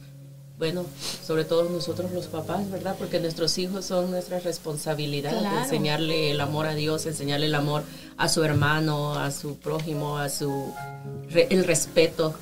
bueno, 0.59 0.85
sobre 1.25 1.45
todo 1.45 1.65
nosotros 1.69 2.11
los 2.13 2.27
papás, 2.27 2.69
¿verdad? 2.71 2.97
Porque 2.99 3.21
nuestros 3.21 3.59
hijos 3.59 3.85
son 3.85 4.11
nuestra 4.11 4.41
responsabilidad 4.41 5.33
de 5.39 5.59
enseñarle 5.59 6.31
el 6.33 6.41
amor 6.41 6.67
a 6.67 6.75
Dios, 6.75 7.05
enseñarle 7.07 7.47
el 7.47 7.55
amor 7.55 7.83
a 8.17 8.29
su 8.29 8.43
hermano, 8.43 9.15
a 9.15 9.31
su 9.31 9.57
prójimo, 9.59 10.19
a 10.19 10.29
su 10.31 10.73
re- 11.31 11.47
el 11.51 11.65
respeto 11.65 12.35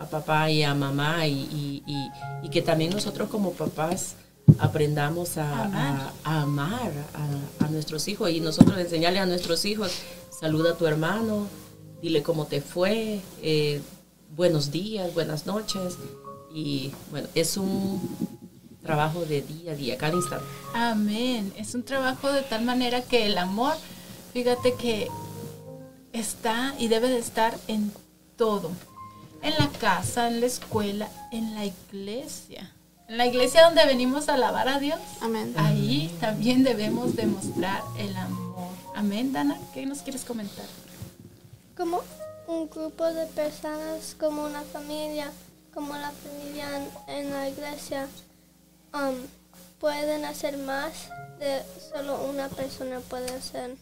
a 0.00 0.06
papá 0.06 0.50
y 0.50 0.62
a 0.62 0.74
mamá 0.74 1.26
y, 1.26 1.82
y- 1.86 2.10
y- 2.42 2.48
que 2.48 2.62
también 2.62 2.90
nosotros 2.90 3.28
como 3.28 3.52
papás 3.52 4.14
aprendamos 4.58 5.36
a, 5.36 5.64
Amar. 5.64 6.12
a- 6.24 6.30
a 6.38 6.42
amar 6.42 6.92
a, 7.60 7.64
a 7.64 7.68
nuestros 7.68 8.08
hijos 8.08 8.30
y 8.30 8.40
nosotros 8.40 8.78
enseñarle 8.78 9.18
a 9.20 9.26
nuestros 9.26 9.64
hijos, 9.64 9.92
saluda 10.40 10.72
a 10.72 10.76
tu 10.76 10.86
hermano, 10.86 11.46
dile 12.02 12.22
cómo 12.22 12.46
te 12.46 12.60
fue, 12.62 13.20
eh, 13.42 13.80
buenos 14.34 14.70
días, 14.70 15.12
buenas 15.12 15.44
noches 15.46 15.96
y 16.52 16.92
bueno, 17.10 17.28
es 17.34 17.56
un 17.58 18.00
trabajo 18.82 19.20
de 19.26 19.42
día 19.42 19.72
a 19.72 19.74
día, 19.76 19.98
cada 19.98 20.14
instante. 20.14 20.46
Amén. 20.74 21.52
Es 21.58 21.74
un 21.74 21.82
trabajo 21.82 22.32
de 22.32 22.40
tal 22.42 22.64
manera 22.64 23.02
que 23.02 23.26
el 23.26 23.36
amor, 23.36 23.74
fíjate 24.32 24.72
que 24.74 25.08
está 26.12 26.74
y 26.78 26.88
debe 26.88 27.08
de 27.08 27.18
estar 27.18 27.56
en 27.68 27.92
todo. 28.36 28.70
En 29.42 29.54
la 29.58 29.68
casa, 29.78 30.28
en 30.28 30.40
la 30.40 30.46
escuela, 30.46 31.08
en 31.32 31.54
la 31.54 31.64
iglesia. 31.64 32.72
En 33.08 33.16
la 33.16 33.26
iglesia 33.26 33.64
donde 33.64 33.84
venimos 33.86 34.28
a 34.28 34.34
alabar 34.34 34.68
a 34.68 34.78
Dios. 34.78 35.00
Amén. 35.20 35.54
Ahí 35.56 36.14
también 36.20 36.62
debemos 36.62 37.16
demostrar 37.16 37.82
el 37.98 38.14
amor. 38.16 38.68
Amén, 38.94 39.32
Dana. 39.32 39.58
¿Qué 39.72 39.86
nos 39.86 40.02
quieres 40.02 40.24
comentar? 40.24 40.66
Como 41.76 42.02
un 42.46 42.68
grupo 42.68 43.06
de 43.06 43.26
personas, 43.26 44.14
como 44.18 44.44
una 44.44 44.62
familia, 44.62 45.32
como 45.72 45.96
la 45.96 46.10
familia 46.10 46.66
en, 47.08 47.16
en 47.16 47.30
la 47.32 47.48
iglesia, 47.48 48.06
um, 48.92 49.14
pueden 49.80 50.24
hacer 50.24 50.58
más 50.58 51.08
de 51.38 51.62
solo 51.90 52.22
una 52.24 52.48
persona 52.48 53.00
puede 53.00 53.30
hacer. 53.34 53.76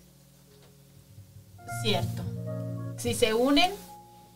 Cierto. 1.82 2.22
Si 2.96 3.14
se 3.14 3.34
unen, 3.34 3.72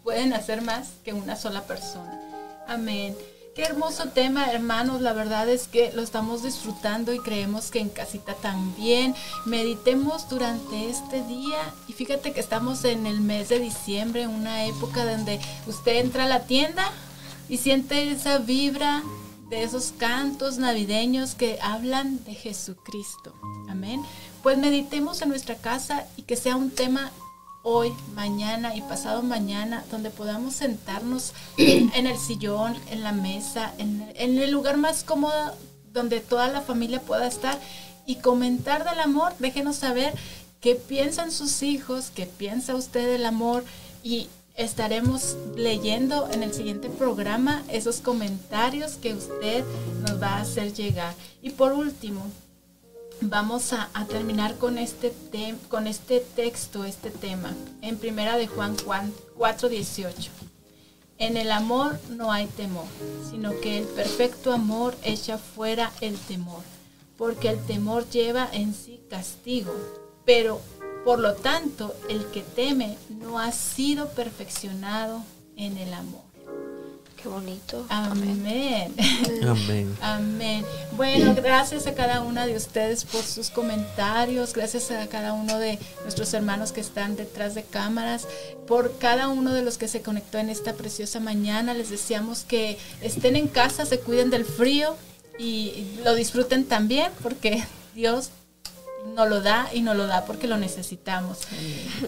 pueden 0.02 0.32
hacer 0.32 0.62
más 0.62 0.90
que 1.04 1.12
una 1.12 1.36
sola 1.36 1.62
persona. 1.62 2.20
Amén. 2.66 3.16
Qué 3.54 3.62
hermoso 3.64 4.08
tema, 4.08 4.50
hermanos. 4.50 5.02
La 5.02 5.12
verdad 5.12 5.46
es 5.48 5.68
que 5.68 5.92
lo 5.92 6.00
estamos 6.00 6.42
disfrutando 6.42 7.12
y 7.12 7.18
creemos 7.18 7.70
que 7.70 7.80
en 7.80 7.90
casita 7.90 8.34
también. 8.34 9.14
Meditemos 9.44 10.28
durante 10.30 10.88
este 10.88 11.22
día 11.24 11.58
y 11.86 11.92
fíjate 11.92 12.32
que 12.32 12.40
estamos 12.40 12.84
en 12.84 13.06
el 13.06 13.20
mes 13.20 13.50
de 13.50 13.58
diciembre, 13.58 14.26
una 14.26 14.64
época 14.64 15.04
donde 15.04 15.38
usted 15.66 15.96
entra 15.96 16.24
a 16.24 16.28
la 16.28 16.46
tienda 16.46 16.90
y 17.50 17.58
siente 17.58 18.10
esa 18.10 18.38
vibra 18.38 19.02
de 19.50 19.64
esos 19.64 19.92
cantos 19.98 20.56
navideños 20.56 21.34
que 21.34 21.58
hablan 21.60 22.24
de 22.24 22.34
Jesucristo. 22.34 23.34
Amén. 23.68 24.02
Pues 24.42 24.56
meditemos 24.56 25.20
en 25.20 25.28
nuestra 25.28 25.56
casa 25.56 26.06
y 26.16 26.22
que 26.22 26.36
sea 26.36 26.56
un 26.56 26.70
tema 26.70 27.12
hoy, 27.62 27.92
mañana 28.14 28.74
y 28.74 28.82
pasado 28.82 29.22
mañana, 29.22 29.84
donde 29.90 30.10
podamos 30.10 30.54
sentarnos 30.54 31.32
en 31.56 32.06
el 32.06 32.18
sillón, 32.18 32.76
en 32.90 33.02
la 33.02 33.12
mesa, 33.12 33.72
en, 33.78 34.10
en 34.14 34.38
el 34.38 34.50
lugar 34.50 34.76
más 34.76 35.04
cómodo 35.04 35.54
donde 35.92 36.20
toda 36.20 36.48
la 36.48 36.62
familia 36.62 37.00
pueda 37.00 37.26
estar 37.26 37.58
y 38.06 38.16
comentar 38.16 38.88
del 38.88 39.00
amor. 39.00 39.32
Déjenos 39.38 39.76
saber 39.76 40.14
qué 40.60 40.74
piensan 40.74 41.30
sus 41.30 41.62
hijos, 41.62 42.10
qué 42.14 42.26
piensa 42.26 42.74
usted 42.74 43.06
del 43.06 43.26
amor 43.26 43.64
y 44.02 44.28
estaremos 44.54 45.36
leyendo 45.56 46.28
en 46.30 46.42
el 46.42 46.52
siguiente 46.52 46.88
programa 46.88 47.62
esos 47.68 48.00
comentarios 48.00 48.92
que 48.92 49.14
usted 49.14 49.64
nos 50.02 50.20
va 50.20 50.36
a 50.36 50.42
hacer 50.42 50.72
llegar. 50.72 51.14
Y 51.42 51.50
por 51.50 51.72
último, 51.72 52.26
vamos 53.24 53.72
a, 53.72 53.88
terminar 54.08 54.56
con 54.58 54.78
este, 54.78 55.12
con 55.68 55.86
este 55.86 56.20
texto, 56.20 56.84
este 56.84 57.10
tema, 57.10 57.54
en 57.80 57.96
primera 57.98 58.36
de 58.36 58.46
Juan 58.46 58.76
4:18. 58.76 60.30
En 61.18 61.36
el 61.36 61.52
amor 61.52 61.98
no 62.10 62.32
hay 62.32 62.46
temor, 62.46 62.86
sino 63.30 63.58
que 63.60 63.78
el 63.78 63.84
perfecto 63.84 64.52
amor 64.52 64.96
echa 65.04 65.38
fuera 65.38 65.92
el 66.00 66.16
temor, 66.18 66.62
porque 67.16 67.48
el 67.48 67.64
temor 67.64 68.08
lleva 68.10 68.48
en 68.52 68.74
sí 68.74 69.00
castigo, 69.08 69.72
pero 70.24 70.60
por 71.04 71.18
lo 71.18 71.34
tanto 71.34 71.94
el 72.08 72.26
que 72.26 72.42
teme 72.42 72.96
no 73.08 73.38
ha 73.38 73.52
sido 73.52 74.08
perfeccionado 74.10 75.22
en 75.56 75.76
el 75.76 75.92
amor. 75.94 76.31
Qué 77.22 77.28
bonito. 77.28 77.86
Amén. 77.88 78.92
Amén. 79.46 79.96
Amén. 80.00 80.64
Bueno, 80.96 81.36
gracias 81.36 81.86
a 81.86 81.94
cada 81.94 82.20
una 82.20 82.46
de 82.46 82.56
ustedes 82.56 83.04
por 83.04 83.22
sus 83.22 83.48
comentarios, 83.48 84.52
gracias 84.52 84.90
a 84.90 85.06
cada 85.06 85.32
uno 85.32 85.60
de 85.60 85.78
nuestros 86.02 86.34
hermanos 86.34 86.72
que 86.72 86.80
están 86.80 87.14
detrás 87.14 87.54
de 87.54 87.62
cámaras, 87.62 88.26
por 88.66 88.98
cada 88.98 89.28
uno 89.28 89.54
de 89.54 89.62
los 89.62 89.78
que 89.78 89.86
se 89.86 90.02
conectó 90.02 90.38
en 90.38 90.50
esta 90.50 90.72
preciosa 90.72 91.20
mañana. 91.20 91.74
Les 91.74 91.90
deseamos 91.90 92.42
que 92.42 92.76
estén 93.00 93.36
en 93.36 93.46
casa, 93.46 93.86
se 93.86 94.00
cuiden 94.00 94.30
del 94.30 94.44
frío 94.44 94.96
y 95.38 95.98
lo 96.04 96.16
disfruten 96.16 96.64
también 96.64 97.12
porque 97.22 97.62
Dios 97.94 98.30
nos 99.14 99.28
lo 99.28 99.40
da 99.40 99.68
y 99.72 99.82
nos 99.82 99.96
lo 99.96 100.08
da 100.08 100.24
porque 100.24 100.48
lo 100.48 100.56
necesitamos. 100.56 101.38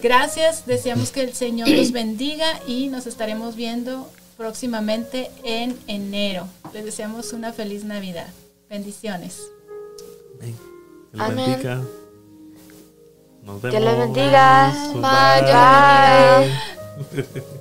Gracias, 0.01 0.65
deseamos 0.65 1.11
que 1.11 1.21
el 1.21 1.33
Señor 1.33 1.69
los 1.69 1.93
bendiga 1.93 2.59
y 2.67 2.87
nos 2.87 3.07
estaremos 3.07 3.55
viendo 3.55 4.09
próximamente 4.37 5.31
en 5.43 5.77
enero. 5.87 6.47
Les 6.73 6.85
deseamos 6.85 7.33
una 7.33 7.53
feliz 7.53 7.83
Navidad. 7.83 8.27
Bendiciones. 8.69 9.41
Amén. 10.39 10.55
Que 11.11 11.17
le 11.17 11.23
Amén. 11.23 11.45
bendiga. 11.51 11.81
Nos 13.43 13.61
vemos. 13.61 13.79
Dios 13.79 13.83
les 13.83 13.97
bendiga. 13.97 14.73
Bye. 14.93 16.53
Bye. 17.23 17.43